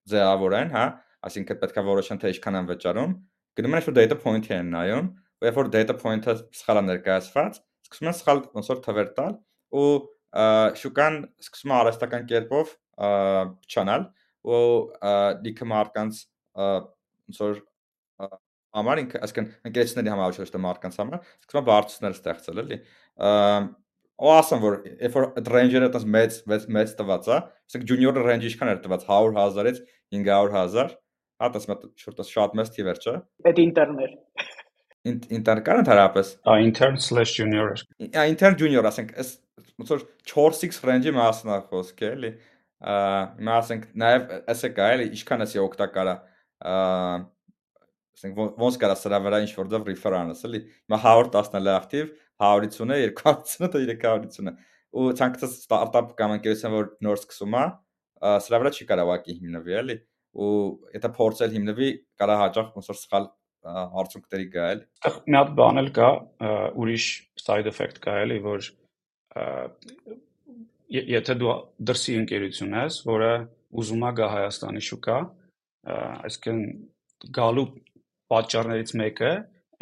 ձևավորեն, 0.09 0.69
հա, 0.75 0.85
այսինքն 1.29 1.59
պետքա 1.63 1.83
որոշեն 1.89 2.21
թե 2.21 2.31
ինչքան 2.35 2.59
են 2.59 2.69
վճարում, 2.69 3.15
գնում 3.59 3.75
են 3.79 3.85
որ 3.89 3.97
data 3.97 4.17
point-ի 4.19 4.55
են 4.59 4.71
նայում, 4.75 5.09
ու 5.39 5.49
երբ 5.49 5.59
որ 5.59 5.71
data 5.73 5.95
point-ը 5.99 6.35
սխալ 6.59 6.79
է 6.79 6.83
ներկայացված, 6.89 7.59
սկսում 7.89 8.09
են 8.09 8.17
սխալ 8.19 8.41
ոնց 8.55 8.71
որ 8.71 8.81
թվեր 8.85 9.11
տալ 9.17 9.35
ու 9.79 9.91
շուկան 10.79 11.15
սկսում 11.43 11.71
է 11.73 11.75
արհեստական 11.79 12.25
կերպով 12.29 12.73
չանալ 13.69 14.05
ու 14.49 14.63
լիքը 15.45 15.67
մարկանց 15.73 16.21
ոնց 16.59 17.41
որ 17.43 17.61
համար 18.79 19.03
ինքը, 19.03 19.21
այսինքն 19.25 19.69
ընկերությունների 19.69 20.13
համար 20.13 20.39
ոչ 20.39 20.49
թե 20.53 20.63
մարկանց 20.65 20.97
համար, 20.99 21.29
սկսում 21.43 21.61
է 21.61 21.67
բարձրացնել 21.69 22.17
ստեղծել 22.19 22.63
էլի 22.63 22.79
ու 24.19 24.31
ասեմ 24.35 24.63
որ 24.63 24.77
երբ 24.99 25.15
որ 25.15 25.27
range-ը 25.47 25.81
այդպես 25.87 26.05
մեծ 26.13 26.65
մեծ 26.75 26.93
տված 26.99 27.27
է, 27.29 27.37
ասենք 27.69 27.85
junior-ը 27.87 28.23
range 28.25 28.47
ինչքան 28.49 28.71
էր 28.73 28.81
տված 28.83 29.05
100.000-ից 29.07 29.79
500.000, 30.15 30.95
հա, 31.39 31.49
դες 31.55 31.67
մոտ 31.69 31.85
շուտ 32.03 32.23
շատ 32.27 32.57
մեծ 32.59 32.71
թիվ 32.75 32.89
էր, 32.91 32.99
չէ։ 32.99 33.13
Այդ 33.47 33.61
ինտերներ։ 33.63 34.15
Ինտեր 35.39 35.61
կան 35.69 35.81
ընդհանրապես։ 35.85 36.31
Ա 36.43 36.57
intern/junior։ 36.65 37.83
Ա 38.11 38.25
intern 38.27 38.59
junior, 38.59 38.83
ասենք, 38.89 39.13
այս 39.23 39.31
ոնց 39.79 39.93
որ 39.95 40.03
4-6 40.33 40.81
range-ի 40.89 41.13
մասն 41.15 41.53
է 41.55 41.59
խոսքը, 41.71 42.11
էլի։ 42.17 42.33
Ա 42.83 43.55
ասենք 43.55 43.87
նաև 44.03 44.35
էսը 44.51 44.71
կա, 44.75 44.89
էլի, 44.97 45.07
ինչքան 45.15 45.45
էսի 45.47 45.63
օգտակար 45.63 46.11
է 46.11 46.17
ասենք 46.59 48.39
ոնց 48.59 48.79
կարա 48.81 48.95
սրա 48.99 49.19
վրա 49.25 49.39
ինչ 49.45 49.51
որ 49.55 49.69
դով 49.71 49.87
refer 49.89 50.15
անես, 50.19 50.43
էլի։ 50.49 50.59
Հիմա 50.89 50.99
110-ն 51.05 51.59
է 51.59 51.63
լավ 51.65 51.87
թիվ, 51.93 52.11
150 52.43 52.95
է, 52.95 53.09
250 53.15 53.73
թե 53.75 53.83
350 53.95 54.51
է։ 54.51 54.55
Ու 54.89 55.09
ցանկացած 55.19 55.55
ստարտափ 55.55 56.13
կամ 56.19 56.35
ընկերություն, 56.39 56.75
որ 56.75 56.87
նոր 57.05 57.19
սկսում 57.19 57.57
է, 57.59 57.65
սրա 58.45 58.59
վրա 58.63 58.71
չի 58.75 58.87
կարող 58.89 59.11
ակի 59.15 59.35
հիմնվի, 59.39 59.75
էլի։ 59.79 59.97
Ու 60.39 60.53
եթե 60.97 61.11
փորձել 61.19 61.53
հիմնվի, 61.55 61.89
կարա 62.19 62.39
հաճախ 62.43 62.71
ոնց 62.75 62.89
որ 62.89 62.99
սխալ 62.99 63.29
արդյունքների 63.69 64.47
գա 64.53 64.65
էլի։ 64.73 64.85
Այդտեղ 65.09 65.19
մի 65.29 65.37
հատ 65.39 65.53
բան 65.59 65.81
էլ 65.81 65.89
կա, 65.95 66.09
ուրիշ 66.79 67.07
side 67.43 67.71
effect 67.71 67.99
կա 68.03 68.15
էլի, 68.23 68.39
որ 68.45 68.69
եթե 70.89 71.35
դու 71.39 71.55
դրսի 71.89 72.15
ընկերություն 72.23 72.77
ես, 72.79 73.01
որը 73.09 73.33
ուզում 73.79 74.05
է 74.09 74.11
գա 74.19 74.29
Հայաստանի 74.33 74.85
շուկա, 74.89 75.17
այսինքն 75.87 76.63
գալու 77.35 77.67
պատճառներից 78.29 78.91
մեկը 78.99 79.31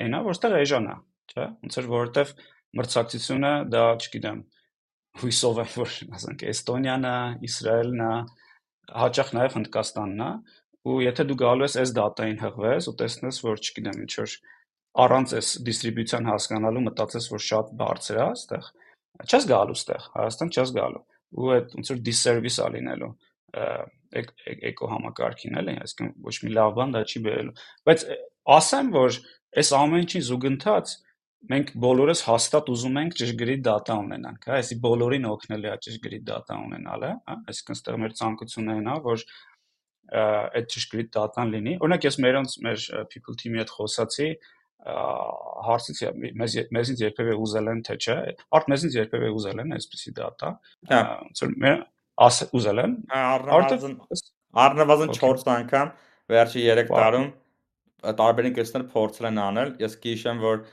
այնա, 0.03 0.21
որ 0.27 0.37
ստեղ 0.37 0.55
էժան 0.61 0.87
է, 0.87 0.95
չէ՞։ 1.31 1.47
Ոնց 1.63 1.77
որ 1.77 1.89
որովհետև 1.93 2.33
մրցակցությունը 2.77 3.51
դա, 3.73 3.83
չգիտեմ, 3.97 4.39
հույսով 5.21 5.61
եմ, 5.63 5.71
որ 5.81 5.95
ասենք 6.17 6.45
Էստոնիան 6.51 7.07
է, 7.07 7.17
Իսրայելն 7.47 8.03
է, 8.07 8.11
հաճախ 9.01 9.31
նաև 9.37 9.57
Հնդկաստանն 9.57 10.23
է, 10.27 10.29
ու 10.87 10.97
եթե 11.03 11.25
դու 11.27 11.37
գալու 11.41 11.67
ես 11.67 11.77
այս 11.81 11.93
դատային 11.97 12.39
հղվես 12.43 12.87
ու 12.87 12.95
տեսնես, 13.01 13.39
որ 13.47 13.61
չգիտեմ, 13.65 13.97
ինչ 14.05 14.13
որ 14.21 14.35
առանց 15.03 15.33
այս 15.37 15.49
դիստրիբյուցիան 15.67 16.29
հասկանալու 16.31 16.83
մտածես, 16.87 17.27
որ 17.33 17.43
շատ 17.47 17.73
բարձր 17.81 18.17
է 18.17 18.23
այստեղ, 18.27 18.69
չես 19.27 19.47
գալու 19.51 19.77
այստեղ, 19.77 20.07
Հայաստան 20.17 20.53
չես 20.53 20.73
գալու։ 20.77 21.03
Ու 21.37 21.49
այդ 21.57 21.73
ոնց 21.77 21.91
որ 21.91 22.01
disservice 22.07 22.61
ա 22.63 22.67
լինելու 22.77 23.11
էկո 24.71 24.89
համակարգին 24.93 25.59
էլի, 25.61 25.75
այսինքն 25.87 26.13
ոչ 26.27 26.35
մի 26.43 26.53
լավ 26.57 26.71
բան 26.77 26.95
դա 26.95 27.01
չի 27.07 27.21
բերելու։ 27.27 27.65
Բայց 27.87 28.05
ասեմ, 28.57 28.89
որ 28.95 29.19
այս 29.57 29.73
ամեն 29.77 30.05
ինչի 30.07 30.21
զուգընթաց 30.27 30.95
մենք 31.47 31.67
բոլորս 31.83 32.21
հաստատ 32.27 32.71
ուզում 32.73 32.97
ենք 33.01 33.17
ճշգրիտ 33.17 33.61
data 33.67 33.97
ունենանք, 34.01 34.47
հա, 34.47 34.57
այսի 34.57 34.77
բոլորին 34.87 35.27
օգնել 35.29 35.67
է 35.67 35.75
ճշգրիտ 35.85 36.23
data 36.27 36.57
ունենալը, 36.57 37.11
հա, 37.27 37.35
այսինքն 37.51 37.77
ստեղ 37.77 37.99
մեր 38.03 38.15
ցանկությունն 38.17 38.89
է, 38.91 38.95
որ 39.07 39.25
այդ 40.07 40.67
ճշգրիտ 40.71 41.09
data-ն 41.11 41.49
լինի։ 41.53 41.73
Օրինակ 41.83 42.05
ես 42.07 42.17
մերոնց 42.23 42.53
մեր 42.63 42.83
people 43.11 43.35
team-ի 43.41 43.59
հետ 43.59 43.73
խոսացի, 43.75 44.27
հարցից 44.87 46.01
մեզ 46.37 46.55
մեզից 46.75 47.01
երբևէ 47.03 47.35
ուզել 47.43 47.69
են 47.73 47.79
թե 47.87 47.95
չէ 47.97 48.15
արդ 48.55 48.69
մեզից 48.71 48.97
երբևէ 48.97 49.31
ուզել 49.35 49.61
են 49.63 49.75
այսպեսի 49.77 50.13
data 50.15 50.51
հա 50.91 50.99
ոնց 51.25 51.41
որ 51.43 51.55
մեր 51.63 51.81
աս 52.25 52.39
ուզել 52.57 52.81
են 52.83 52.95
առնվազն 53.17 53.95
առնվազն 54.63 55.13
4 55.17 55.51
անգամ 55.53 55.91
վերջի 56.33 56.63
3 56.69 56.91
տարում 56.91 57.27
տարբեր 58.21 58.49
ընկերներ 58.51 58.85
փորձել 58.93 59.29
են 59.31 59.41
անել 59.45 59.73
ես 59.83 59.97
գիշեմ 60.05 60.43
որ 60.43 60.63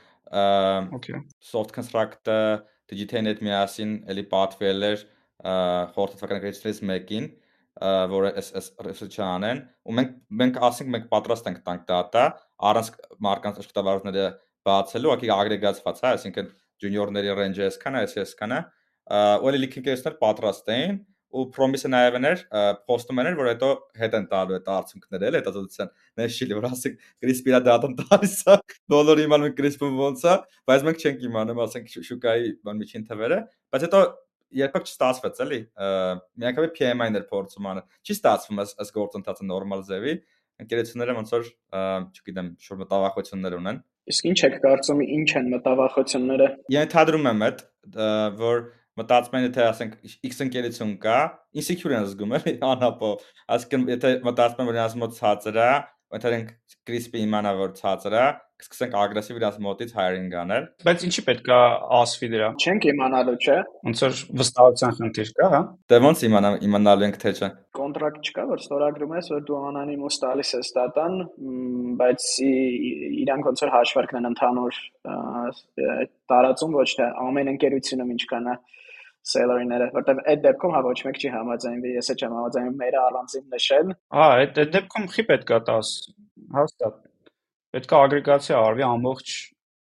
soft 1.51 1.75
construct-ը 1.75 2.39
Digital-net 2.91 3.39
միասին 3.45 3.93
էլի 4.13 4.23
պատվել 4.31 4.87
էր 4.91 5.03
խորհրդատվական 5.45 6.39
ընկերությունից 6.39 6.81
մեկին 6.89 7.29
որը 8.11 8.29
այս 8.39 8.67
research-ը 8.87 9.23
անեն 9.25 9.61
ու 9.89 9.95
մենք 9.99 10.11
մենք 10.41 10.59
ասենք 10.67 10.91
մենք 10.95 11.07
պատրաստ 11.13 11.49
ենք 11.49 11.63
տանք 11.65 11.87
data 11.89 12.25
առանց 12.69 12.91
մարկանց 13.25 13.57
աշխատավարձները 13.63 14.27
բացելու, 14.65 15.11
ակի 15.15 15.31
ագրեգացված, 15.35 15.99
հա, 16.05 16.11
այսինքն 16.15 16.47
ջունիորների 16.83 17.33
range-ը 17.39 17.65
այսքան 17.69 17.97
է, 17.97 18.03
այս 18.05 18.15
այսքան 18.23 18.55
է, 18.55 18.61
ու 19.43 19.49
էլի 19.51 19.59
լիքինգերներ 19.63 20.15
պատրաստ 20.23 20.71
էին 20.75 20.95
ու 21.35 21.45
promise-ը 21.55 21.89
նաև 21.91 22.17
էր 22.29 22.43
post-ում 22.89 23.21
էր 23.21 23.37
որ 23.39 23.49
հետո 23.51 23.69
հետ 24.01 24.17
են 24.19 24.27
տալու 24.31 24.57
այդ 24.57 24.69
արդյունքները 24.75 25.29
էլ 25.29 25.37
հետազոտության 25.39 25.91
նշիլի 26.21 26.57
որ 26.59 26.67
ասենք 26.69 27.07
CRISPR-ը 27.25 27.61
դատան 27.69 27.97
տալիս 28.01 28.37
է 28.55 28.57
իմանում 29.25 29.49
են 29.49 29.57
CRISPR-ը 29.59 29.91
ոնց 29.99 30.23
է 30.25 30.35
բայց 30.71 30.85
մենք 30.89 31.03
չենք 31.05 31.25
իմանում 31.29 31.63
ասենք 31.65 31.97
շուկայի 32.09 32.53
բան 32.65 32.79
միջին 32.83 33.07
թվերը 33.09 33.41
բայց 33.75 33.87
հետո 33.87 34.01
երբեք 34.55 34.87
չստացվեց 34.87 35.41
էլի 35.45 35.59
միանգամի 36.39 36.71
PMI-ներ 36.77 37.25
փորձում 37.31 37.67
անը 37.71 37.83
չի 38.05 38.15
ստացվում 38.15 38.61
այս 38.63 38.73
այս 38.83 38.93
գործընթացը 38.95 39.47
նորմալ 39.49 39.83
ձևի 39.89 40.13
ընկերությունները 40.63 41.15
ոնց 41.17 41.33
որ 41.35 41.47
չգիտեմ 42.15 42.49
շուտ 42.65 42.81
մտավախություններ 42.83 43.57
ունեն 43.59 43.81
իսկ 44.13 44.27
ինչ 44.31 44.39
եք 44.47 44.57
կարծում 44.63 45.01
ինչ 45.05 45.29
են 45.39 45.49
մտավախությունները 45.55 46.47
ենթադրում 46.75 47.29
եմ 47.31 47.45
այդ 47.49 47.63
որ 48.45 48.61
մտածում 48.99 49.39
են 49.39 49.47
եթե 49.49 49.65
ասենք 49.69 49.97
X 50.29 50.43
ընկերություն 50.45 50.93
կա 51.03 51.17
insecure 51.61 51.97
են 51.97 52.07
զգում 52.11 52.37
էլի 52.39 52.55
անապով 52.69 53.25
ասկն 53.57 53.89
եթե 53.91 54.13
մտածում 54.27 54.63
են 54.63 54.71
որ 54.71 54.79
նրանց 54.79 54.97
մոտ 55.03 55.19
ցածր 55.19 55.61
է 55.65 55.69
Մտերենք 56.13 56.51
CRISP-ի 56.87 57.21
իմանա 57.25 57.51
որ 57.57 57.71
ցածր 57.75 58.13
է, 58.15 58.25
կսկսենք 58.61 58.93
ագրեսիվ 59.01 59.39
իրաց 59.39 59.55
մոտից 59.65 59.93
hiring 59.97 60.35
անել։ 60.39 60.67
Բայց 60.85 61.05
ինչի 61.07 61.23
պետք 61.27 61.49
է 61.49 61.57
ասվի 61.97 62.29
դրա։ 62.33 62.49
Չենք 62.61 62.85
իմանալու, 62.91 63.33
չէ։ 63.41 63.55
Ոնց 63.87 64.03
որ 64.05 64.19
վստահության 64.41 64.93
խնդիր 64.99 65.31
կա, 65.39 65.47
հա։ 65.55 65.61
Դե 65.91 65.99
ոնց 66.05 66.23
իմանա 66.29 66.51
իմանալու 66.67 67.07
ենք 67.07 67.19
թե 67.25 67.33
չէ։ 67.35 67.49
Կոնտրակտ 67.79 68.29
չկա, 68.29 68.45
որ 68.53 68.63
ստորագրում 68.63 69.17
ես, 69.17 69.31
որ 69.33 69.43
դու 69.49 69.59
անանիմոս 69.71 70.21
տալիս 70.23 70.53
ես 70.55 70.71
դատան, 70.77 71.19
բայց 72.05 72.29
իրանք 73.25 73.49
ոնց 73.49 73.65
որ 73.65 73.75
հաշվարկն 73.75 74.21
են 74.21 74.29
ընդհանուր 74.31 74.79
տարածում 76.31 76.79
ոչ 76.79 76.89
թե 77.01 77.11
ամեն 77.25 77.53
ընկերությունում 77.55 78.15
ինչքան 78.15 78.51
է 78.53 78.57
salary-ները, 79.31 79.89
որտեվ 79.95 80.21
այդ 80.31 80.41
դեպքում 80.45 80.75
հա 80.75 80.81
ոչ 80.85 80.99
մեկ 81.07 81.19
չի 81.21 81.31
համաձայնվի, 81.35 81.91
ես 81.95 82.11
էլ 82.13 82.21
չեմ 82.21 82.35
համաձայնվում 82.35 82.79
մեր 82.81 82.97
առանձին 83.01 83.45
նշել։ 83.55 83.91
Հա, 84.15 84.27
այդ 84.45 84.59
այդ 84.63 84.71
դեպքում 84.75 85.09
խի 85.15 85.25
պետքա 85.31 85.59
տաս, 85.69 85.91
հաստատ։ 86.59 87.03
Պետքա 87.75 88.01
ագրեգացիա 88.05 88.63
արվի 88.65 88.85
ամբողջ 88.85 89.35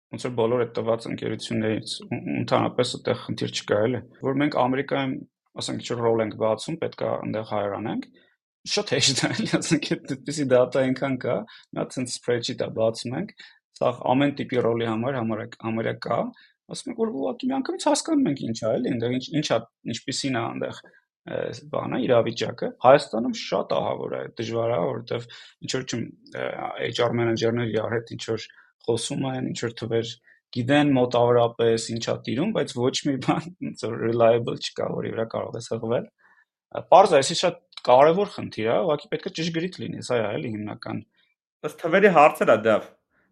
ոնց 0.08 0.26
որ 0.28 0.34
բոլոր 0.38 0.62
այդ 0.64 0.70
տված 0.78 1.06
ընկերություններից 1.08 1.94
ընդհանրապես 2.18 2.92
այդտեղ 2.98 3.18
խնդիր 3.24 3.54
չկա 3.58 3.80
էլի, 3.88 4.00
որ 4.24 4.38
մենք 4.42 4.58
Ամերիկայում, 4.62 5.14
ասենք, 5.62 5.82
ինչ 5.84 5.98
ռոլ 6.00 6.24
ենք 6.24 6.38
բացում, 6.44 6.78
պետքա 6.84 7.10
այնտեղ 7.18 7.50
հայրանանք 7.52 8.08
շատ 8.68 8.94
հեշտ 8.96 9.22
է, 9.24 9.32
ասենք, 9.58 9.90
այդպեսի 9.98 10.46
data 10.52 10.84
այնքան 10.84 11.18
կա, 11.24 11.36
նա 11.78 11.86
ցենց 11.94 12.16
spreadsheet-ը 12.18 12.70
բացում 12.78 13.18
ենք, 13.20 13.34
սա 13.80 13.92
ամեն 14.14 14.34
տիպի 14.40 14.64
ռոլի 14.66 14.88
համար 14.92 15.20
համարյա 15.20 15.94
կա, 16.08 16.20
ասում 16.74 16.94
եք 16.94 17.02
որ 17.02 17.12
ուղղակի 17.18 17.50
միանգամից 17.52 17.88
հասկանում 17.88 18.30
ենք 18.32 18.44
ինչա 18.48 18.72
էլի 18.78 18.94
այնտեղ 18.94 19.18
ինչ 19.18 19.26
ինչա 19.42 19.58
ինչպեսին 19.94 20.38
է 20.38 20.42
այնտեղ 20.44 20.80
բանը 21.72 22.00
իրավիճակը 22.08 22.70
Հայաստանում 22.88 23.36
շատ 23.38 23.74
ահավոր 23.78 24.14
է 24.18 24.22
դժվար 24.40 24.74
է 24.74 24.80
որովհետև 24.88 25.26
ինչ 25.68 25.72
որ 25.78 25.86
չեմ 25.88 26.04
HR 26.88 27.18
մենեջերները 27.20 27.74
իրար 27.74 27.96
հետ 27.98 28.14
ինչ 28.16 28.24
որ 28.32 28.46
խոսում 28.88 29.26
են 29.32 29.50
ինչ 29.52 29.58
որ 29.66 29.74
թվեր 29.82 30.14
գիտեն 30.58 30.94
մոտավորապես 30.96 31.88
ինչա 31.98 32.16
տիրում 32.28 32.54
բայց 32.56 32.76
ոչ 32.78 32.96
մի 33.08 33.16
բան 33.28 33.50
ոնց 33.68 33.84
որ 33.88 33.98
reliable 34.08 34.56
չկա 34.64 34.88
որի 34.94 35.12
վրա 35.18 35.26
կարող 35.36 35.60
ես 35.60 35.70
հղվել 35.76 36.08
Պարզ 36.68 37.14
է, 37.14 37.20
այսի 37.22 37.36
շատ 37.40 37.60
կարևոր 37.88 38.32
խնդիր 38.34 38.68
է, 38.68 38.76
ուղղակի 38.84 39.10
պետք 39.14 39.28
է 39.30 39.32
ճշգրիտ 39.38 39.78
լինի, 39.82 40.02
սա 40.04 40.18
է 40.20 40.24
էլի 40.36 40.50
հիմնական։ 40.56 40.98
Ըստ 41.68 41.78
թվերի 41.84 42.10
հարցը 42.18 42.48
դա 42.50 42.56
դա։ 42.66 42.76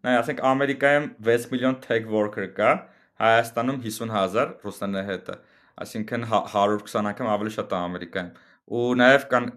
Նայ, 0.06 0.14
ասենք 0.20 0.40
Ամերիկայում 0.50 1.08
6 1.28 1.48
միլիոն 1.52 1.76
tech 1.84 2.08
worker 2.14 2.46
կա, 2.56 2.70
Հայաստանում 3.22 3.78
50000 3.86 4.50
ռուսների 4.66 5.04
հետը, 5.10 5.36
այսինքն 5.84 6.26
120 6.32 6.92
հա, 6.96 7.02
անգամ 7.12 7.30
ավելի 7.36 7.52
շատ 7.56 7.72
է 7.72 7.78
Ամերիկայում։ 7.78 8.30
Ու 8.76 8.84
նաև 9.00 9.26
կան 9.32 9.48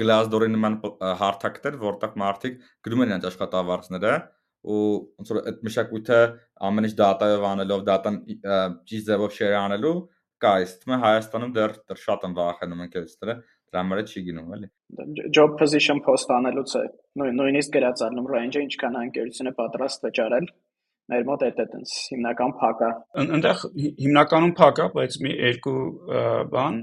Glassdoor-ի 0.00 0.50
նման 0.52 0.78
հարթակներ, 1.20 1.78
որտեղ 1.80 2.16
մարդիկ 2.20 2.58
գրում 2.84 3.04
են 3.04 3.12
իրենց 3.14 3.28
աշխատավարձները 3.30 4.16
ու 4.64 4.82
ոնց 5.20 5.30
որ 5.32 5.40
այդ 5.50 5.62
մշակույթը 5.68 6.18
ամեն 6.68 6.88
ինչ 6.88 6.94
դատայով 7.00 7.46
անելով, 7.50 7.82
դատան 7.88 8.18
ճիշտ 8.88 9.08
ձևով 9.08 9.34
share 9.36 9.58
անելու 9.60 9.94
կա, 10.44 10.52
իսկ 10.64 10.86
է 10.88 10.98
Հայաստանում 11.04 11.52
դեռ 11.56 11.74
դեռ 11.88 12.00
շատ 12.04 12.24
են 12.28 12.36
վախենում 12.38 12.84
ընկերությունները, 12.84 13.36
դրա 13.74 13.82
համար 13.84 14.02
չի 14.04 14.22
գնում, 14.28 14.54
էլի։ 14.56 14.68
Job 15.36 15.56
position 15.60 16.00
post 16.04 16.32
անելուց 16.32 16.74
է 16.80 16.84
նույնիսկ 17.20 17.76
գրածառնում 17.76 18.28
range-ը 18.34 18.64
ինչքան 18.68 18.98
ընկերությունը 19.04 19.52
պատրաստ 19.60 20.06
վճարել 20.08 20.48
մեր 21.12 21.24
մոտ 21.28 21.42
է 21.44 21.50
տենց 21.58 21.94
հիմնական 22.14 22.52
փակա 22.60 22.90
այնտեղ 23.22 23.64
հիմնականում 24.04 24.54
փակա 24.60 24.86
բայց 24.94 25.18
մի 25.24 25.32
երկու 25.34 25.82
բան 26.54 26.78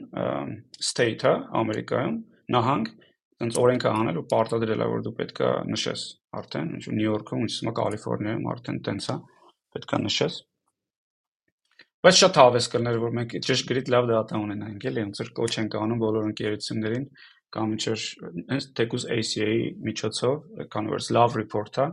state-ը 0.90 1.34
ամերիկայում 1.62 2.20
նահանգ 2.56 2.92
տենց 3.42 3.58
օրենք 3.64 3.88
է 3.88 3.92
անել 4.02 4.22
ու 4.22 4.28
պարտադրել 4.36 4.86
է 4.86 4.88
որ 4.92 5.04
դու 5.08 5.16
պետքա 5.18 5.50
նշես 5.72 6.06
արդեն 6.42 6.72
ինչ 6.78 6.84
Նյու 6.94 7.08
Յորքում 7.08 7.44
ինչ 7.48 7.52
ասում 7.56 7.74
Կալիֆոռնիայում 7.82 8.50
արդեն 8.54 8.80
տենց 8.88 9.10
է 9.10 9.18
պետքա 9.76 10.00
նշես 10.06 10.40
բայց 12.06 12.22
շատ 12.22 12.40
հավես 12.42 12.68
կներ 12.76 13.02
որ 13.02 13.18
մենք 13.18 13.36
ճշգրիտ 13.48 13.92
լավ 13.94 14.08
դատա 14.12 14.42
ունենանք 14.46 14.88
էլի 14.92 15.04
ոնց 15.08 15.22
որ 15.22 15.34
կոչ 15.42 15.52
ենք 15.62 15.76
անում 15.82 16.02
բոլոր 16.02 16.30
ընկերություններին 16.32 17.06
կամ 17.52 17.74
ինչ 17.76 17.84
որ 17.92 18.06
հենց 18.52 18.68
թեկուզ 18.80 19.06
ACA-ի 19.18 19.62
միջոցով 19.90 20.66
կան 20.72 20.90
որ 20.94 21.08
love 21.18 21.38
report-ը 21.42 21.88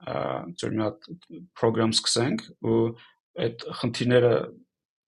ծոր 0.00 0.76
մի 0.76 0.84
հատ 0.86 1.10
program 1.58 1.92
սկսենք 1.96 2.46
ու 2.64 2.80
այդ 3.44 3.66
խնդիրները 3.80 4.32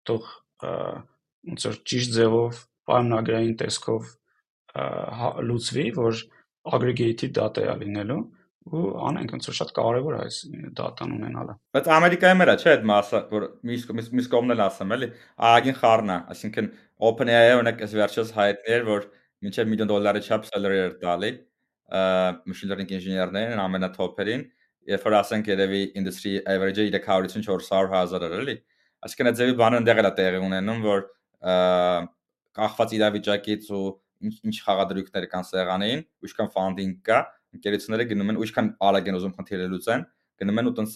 թող 0.08 0.28
ոնց 0.62 1.66
որ 1.68 1.80
ճիշտ 1.92 2.14
ձևով 2.18 2.60
պայմանագրային 2.90 3.56
տեսքով 3.62 4.12
հա, 4.72 5.30
լուծվի, 5.48 5.86
որ 5.96 6.22
aggregated 6.72 7.34
data 7.36 7.64
է 7.66 7.74
լինելու 7.82 8.20
ու 8.72 8.82
անենք 9.08 9.32
ոնց 9.34 9.48
որ 9.50 9.56
շատ 9.58 9.70
կարևոր 9.74 10.14
է 10.14 10.18
այս 10.22 10.36
դատան 10.78 11.14
ունենալը 11.16 11.54
բայց 11.74 11.88
ամերիկայում 11.96 12.44
էլա 12.44 12.54
չէ 12.62 12.68
այդ 12.72 12.84
մասը 12.90 13.20
որ 13.32 13.46
միս 13.66 14.28
կողմն 14.34 14.54
էլ 14.54 14.62
ասեմ 14.68 14.94
էլի 14.96 15.08
ագին 15.50 15.78
խառնա 15.80 16.18
այսինքն 16.34 16.68
OpenAI-ը 17.08 17.56
օրինակ 17.56 17.82
այս 17.82 17.96
վերջերս 17.98 18.30
հայտնել 18.38 18.86
որ 18.86 19.08
մինչև 19.42 19.72
միլիոն 19.72 19.90
դոլարի 19.90 20.22
չափ 20.28 20.46
salary 20.46 20.78
էր 20.84 20.94
տալի 21.02 21.32
machine 22.46 22.70
learning 22.70 22.94
ինժեներներին 23.00 23.64
ամենաթոփերին 23.66 24.46
երբ 24.90 25.06
որ 25.06 25.16
ասենք 25.20 25.50
երևի 25.52 25.82
industry 26.00 26.32
average-ը 26.54 26.86
350-400 26.94 27.92
հազար 27.92 28.26
էր 28.28 28.36
էլի 28.42 28.56
այսինքն 29.06 29.30
այդ 29.30 29.38
ձևի 29.42 29.54
բանը 29.62 29.80
ընդեղ 29.82 30.00
էլա 30.02 30.12
տեղի 30.18 30.40
ունենում 30.46 30.82
որ 30.86 31.04
կախված 32.58 32.96
իրավիճակից 32.98 33.70
ու 33.72 33.84
ինչ 34.22 34.34
ինչ 34.46 34.56
խաղադրույքներ 34.62 35.28
կան 35.32 35.46
սեղանին, 35.48 36.02
ինչքան 36.26 36.50
ֆանդինգ 36.56 36.98
կա, 37.08 37.20
ընկերությունները 37.58 38.06
գնում 38.12 38.32
են 38.32 38.40
ինչքան 38.46 38.68
արագ 38.88 39.08
են 39.10 39.18
ուզում 39.18 39.32
խնդիրը 39.38 39.68
լուծեն, 39.72 40.04
գնում 40.42 40.60
են 40.62 40.70
ու 40.70 40.74
տենց 40.78 40.94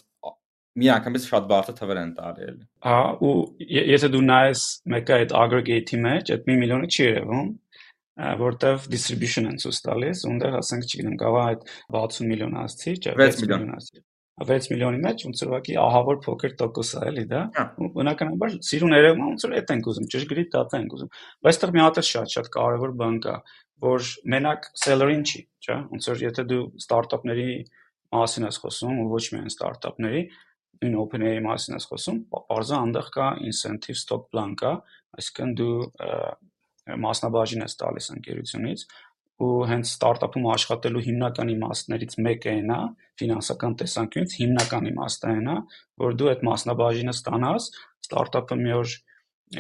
մի 0.77 0.91
անգամից 0.93 1.27
շատ 1.31 1.47
բարձր 1.51 1.77
թվեր 1.81 1.99
են 2.03 2.11
տալի 2.17 2.47
էլի։ 2.47 2.65
Հա, 2.87 2.97
ու 3.27 3.35
եթե 3.77 4.11
դու 4.13 4.25
նայես 4.29 4.65
մեկը 4.93 5.15
այդ 5.17 5.35
aggregate-ի 5.43 6.01
մեջ, 6.07 6.33
այդ 6.37 6.51
1 6.53 6.61
միլիոնը 6.63 6.91
չի 6.93 7.03
երևում, 7.07 7.47
որտեվ 8.17 8.91
distribution 8.93 9.51
են 9.51 9.59
ցույց 9.61 9.81
տալիս, 9.87 10.27
ունտեղ 10.33 10.59
ասենք, 10.63 10.91
չգիտեմ, 10.91 11.17
կարող 11.21 11.41
այդ 11.47 11.65
60 11.97 12.29
միլիոն 12.33 12.61
ասցի, 12.65 12.95
չէ, 12.97 13.17
6 13.21 13.43
միլիոն 13.45 13.73
ասցի 13.77 14.07
6 14.45 14.69
միլիոնի 14.69 14.99
մեջ 15.01 15.23
ոնց 15.25 15.43
որ 15.43 15.49
ուղղակի 15.49 15.77
ահավոր 15.81 16.17
փոքր 16.27 16.55
տոկոս 16.61 16.91
է 16.93 17.05
էլի 17.09 17.23
դա 17.31 17.39
հա։ 17.57 17.63
ու 17.81 17.87
բնականաբար 17.95 18.57
սիրուն 18.69 18.97
երևում 18.97 19.23
է 19.23 19.29
ոնց 19.31 19.45
որ 19.47 19.55
այդ 19.57 19.71
ենք 19.73 19.87
ուզում 19.93 20.09
ճշգրիտ 20.13 20.51
data 20.53 20.81
ենք 20.81 20.97
ուզում 20.97 21.11
բայց 21.47 21.57
այդտեղ 21.57 21.73
մի 21.73 21.83
հատ 21.87 22.01
շատ 22.11 22.35
շատ 22.37 22.51
կարևոր 22.57 22.93
բան 23.01 23.17
կա 23.25 23.37
որ 23.87 24.11
մենակ 24.37 24.69
seller-ին 24.83 25.25
չի 25.25 25.41
չէ 25.65 25.79
ոնց 25.89 26.09
որ 26.13 26.21
եթե 26.27 26.45
դու 26.53 26.61
ստարտափների 26.85 27.49
մասին 28.17 28.47
ես 28.47 28.61
խոսում 28.61 29.01
ու 29.01 29.09
ոչ 29.17 29.25
միայն 29.33 29.51
ստարտափների 29.57 30.23
նույն 30.85 30.99
OpenAI 31.01 31.41
մասին 31.49 31.79
ես 31.81 31.89
խոսում 31.89 32.21
բարձր 32.37 32.77
այնտեղ 32.77 33.09
կա 33.17 33.31
incentive 33.49 33.97
stock 33.97 34.29
plan 34.29 34.53
կա 34.61 34.75
այսինքն 35.17 35.57
դու 35.57 35.77
մասնաբաժին 37.07 37.67
ես 37.67 37.77
տալիս 37.83 38.09
ընկերությունից 38.17 38.87
ու 39.47 39.57
հենց 39.69 39.91
ստարտափում 39.91 40.47
աշխատելու 40.53 41.03
հիմնական 41.07 41.51
իմաստներից 41.53 42.15
մեկը 42.27 42.53
այն 42.53 42.71
է 42.73 42.79
ֆինանսական 43.21 43.75
տեսանկյունից 43.83 44.37
հիմնական 44.41 44.89
իմաստը 44.93 45.33
այն 45.33 45.51
է 45.53 45.57
որ 46.05 46.17
դու 46.21 46.31
այդ 46.33 46.47
մասնաբաժինը 46.49 47.15
ստանաս 47.17 47.69
ստարտափը 48.07 48.59
մի 48.63 48.73
օր 48.79 48.97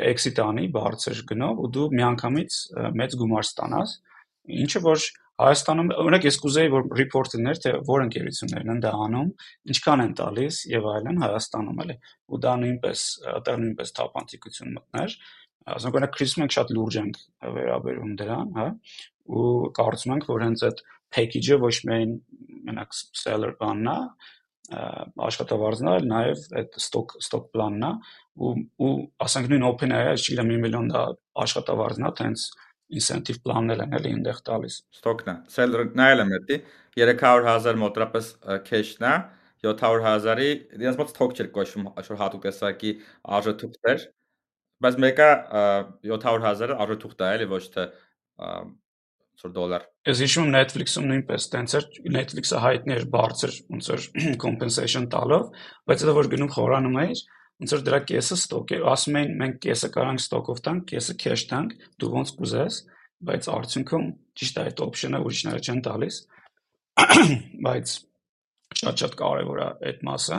exit 0.06 0.40
անի 0.46 0.66
բարձր 0.78 1.22
գնով 1.28 1.62
ու 1.66 1.70
դու 1.76 1.90
միանգամից 1.98 2.58
մեծ 3.02 3.18
գումար 3.20 3.46
ստանաս 3.50 3.96
ինչը 4.64 4.84
որ 4.86 5.06
Հայաստանում 5.36 5.90
օրինակ 6.00 6.22
ես 6.24 6.36
կուզեի 6.40 6.68
որ 6.72 6.86
report-ներ 6.96 7.58
թե 7.60 7.70
որ 7.84 8.02
ընկերություններն 8.06 8.70
են 8.72 8.78
դա 8.80 8.92
անում, 9.04 9.26
ինչքան 9.68 10.02
են 10.06 10.14
տալիս 10.16 10.60
եւ 10.70 10.86
այլն 10.92 11.18
Հայաստանում 11.20 11.82
էլի 11.84 11.96
ու 12.32 12.40
դա 12.46 12.54
նույնպես 12.62 13.02
այդտեղ 13.34 13.58
նույնպես 13.64 13.92
թափանցիկություն 13.98 14.72
մտներ 14.78 15.18
ասենք 15.74 15.98
օրինակ 15.98 16.14
քրիսում 16.16 16.44
ենք 16.44 16.54
շատ 16.56 16.72
լուրջ 16.76 16.98
ենք 17.02 17.20
վերաբերում 17.56 18.14
դրան, 18.20 18.52
հա, 18.56 18.66
ու 19.26 19.50
կարծում 19.76 20.14
ենք, 20.16 20.26
որ 20.30 20.44
հենց 20.46 20.64
այդ 20.68 20.82
package-ը 21.16 21.58
ոչ 21.62 21.74
միայն 21.88 22.12
մենակ 22.66 22.96
seller 22.96 23.52
բանն 23.60 23.90
է, 23.92 23.98
աշխատավարձն 25.26 25.90
է, 25.92 25.96
նաև 26.10 26.46
այդ 26.60 26.78
stock 26.82 27.14
stock 27.22 27.50
planն 27.54 27.86
է 27.86 27.90
ու 28.42 28.52
ու 28.82 28.92
ասենք 29.22 29.50
նույն 29.52 29.66
OpenAI-ը, 29.68 30.16
չգիտեմ, 30.18 30.50
1 30.56 30.64
միլիոն 30.66 30.88
դա 30.90 31.02
աշխատավարձն 31.44 32.08
է, 32.08 32.10
հենց 32.26 32.46
incentive 32.96 33.42
planներ 33.46 33.82
են 33.86 33.94
էլի 33.98 34.12
այնտեղ 34.16 34.42
տալիս։ 34.46 34.74
Stock-ն 34.98 35.30
է։ 35.32 35.36
Seller 35.54 35.86
նայել 35.98 36.22
եմ 36.24 36.34
էդի 36.40 36.58
300.000 36.98 37.80
մոտրապես 37.82 38.28
cash-ն 38.66 39.06
է, 39.06 39.14
700.000-ի 39.66 40.50
դրանց 40.76 41.00
մոտ 41.00 41.12
stock 41.14 41.34
չէր 41.34 41.50
կոչվում, 41.56 41.88
այսօր 41.96 42.20
հատուկ 42.22 42.46
տեսակի 42.46 42.92
արժեթուղթեր, 43.38 44.04
բայց 44.84 44.98
մեկը 45.04 45.28
700.000-ը 46.10 46.76
արժեթուղթ 46.84 47.22
է, 47.24 47.30
էլի 47.36 47.48
ոչ 47.52 47.62
թե 47.76 47.86
որ 49.44 49.52
դոլար։ 49.56 49.86
Ես 50.08 50.20
հիշում 50.24 50.50
Netflix-ում 50.52 51.06
նույնպես 51.10 51.46
տենց 51.52 51.74
էր 51.76 51.86
Netflix-ը 52.16 52.60
հայտնի 52.64 52.94
էր 52.96 53.06
բարձր 53.12 53.56
ոնց 53.72 53.88
որ 53.92 54.04
compensation 54.44 55.08
տալով, 55.12 55.48
բայց 55.90 56.04
դա 56.08 56.14
որ 56.16 56.30
գնում 56.32 56.52
խորանում 56.56 56.98
էր, 57.04 57.22
ոնց 57.60 57.74
որ 57.76 57.84
դրա 57.86 58.00
կեսը 58.10 58.38
ստոկ 58.40 58.74
էր, 58.76 58.86
ասում 58.92 59.18
էին 59.20 59.36
մենք 59.42 59.58
կեսը 59.66 59.90
կարանք 59.96 60.22
ստոկով 60.24 60.62
տանք, 60.66 60.86
կեսը 60.92 61.16
cash 61.20 61.44
տանք, 61.52 61.76
դու 62.00 62.10
ոնց 62.16 62.32
կուզես, 62.40 62.80
բայց 63.26 63.48
արդյունքում 63.56 64.08
ճիշտ 64.36 64.56
է 64.56 64.64
այդ 64.66 64.82
option-ը 64.86 65.22
ուրիշները 65.26 65.62
չեն 65.66 65.80
տալիս։ 65.86 66.18
Բայց 67.66 67.94
շատ-շատ 68.76 69.16
կարևոր 69.20 69.58
է 69.62 69.68
այդ 69.88 70.04
մասը։ 70.06 70.38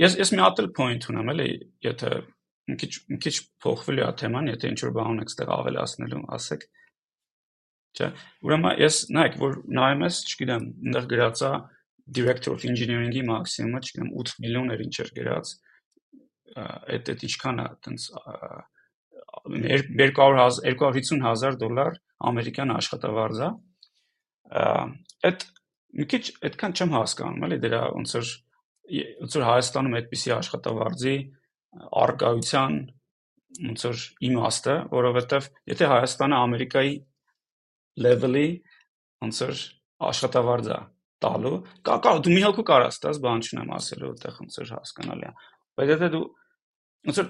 Ես 0.00 0.16
ես 0.20 0.32
մի 0.34 0.42
հատ 0.44 0.60
էլ 0.60 0.68
point 0.76 1.08
ունեմ, 1.12 1.32
էլի, 1.34 1.48
եթե 1.86 2.12
մի 2.70 2.76
քիչ 2.80 2.90
մի 3.10 3.18
քիչ 3.24 3.34
փոխվելու 3.64 4.04
է 4.06 4.10
թեման, 4.20 4.50
եթե 4.50 4.70
ինչ 4.70 4.80
որ 4.84 4.92
բան 4.96 5.10
ունեք 5.14 5.32
ստեղ 5.32 5.52
ավելացնելու, 5.56 6.22
ասեք։ 6.36 6.66
Չէ։ 7.90 8.08
Ուրեմն 8.46 8.80
ես 8.80 8.98
նայեք, 9.16 9.38
որ 9.40 9.56
նայում 9.80 10.04
ես, 10.06 10.18
չգիտեմ, 10.30 10.66
այնտեղ 10.90 11.08
գրած 11.10 11.42
է 11.46 11.52
director 12.10 12.54
of 12.54 12.66
engineering-ի 12.66 13.22
մաքսիմումը, 13.28 13.80
չգիտեմ, 13.86 14.12
8 14.22 14.36
միլիոն 14.44 14.74
էր 14.74 14.84
ինչ 14.86 14.94
էր 15.04 15.10
գրած։ 15.18 15.52
Այդ 16.60 17.10
այդ 17.14 17.24
ինչքան 17.30 17.60
է, 17.60 17.66
այտենց 17.70 18.06
200 20.00 20.62
250 20.66 21.24
հազար 21.26 21.58
դոլար 21.60 21.98
ամերիկյան 22.30 22.72
աշխատավարձ 22.76 23.42
է։ 23.46 23.50
Այդ 25.30 25.44
մի 26.00 26.06
քիչ 26.10 26.24
այդքան 26.48 26.74
չեմ 26.78 26.94
հասկանում, 26.96 27.44
էլի 27.46 27.58
դրա 27.66 27.82
ոնց 27.98 28.14
որ 28.18 28.32
ոնց 28.90 29.36
որ 29.38 29.44
Հայաստանում 29.46 29.96
այդպիսի 30.00 30.32
աշխատավարձի 30.34 31.14
արկայության 32.00 32.78
ոնց 33.60 33.84
որ 33.86 34.02
իմաստը, 34.30 34.74
որովհետև 34.94 35.48
եթե 35.70 35.90
Հայաստանը 35.90 36.38
Ամերիկայի 36.40 36.94
level-ի 38.06 38.48
ոնց 39.24 39.40
որ 39.44 39.62
աշխատավարձ 40.10 40.70
է 40.70 40.80
տալու, 41.20 41.56
կա 41.84 41.96
կա 42.04 42.12
դու 42.24 42.34
մի 42.34 42.42
հոգու 42.46 42.66
կարաս 42.70 43.00
տաս, 43.04 43.20
բան 43.24 43.42
չունեմ 43.44 43.72
ասելու, 43.76 44.12
այդտեղ 44.14 44.36
ոնց 44.40 44.58
որ 44.60 44.70
հասկանալի 44.76 45.26
է։ 45.28 45.32
Բայց 45.80 45.90
եթե 45.94 46.08
դու 46.14 46.22
ոնց 47.10 47.20
որ 47.20 47.28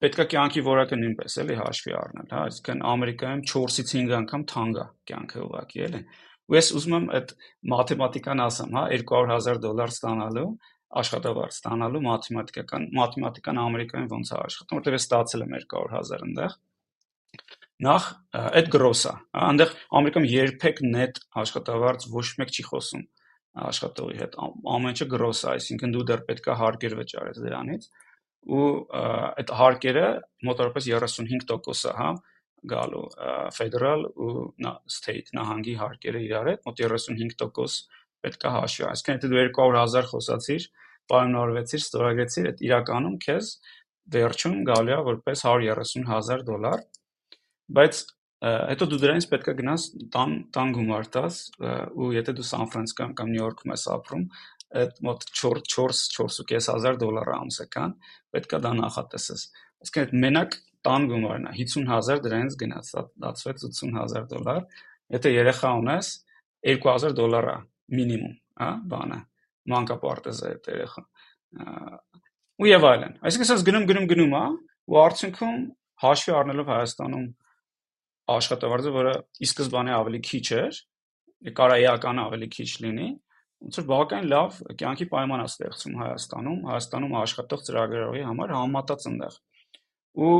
պետքա 0.00 0.26
կյանքի 0.32 0.64
որակը 0.64 0.98
նույնպես 1.00 1.36
էլի 1.40 1.56
հաշվի 1.60 1.94
առնել, 2.00 2.28
հա, 2.30 2.42
այսինքն 2.50 2.84
Ամերիկայում 2.90 3.40
4-ից 3.50 3.94
5 3.96 4.14
անգամ 4.20 4.44
թանկ 4.52 4.80
է 4.80 4.84
կյանքը 5.10 5.40
ուղակի, 5.44 5.82
էլի։ 5.86 6.00
Ու 6.50 6.56
ես 6.56 6.70
ուզում 6.80 6.94
եմ 6.96 7.08
այդ 7.16 7.34
մաթեմատիկան 7.72 8.42
ասեմ, 8.46 8.76
հա, 8.80 8.84
200.000 9.00 9.60
դոլար 9.64 9.92
ստանալու 9.94 10.46
աշխատավարձ 11.00 11.54
ստանալու 11.54 12.02
մաթեմատիկական 12.06 12.86
մաթեմատիկան 12.98 13.60
Ամերիկայում 13.62 14.10
ոնց 14.10 14.30
է 14.30 14.36
աշխատում, 14.40 14.80
որտեղ 14.80 14.96
ես 14.96 15.06
ստացել 15.06 15.44
եմ 15.46 15.54
200.000 15.60 16.24
այնտեղ 16.26 16.56
նախ 17.80 18.06
այդ 18.40 18.68
գրոս 18.74 19.02
է 19.08 19.12
այնտեղ 19.40 19.72
ամերիկայում 20.00 20.28
երբեք 20.30 20.80
net 20.84 21.20
աշխատավարձ 21.42 22.06
ոչ 22.12 22.26
մեկ 22.40 22.50
չի 22.56 22.64
խոսում 22.66 23.04
աշխատողի 23.70 24.18
հետ 24.20 24.36
ամեն 24.40 24.90
ինչը 24.92 25.06
գրոս 25.14 25.40
է 25.44 25.48
այսինքն 25.54 25.94
դու 25.94 26.04
դեռ 26.10 26.24
պետքա 26.28 26.56
հարկեր 26.60 26.96
վճարես 27.00 27.40
դրանից 27.46 27.86
ու 28.56 28.66
այդ 29.00 29.54
հարկերը 29.60 30.04
մոտավորապես 30.48 30.90
35% 30.90 31.88
է 31.90 31.96
հա 32.00 32.10
գալու 32.70 33.06
ֆեդերալ 33.56 34.06
ու 34.26 34.32
state 34.92 35.32
նահանգի 35.36 35.74
հարկերը 35.80 36.22
իրար 36.26 36.50
հետ 36.52 36.68
մոտ 36.68 36.82
35% 36.84 37.99
պետք 38.24 38.46
է 38.46 38.54
հաշվի։ 38.56 38.86
Այսինքն 38.90 39.16
եթե 39.16 39.30
դու 39.32 39.40
200.000 39.40 40.08
խոսացիր, 40.10 40.68
պայմանավորվեցիր, 41.10 41.82
ստորագրեցիր, 41.86 42.48
այդ 42.50 42.64
իրականում 42.70 43.18
քեզ 43.24 43.50
վերջում 44.14 44.56
գալու 44.70 44.94
է 44.94 45.00
որպես 45.10 45.44
130.000 45.46 46.46
դոլար, 46.50 46.84
բայց 47.80 48.00
հետո 48.40 48.86
դու 48.88 48.98
դրանից 49.02 49.26
պետք 49.30 49.48
է 49.50 49.54
գնաս 49.58 49.82
տան 50.14 50.30
տան 50.56 50.70
գումար 50.76 51.08
տաս 51.16 51.40
ու 51.60 52.06
եթե 52.16 52.34
դու 52.38 52.46
Սան 52.50 52.70
Ֆրանցիսկոյում 52.72 53.12
կամ 53.18 53.32
Նյու 53.34 53.42
Յորքում 53.42 53.74
ես 53.74 53.84
ապրում, 53.94 54.22
այդ 54.80 55.02
մոտ 55.06 55.26
4 55.40 55.60
4 55.74 55.98
4.500 56.16 57.00
դոլար 57.02 57.30
ամսական 57.36 57.94
պետք 58.32 58.56
է 58.56 58.60
դա 58.64 58.72
նախատեսես։ 58.80 59.44
Այսինքն 59.84 60.02
այդ 60.04 60.14
մենակ 60.24 60.56
տան 60.88 61.06
գումարն 61.10 61.48
է 61.50 61.52
50000 61.60 62.24
դրանից 62.24 62.56
գնաց, 62.64 62.90
դատվեց 63.26 63.64
80000 63.68 64.28
դոլար։ 64.32 64.62
Եթե 65.20 65.34
երեխա 65.36 65.72
ունես, 65.82 66.10
2000 66.70 67.16
դոլար 67.20 67.50
է 67.50 67.56
մինիմում, 67.96 68.34
հա, 68.60 68.70
բանը, 68.90 69.18
մանկապարտեզը 69.72 70.50
այդ 70.50 70.70
երեխա։ 70.70 71.04
Ու 72.60 72.68
եւ 72.70 72.86
այլն։ 72.90 73.16
Այսինքն 73.24 73.46
ասես 73.46 73.64
գնում 73.70 73.86
գնում 73.90 74.08
գնում, 74.10 74.34
հա, 74.36 74.44
ու 74.90 75.00
արդյունքում 75.00 75.60
հաշվի 76.04 76.34
առնելով 76.40 76.70
Հայաստանում 76.70 77.26
աշխատավարձը, 78.30 78.92
որը 78.94 79.14
ի 79.40 79.48
սկզբանե 79.48 79.94
ավելի 79.96 80.20
քիչ 80.28 80.46
էր, 80.60 80.78
կարա 81.56 81.76
էական 81.80 82.20
ավելի 82.20 82.48
քիչ 82.54 82.70
լինի, 82.84 83.08
ոնց 83.60 83.78
որ 83.80 83.86
բավական 83.90 84.28
լավ 84.30 84.58
կյանքի 84.80 85.06
պայման 85.10 85.42
է 85.42 85.46
ստեղծում 85.50 85.96
Հայաստանում, 86.00 86.60
Հայաստանում 86.70 87.16
աշխատող 87.20 87.64
ծրագրերողի 87.66 88.22
համար 88.28 88.54
համատած 88.56 89.06
այնտեղ։ 89.10 89.38
Ու 90.20 90.36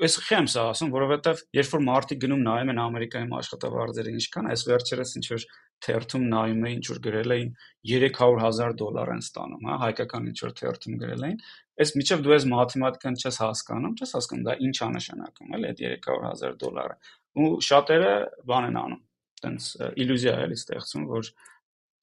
Ես 0.00 0.16
խեմ 0.26 0.46
սա 0.50 0.62
ասում, 0.70 0.90
որովհետև 0.94 1.40
երբ 1.56 1.72
որ 1.74 1.82
մարդիկ 1.86 2.20
գնում 2.24 2.44
նայում 2.46 2.70
են 2.72 2.80
Ամերիկայում 2.84 3.34
աշխատավարձերը 3.38 4.12
ինչքան, 4.16 4.48
այս 4.50 4.64
վերջերս 4.70 5.12
ինչ 5.20 5.26
որ 5.30 5.44
թերթում 5.86 6.24
նայում 6.30 6.64
էին, 6.68 6.80
ինչ 6.80 6.86
որ 6.90 7.00
գրել 7.06 7.34
էին 7.36 7.50
300.000 7.90 8.76
դոլար 8.80 9.12
են 9.14 9.22
ստանում, 9.24 9.66
հա, 9.70 9.76
հայկական 9.84 10.30
ինչ 10.30 10.38
որ 10.44 10.54
թերթում 10.60 10.98
գրել 11.00 11.26
էին։ 11.30 11.38
Այս 11.80 11.92
միջև 11.96 12.24
դու 12.26 12.34
ես 12.36 12.46
մաթեմատիկան 12.50 13.20
չես 13.20 13.40
հասկանում, 13.40 13.94
չես 14.00 14.14
հասկանում 14.18 14.46
դա 14.50 14.56
ինչ 14.68 14.76
է 14.80 14.88
նշանակում, 15.00 15.54
էլի 15.56 15.70
այդ 15.70 15.82
300.000 16.04 16.58
դոլարը։ 16.60 16.96
Ու 17.40 17.50
շատերը 17.70 18.14
բան 18.50 18.68
են 18.70 18.80
անում, 18.80 19.02
տենց 19.40 19.68
իլյուզիա 20.04 20.34
էլի 20.44 20.58
ստեղծում, 20.60 21.06
որ 21.10 21.30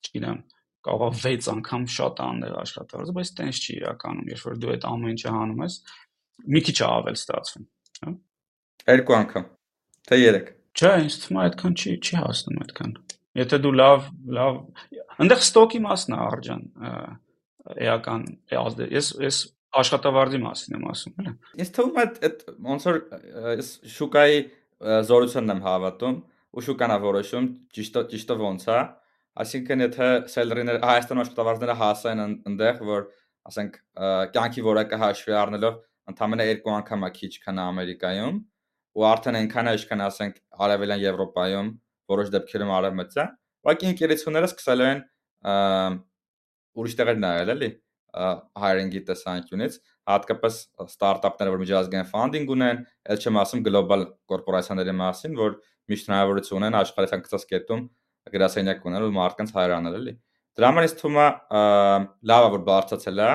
չգիտեմ, 0.07 0.39
կարող 0.87 1.15
է 1.17 1.21
6 1.21 1.49
անգամ 1.51 1.85
շատ 1.93 2.19
անել 2.23 2.53
աշխատավարձը, 2.61 3.13
բայց 3.17 3.31
տենց 3.37 3.59
չի 3.59 3.73
իրականում, 3.77 4.27
երբ 4.31 4.43
որ 4.47 4.59
դու 4.63 4.71
այդ 4.73 4.85
ամեն 4.87 5.13
ինչը 5.13 5.33
հանում 5.35 5.63
ես, 5.65 5.75
մի 6.45 6.63
քիչ 6.67 6.77
ավել 6.87 7.17
ստացվում, 7.17 7.67
հա։ 8.05 8.13
Երկու 8.87 9.17
անգամ, 9.17 9.45
թե 10.07 10.19
3։ 10.23 10.51
Չէ, 10.77 10.91
ինձ 11.07 11.15
թվում 11.23 11.37
է 11.37 11.43
այդքան 11.47 11.77
չի 11.77 11.93
չի 11.97 12.17
հասնում 12.21 12.59
այդքան։ 12.63 12.91
Եթե 13.37 13.57
դու 13.63 13.73
լավ 13.77 14.03
լավ 14.37 14.57
այնտեղ 15.17 15.41
ստոկի 15.43 15.79
մասն 15.87 16.13
է 16.13 16.19
արջան 16.27 16.63
էական 17.87 18.25
ես 18.53 19.09
ես 19.25 19.39
աշխատավարձի 19.77 20.39
մասին 20.43 20.77
եմ 20.77 20.85
ասում, 20.91 21.15
հələ։ 21.17 21.33
Ինձ 21.61 21.71
թվում 21.75 21.97
է 21.97 22.05
այդ 22.27 22.45
ոնց 22.67 22.85
որ 22.87 22.99
ես 23.57 23.71
շուկայի 23.97 24.39
զորությունն 25.09 25.53
եմ 25.53 25.61
հավատում 25.67 26.17
ու 26.57 26.63
շուկան 26.67 26.93
է 26.93 26.99
որոշում 27.03 27.49
ճիշտ 27.77 27.99
ճիշտը 28.13 28.37
ոնց 28.41 28.65
է, 28.73 28.79
այսինքն 29.43 29.83
եթե 29.85 30.07
սելերիները 30.33 30.81
Հայաստան 30.87 31.21
աշխատավարձները 31.23 31.75
հասան 31.81 32.23
այնտեղ, 32.23 32.79
որ 32.87 33.03
ասենք 33.51 33.77
կյանքի 34.37 34.65
որակը 34.67 35.01
հաշվի 35.03 35.37
առնելով 35.41 35.77
ընդամենը 36.11 36.47
երկու 36.47 36.73
անգամ 36.77 37.05
է 37.07 37.09
քիչ, 37.17 37.31
քան 37.43 37.61
Ամերիկայում, 37.63 38.37
ու 38.97 39.05
արդեն 39.07 39.37
այնքան 39.41 39.67
է, 39.67 39.73
ինչքան 39.77 40.03
ասենք 40.07 40.37
Արևելյան 40.67 41.03
Եվրոպայում, 41.03 41.71
որոշ 42.13 42.31
դեպքերում 42.37 42.71
արևմտյան, 42.77 43.33
ուղղակի 43.67 43.89
ընկերությունները 43.91 44.49
սկսել 44.51 44.83
են 44.87 45.01
ուրիշ 46.77 46.95
տեղեր 46.97 47.19
նայել, 47.23 47.51
էլի 47.57 47.69
hiring-ի 48.17 49.01
տեսանկյունից, 49.07 49.77
հատկապես 50.07 50.57
ստարտափները, 50.87 51.53
որ 51.53 51.61
միջազգային 51.63 52.07
ֆանդինգ 52.11 52.53
ունեն, 52.55 52.79
ել 53.13 53.21
չեմ 53.21 53.39
ասում 53.43 53.63
գլոբալ 53.67 54.05
կորպորացիաների 54.31 54.95
մասին, 55.01 55.35
որ 55.37 55.57
միշտ 55.91 56.09
հնարավորություն 56.11 56.57
ունեն 56.61 56.77
աշխարհի 56.81 57.11
ցանկացած 57.11 57.45
կետում 57.51 57.83
գրասենյակ 58.37 58.87
ունենալ 58.87 59.07
ու 59.07 59.15
մարդկանց 59.17 59.53
հայրանալ, 59.57 59.99
էլի։ 59.99 60.13
Դրա 60.57 60.71
համար 60.71 60.87
ինձ 60.87 60.95
թվում 61.01 61.19
է 61.21 61.27
լավ 62.31 62.47
է 62.47 62.49
որ 62.55 62.63
բարձրացել 62.67 63.21
է, 63.23 63.29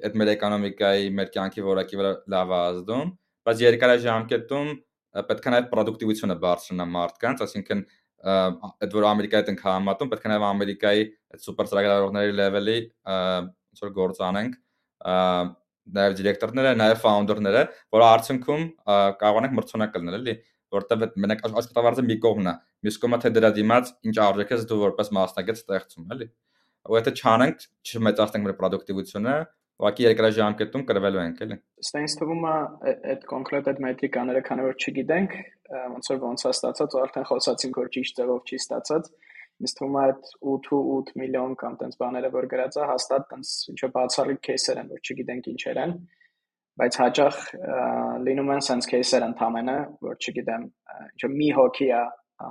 այդ 0.00 0.16
մեր 0.20 0.30
էկոնոմիկայի, 0.32 1.08
մեր 1.18 1.30
կյանքի 1.36 1.64
որակի 1.66 1.98
վրա 2.00 2.12
լավ 2.32 2.52
է 2.52 2.58
ազդում, 2.62 3.10
բայց 3.48 3.62
երկարաժամկետում 3.66 4.70
պետք 5.12 5.48
է 5.48 5.52
նաև 5.52 5.66
պրոդուկտիվությունը 5.72 6.36
բարձրանա 6.42 6.86
մարդկանց, 6.92 7.42
այսինքն 7.46 7.82
այդ 8.22 8.94
որ 8.96 9.06
Ամերիկայի 9.10 9.42
հետ 9.42 9.50
ենք 9.52 9.64
համատում, 9.66 10.10
պետք 10.12 10.26
է 10.28 10.30
նաև 10.32 10.46
Ամերիկայի 10.48 11.02
այդ 11.32 11.42
սուպեր 11.42 11.70
ծրագրավորողների 11.72 12.36
level-ի 12.38 12.78
ոնց 13.12 13.82
որ 13.82 13.92
գործ 13.98 14.22
անենք, 14.28 14.56
նաև 15.92 16.16
դիրեկտորները, 16.20 16.72
նաև 16.78 17.00
ֆաունդերները, 17.02 17.62
որ 17.92 18.04
արդյունքում 18.06 18.64
կարողանանք 19.22 19.56
մրցունակ 19.58 19.96
լինել, 19.98 20.18
էլի, 20.20 20.34
որտեղ 20.72 21.02
այդ 21.06 21.16
մենակ 21.24 21.42
աշխատավարձը 21.48 22.04
մի 22.06 22.16
կողմն 22.22 22.48
է, 22.48 22.54
մյուս 22.86 22.98
կողմը 23.02 23.18
թե 23.22 23.32
դրա 23.36 23.50
դիմաց 23.58 23.90
ինչ 24.08 24.14
արժեք 24.26 24.52
ես 24.54 24.62
դու 24.70 24.78
որպես 24.82 25.10
մասնակից 25.18 25.58
ստեղծում, 25.62 26.06
էլի։ 26.14 26.28
Ու 26.82 26.98
եթե 26.98 27.12
չանենք, 27.18 27.66
չմեծացնենք 27.82 28.46
մեր 28.46 28.56
պրոդուկտիվությունը, 28.62 29.34
Ուղղակի 29.82 30.04
երկրաժամկետում 30.06 30.82
կրվելու 30.86 31.20
ենք, 31.22 31.38
էլի։ 31.42 31.56
Ստենց 31.82 32.12
թվում 32.20 32.44
է 32.46 32.52
այդ 33.12 33.24
կոնկրետ 33.32 33.70
այդ 33.72 33.80
մետրիկաները, 33.82 34.42
քանի 34.46 34.66
որ 34.68 34.76
չգիտենք, 34.78 35.34
ոնց 35.94 36.10
որ 36.12 36.20
ոնց 36.22 36.44
է 36.46 36.52
ստացած, 36.52 36.94
արդեն 37.02 37.26
խոսացինք, 37.32 37.80
որ 37.82 37.90
ճիշտ 37.96 38.20
ձևով 38.22 38.52
չի 38.52 38.60
ստացած։ 38.62 39.10
Ինձ 39.62 39.74
թվում 39.78 39.98
է 39.98 40.02
այդ 40.02 40.30
8.8 40.52 41.12
միլիոն 41.22 41.52
կամ 41.62 41.74
տենց 41.82 41.98
բաները, 42.02 42.30
որ 42.38 42.46
գրած 42.52 42.78
է, 42.78 42.86
հաստատ 42.92 43.26
տենց 43.32 43.50
ինչ-որ 43.72 43.92
բացառիկ 43.98 44.40
кейսեր 44.46 44.80
են, 44.82 44.88
որ 44.92 45.02
չգիտենք 45.02 45.50
ինչեր 45.52 45.80
են, 45.82 45.92
բայց 46.82 46.98
հաճախ 47.02 47.42
լինում 48.26 48.52
են 48.54 48.64
sense 48.70 48.90
кейսեր 48.90 49.26
ընդամենը, 49.28 49.76
որ 50.06 50.16
չգիտեմ, 50.22 50.66
ինչ 51.12 51.32
մի 51.42 51.48
հոգի 51.58 51.88
է 51.90 52.02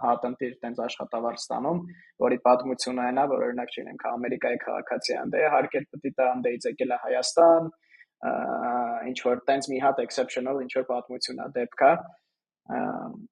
հատնտիր 0.05 0.53
տենց 0.63 0.81
աշխատավարձ 0.85 1.41
ստանում, 1.41 1.79
որի 2.23 2.37
պատմությունը 2.47 3.03
այն 3.07 3.21
է, 3.21 3.25
որ 3.31 3.45
օրինակ 3.47 3.75
չգիտեմ, 3.75 3.99
Ամերիկայի 4.11 4.59
քաղաքացի 4.65 5.15
անդե 5.21 5.43
հարկեր 5.55 5.85
պետք 5.91 6.21
է 6.21 6.27
անդեից 6.31 6.67
եկել 6.71 6.95
է 6.95 6.99
Հայաստան, 7.05 7.69
ինչ 9.11 9.17
որ 9.25 9.43
տենց 9.49 9.69
մի 9.71 9.77
հատ 9.81 10.01
exceptional 10.05 10.61
ինչ 10.61 10.71
որ 10.77 10.87
պատմություն 10.91 11.41
է 11.41 11.47
դեպքա, 11.57 11.91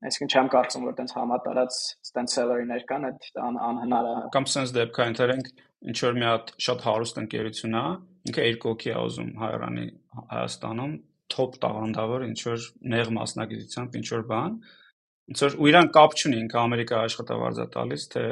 այսինքն 0.10 0.32
չեմ 0.34 0.48
կարծում 0.56 0.86
որ 0.90 0.96
տենց 0.98 1.12
համատարած 1.16 1.76
տենց 2.16 2.34
salary-ներ 2.40 2.86
կան, 2.90 3.06
այդ 3.10 3.28
անհնար 3.46 4.10
է։ 4.10 4.16
Կամ 4.34 4.48
sense 4.50 4.74
դեպքա 4.76 5.06
ընտրենք 5.14 5.52
ինչ 5.94 5.98
որ 6.04 6.18
մի 6.20 6.28
հատ 6.28 6.52
շատ 6.66 6.84
հարուստ 6.90 7.22
ընկերություն 7.24 7.78
է, 7.80 7.84
ինքը 8.30 8.48
երկու 8.50 8.74
հոգի 8.74 8.90
է 8.90 8.98
ուզում 9.06 9.30
հայրանի 9.40 9.86
Հայաստանում, 10.34 10.96
top 11.30 11.58
տաղանդավոր 11.64 12.26
ինչ 12.26 12.40
որ 12.50 12.66
նեղ 12.94 13.12
մասնագիտությամբ 13.20 13.98
ինչ 14.00 14.08
որ 14.16 14.26
բան, 14.34 14.58
ոնց 15.30 15.42
որ 15.46 15.56
ու 15.62 15.68
իրան 15.70 15.88
կապ 15.94 16.14
չունի 16.18 16.38
ինքը 16.44 16.58
Ամերիկա 16.60 17.00
աշխատավարձա 17.06 17.66
տալիս 17.76 18.06
թե 18.14 18.24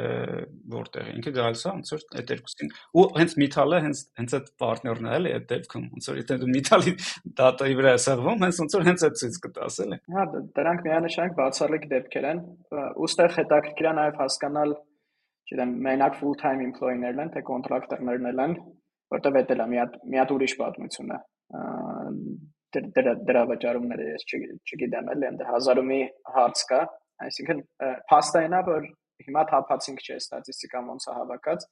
որտեղ 0.72 1.10
ինքը 1.14 1.32
գալիս 1.36 1.62
է 1.62 1.68
ոնց 1.70 1.92
որ 1.94 2.02
այդ 2.18 2.32
երկուսին 2.34 2.72
ու 2.98 3.04
հենց 3.18 3.34
Միթալը 3.42 3.80
հենց 3.86 4.00
հենց 4.18 4.34
այդ 4.38 4.48
պարտներն 4.62 5.08
է 5.08 5.12
էլի 5.18 5.34
այդ 5.38 5.46
դեպքում 5.52 5.86
ոնց 5.94 6.08
որ 6.10 6.18
եթե 6.18 6.38
դու 6.42 6.50
Միթալի 6.58 6.94
դատայի 7.38 7.78
վրա 7.78 7.94
ես 7.94 8.08
հղվում 8.12 8.44
հենց 8.48 8.60
ոնց 8.64 8.76
որ 8.78 8.86
հենց 8.88 9.06
այդ 9.08 9.18
ցույց 9.22 9.38
կտաս 9.46 9.78
էլի 9.86 10.00
հա 10.18 10.26
դրանք 10.58 10.84
միանշանակ 10.88 11.38
բացառիկ 11.38 11.88
դեպքեր 11.94 12.28
են 12.32 12.42
ուստեղ 13.06 13.38
հետաքրքիր 13.38 13.88
է 13.88 13.94
նաև 13.98 14.20
հասկանալ 14.24 14.74
չգիտեմ 15.48 15.70
մենակ 15.86 16.18
full 16.18 16.36
time 16.42 16.66
employee-ներն 16.66 17.22
են 17.24 17.32
թե 17.32 17.46
կոնտրակտորներն 17.46 18.42
են 18.44 18.58
որտեվ 19.14 19.38
դա 19.38 19.54
էլ 19.54 19.62
է 19.64 19.66
մի 19.72 19.78
հատ 19.80 19.98
մի 20.12 20.20
հատ 20.20 20.32
ուրիշ 20.34 20.54
պատմություն 20.58 21.14
է 21.14 21.20
դրա 22.73 23.13
դրա 23.29 23.43
վճարումները 23.51 24.05
ես 24.09 24.27
չգիտեմ 24.33 25.09
էլի 25.13 25.27
ընդ 25.29 25.43
հազարումի 25.49 26.01
հարց 26.37 26.63
կա 26.71 26.81
այսինքն 27.27 27.59
փաստայինա 28.11 28.61
որ 28.69 28.87
հիմա 29.27 29.43
թափացինք 29.51 30.03
չէ 30.03 30.17
ստատիստիկան 30.23 30.89
ոնց 30.93 31.07
է 31.09 31.17
հավաքած 31.19 31.67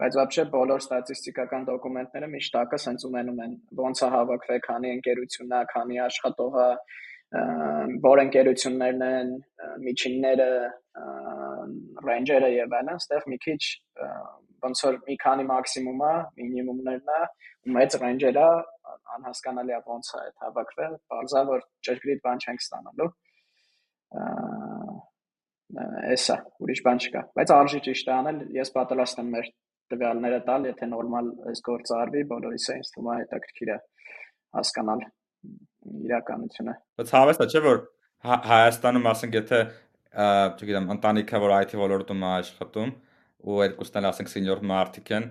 բայց 0.00 0.16
вообще 0.20 0.44
բոլոր 0.54 0.82
ստատիստիկական 0.82 1.66
դոկումենտները 1.68 2.28
միշտ 2.34 2.54
տակը 2.56 2.78
սենց 2.84 3.06
ունենում 3.10 3.40
են 3.46 3.54
ոնց 3.80 4.02
է 4.06 4.10
հավաքվել 4.16 4.60
քանի 4.66 4.92
ընկերությունն 4.96 5.56
է 5.60 5.62
քանի 5.72 6.00
աշխատող 6.08 6.58
է 6.64 6.68
որ 8.06 8.22
ընկերություններն 8.24 9.02
են 9.06 9.34
միջինները 9.86 10.48
ռեյնջերը 12.08 12.48
եւ 12.56 12.78
այլն 12.80 12.94
այստեղ 12.96 13.28
մի 13.32 13.38
քիչ 13.44 13.60
ոնց 14.63 14.81
որ 14.85 14.97
մի 15.07 15.15
քանի 15.23 15.45
մաքսիմում 15.49 16.01
է 16.05 16.13
մինիմումներն 16.39 17.11
է 17.15 17.19
ու 17.65 17.75
մեծ 17.75 17.97
ռեյնջերը 18.03 18.47
անհասկանալի 19.15 19.75
է 19.75 19.79
ոնց 19.89 20.09
է 20.15 20.21
այդ 20.21 20.35
հավաքվել, 20.45 20.95
բարձա 21.11 21.43
որ 21.49 21.65
ճշգրիտ 21.87 22.23
բան 22.25 22.41
չենք 22.45 22.63
ստանալու։ 22.65 23.09
Էսա, 26.15 26.37
ուրիշ 26.65 26.81
բան 26.85 27.01
չկա, 27.05 27.21
բայց 27.35 27.53
արժի 27.55 27.79
ճիշտ 27.85 28.11
անել, 28.15 28.39
ես 28.55 28.71
պատրաստ 28.75 29.21
եմ 29.21 29.31
մեր 29.35 29.49
տվյալները 29.91 30.39
տալ, 30.45 30.67
եթե 30.71 30.89
նորմալ 30.91 31.31
այս 31.51 31.61
գործը 31.65 31.95
արվի, 31.99 32.21
բոլորիս 32.31 32.67
է 32.69 32.77
ինձ 32.79 32.91
թվում 32.95 33.09
է 33.11 33.17
հետաքրքիր 33.21 33.71
է 33.75 33.77
հասկանալ 34.55 35.03
իրականությունը։ 36.05 36.75
Բայց 37.01 37.13
հավեստ 37.15 37.43
է, 37.45 37.49
չէ՞ 37.51 37.61
որ 37.65 37.81
Հայաստանում 38.25 39.07
ասենք 39.11 39.35
եթե 39.37 39.59
չգիտեմ, 40.15 40.87
ընտանիքը 40.95 41.41
որ 41.43 41.53
IT 41.59 41.75
ոլորտում 41.77 42.23
է 42.23 42.29
աշխատում 42.39 42.93
ու 43.45 43.61
երկուսն 43.61 43.99
էլ 44.01 44.07
ասենք 44.09 44.31
սենյոր 44.31 44.61
մարդիկ 44.71 45.11
են, 45.15 45.25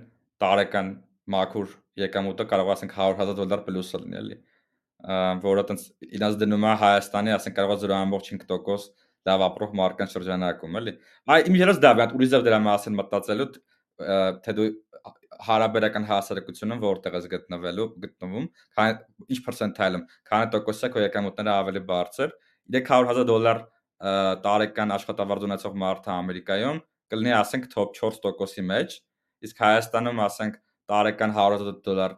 տարեկան 0.44 0.90
մաքուր 1.34 1.72
եկամուտը 2.04 2.46
կարող 2.50 2.70
ասենք 2.74 2.94
100.000 2.98 3.38
դոլար 3.40 3.64
պլյուսը 3.66 4.00
լինի, 4.04 4.18
էլի 4.20 4.36
որը 5.44 5.64
տենց 5.68 5.82
իրաց 6.16 6.36
դնում 6.40 6.64
է 6.64 6.74
Հայաստանի, 6.80 7.32
ասենք 7.34 7.56
կարող 7.58 7.84
է 7.84 7.88
0.5% 7.92 9.04
լավ 9.24 9.42
ապրող 9.44 9.74
մարքան 9.80 10.10
շրջանակում, 10.12 10.78
էլի։ 10.80 10.92
Այ 11.34 11.44
իմ 11.48 11.58
երաս 11.60 11.78
դա 11.80 11.92
բան 11.98 12.14
ուրիշ 12.16 12.30
ձև 12.34 12.44
դրա 12.44 12.58
մասին 12.64 12.96
մտածելու 13.00 13.46
թե 14.44 14.54
դու 14.58 14.66
հարաբերական 15.44 16.06
հասարակությունը 16.08 16.76
որտեղ 16.84 17.16
ես 17.18 17.28
գտնվելու 17.32 17.86
գտնվում, 18.04 18.48
քան 18.76 18.98
ինչ 19.34 19.38
պերցենտայլում, 19.44 20.04
քանի 20.30 20.50
տոկոսը 20.54 20.90
քո 20.94 21.04
եկամուտները 21.04 21.54
ավելի 21.54 21.82
բարձր, 21.88 22.34
300.000 22.76 23.28
դոլար 23.30 23.62
տարեկան 24.44 24.94
աշխատավարձ 24.94 25.46
ունեցող 25.48 25.78
մարդը 25.84 26.12
Ամերիկայում 26.14 26.80
կլինի 27.12 27.34
ասենք 27.40 27.68
top 27.74 27.96
4%-ի 27.98 28.64
մեջ, 28.70 28.96
իսկ 29.44 29.62
Հայաստանում 29.64 30.22
ասենք 30.24 30.58
տարեկան 30.90 31.36
100 31.36 31.76
դոլար 31.84 32.16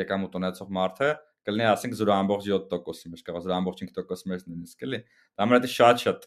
եկամուտ 0.00 0.36
ունեցող 0.40 0.74
մարդը 0.76 1.10
կլինի 1.46 1.66
ասենք 1.70 1.94
0.7%-ի 2.00 3.10
մեջ, 3.12 3.22
կարող 3.26 3.44
0.5%-ի 3.46 4.30
մեջ 4.32 4.44
նույնիսկ 4.50 4.84
էլի։ 4.86 4.98
Դա 5.06 5.44
համար 5.44 5.60
դա 5.62 5.70
շատ-շատ 5.74 6.26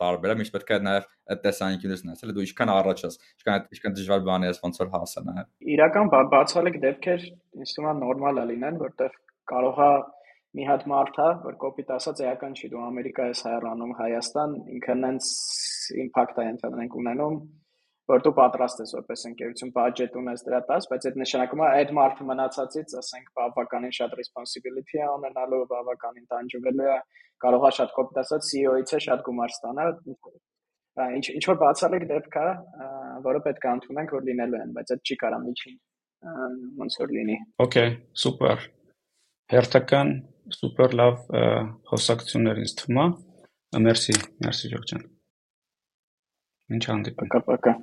տարբեր 0.00 0.32
է, 0.32 0.36
միշտ 0.40 0.54
պետք 0.54 0.72
է 0.72 0.78
նաև 0.86 1.08
այդ 1.34 1.42
տեսանկյունից 1.44 2.04
նայես, 2.08 2.24
էլի 2.24 2.36
դու 2.38 2.44
ինչքան 2.46 2.72
առաջ 2.74 3.04
ես, 3.04 3.18
ինչքան 3.34 3.66
ինչքան 3.76 3.96
դժվար 3.98 4.24
բան 4.28 4.46
ես 4.48 4.62
ոնց 4.64 4.80
որ 4.80 4.92
հասա 4.94 5.24
նաև։ 5.28 5.50
Իրական 5.74 6.12
բացալիք 6.32 6.78
դեպքեր 6.84 7.26
ինձ 7.60 7.74
թվում 7.76 7.90
է 7.92 7.94
նորմալ 8.00 8.40
է 8.40 8.46
լինեն, 8.54 8.80
որտեղ 8.84 9.18
կարող 9.52 9.82
է 9.84 9.92
մի 10.54 10.64
հատ 10.68 10.86
մարդ 10.90 11.18
է, 11.18 11.28
որ 11.44 11.58
կոպիտ 11.64 11.92
ասած 11.96 12.22
էական 12.28 12.52
չի, 12.54 12.70
դու 12.70 12.82
Ամերիկա 12.84 13.26
ես 13.30 13.42
հայրանում 13.48 13.92
Հայաստան, 13.98 14.56
ինքը 14.76 14.94
նենց 15.00 15.28
իմպակտ 16.04 16.40
է 16.44 16.46
ընդհանրենք 16.52 16.96
ունենում, 17.00 17.38
որ 18.12 18.22
դու 18.24 18.32
պատրաստ 18.38 18.82
ես 18.84 18.94
որպես 18.94 19.24
ընկերություն 19.30 19.72
բյուջետ 19.74 20.16
ունես 20.20 20.44
դրա 20.46 20.60
տաս, 20.68 20.88
բայց 20.92 21.06
այդ 21.08 21.18
նշանակում 21.24 21.62
է 21.64 21.68
այդ 21.80 21.92
մարդը 21.98 22.26
մնացածից, 22.30 22.94
ասենք, 23.00 23.30
բավականին 23.40 23.94
շատ 23.98 24.16
responsibility 24.20 25.00
է 25.00 25.08
ունենալու, 25.14 25.62
բավականին 25.72 26.26
տանջվելու 26.34 26.90
է, 26.94 26.98
կարող 27.44 27.64
է 27.64 27.72
շատ 27.78 27.94
կոպիտ 27.98 28.20
ասած 28.24 28.50
CEO-ից 28.50 28.94
է 28.94 29.00
շատ 29.08 29.24
գումար 29.24 29.54
ստանալ, 29.56 29.96
ինչ 30.94 31.24
ինչ 31.34 31.44
որ 31.48 31.58
բացառիկ 31.64 32.06
դեպք 32.12 32.38
է, 32.44 32.46
որը 33.24 33.42
պետք 33.48 33.64
է 33.64 33.72
ընդունենք, 33.74 34.14
որ 34.14 34.28
լինելու 34.28 34.60
են, 34.60 34.76
բայց 34.78 34.94
այդ 34.94 35.10
չի 35.10 35.18
կարա 35.24 35.40
միջին 35.48 35.80
ոնց 36.84 37.00
որ 37.02 37.14
լինի։ 37.18 37.38
Okay, 37.64 37.88
սուպեր 38.20 38.68
Հերթական 39.53 40.11
սուպեր 40.55 40.95
լավ 40.99 41.21
խոսակցություններ 41.91 42.61
ինձ 42.63 42.73
թվում 42.81 42.99
է։ 43.03 43.07
Մերսի, 43.85 44.15
մերսի 44.45 44.71
Ժորժան։ 44.73 45.05
Ինչ 46.77 46.83
հանդիպում։ 46.89 47.31
Пока-пока։ 47.33 47.75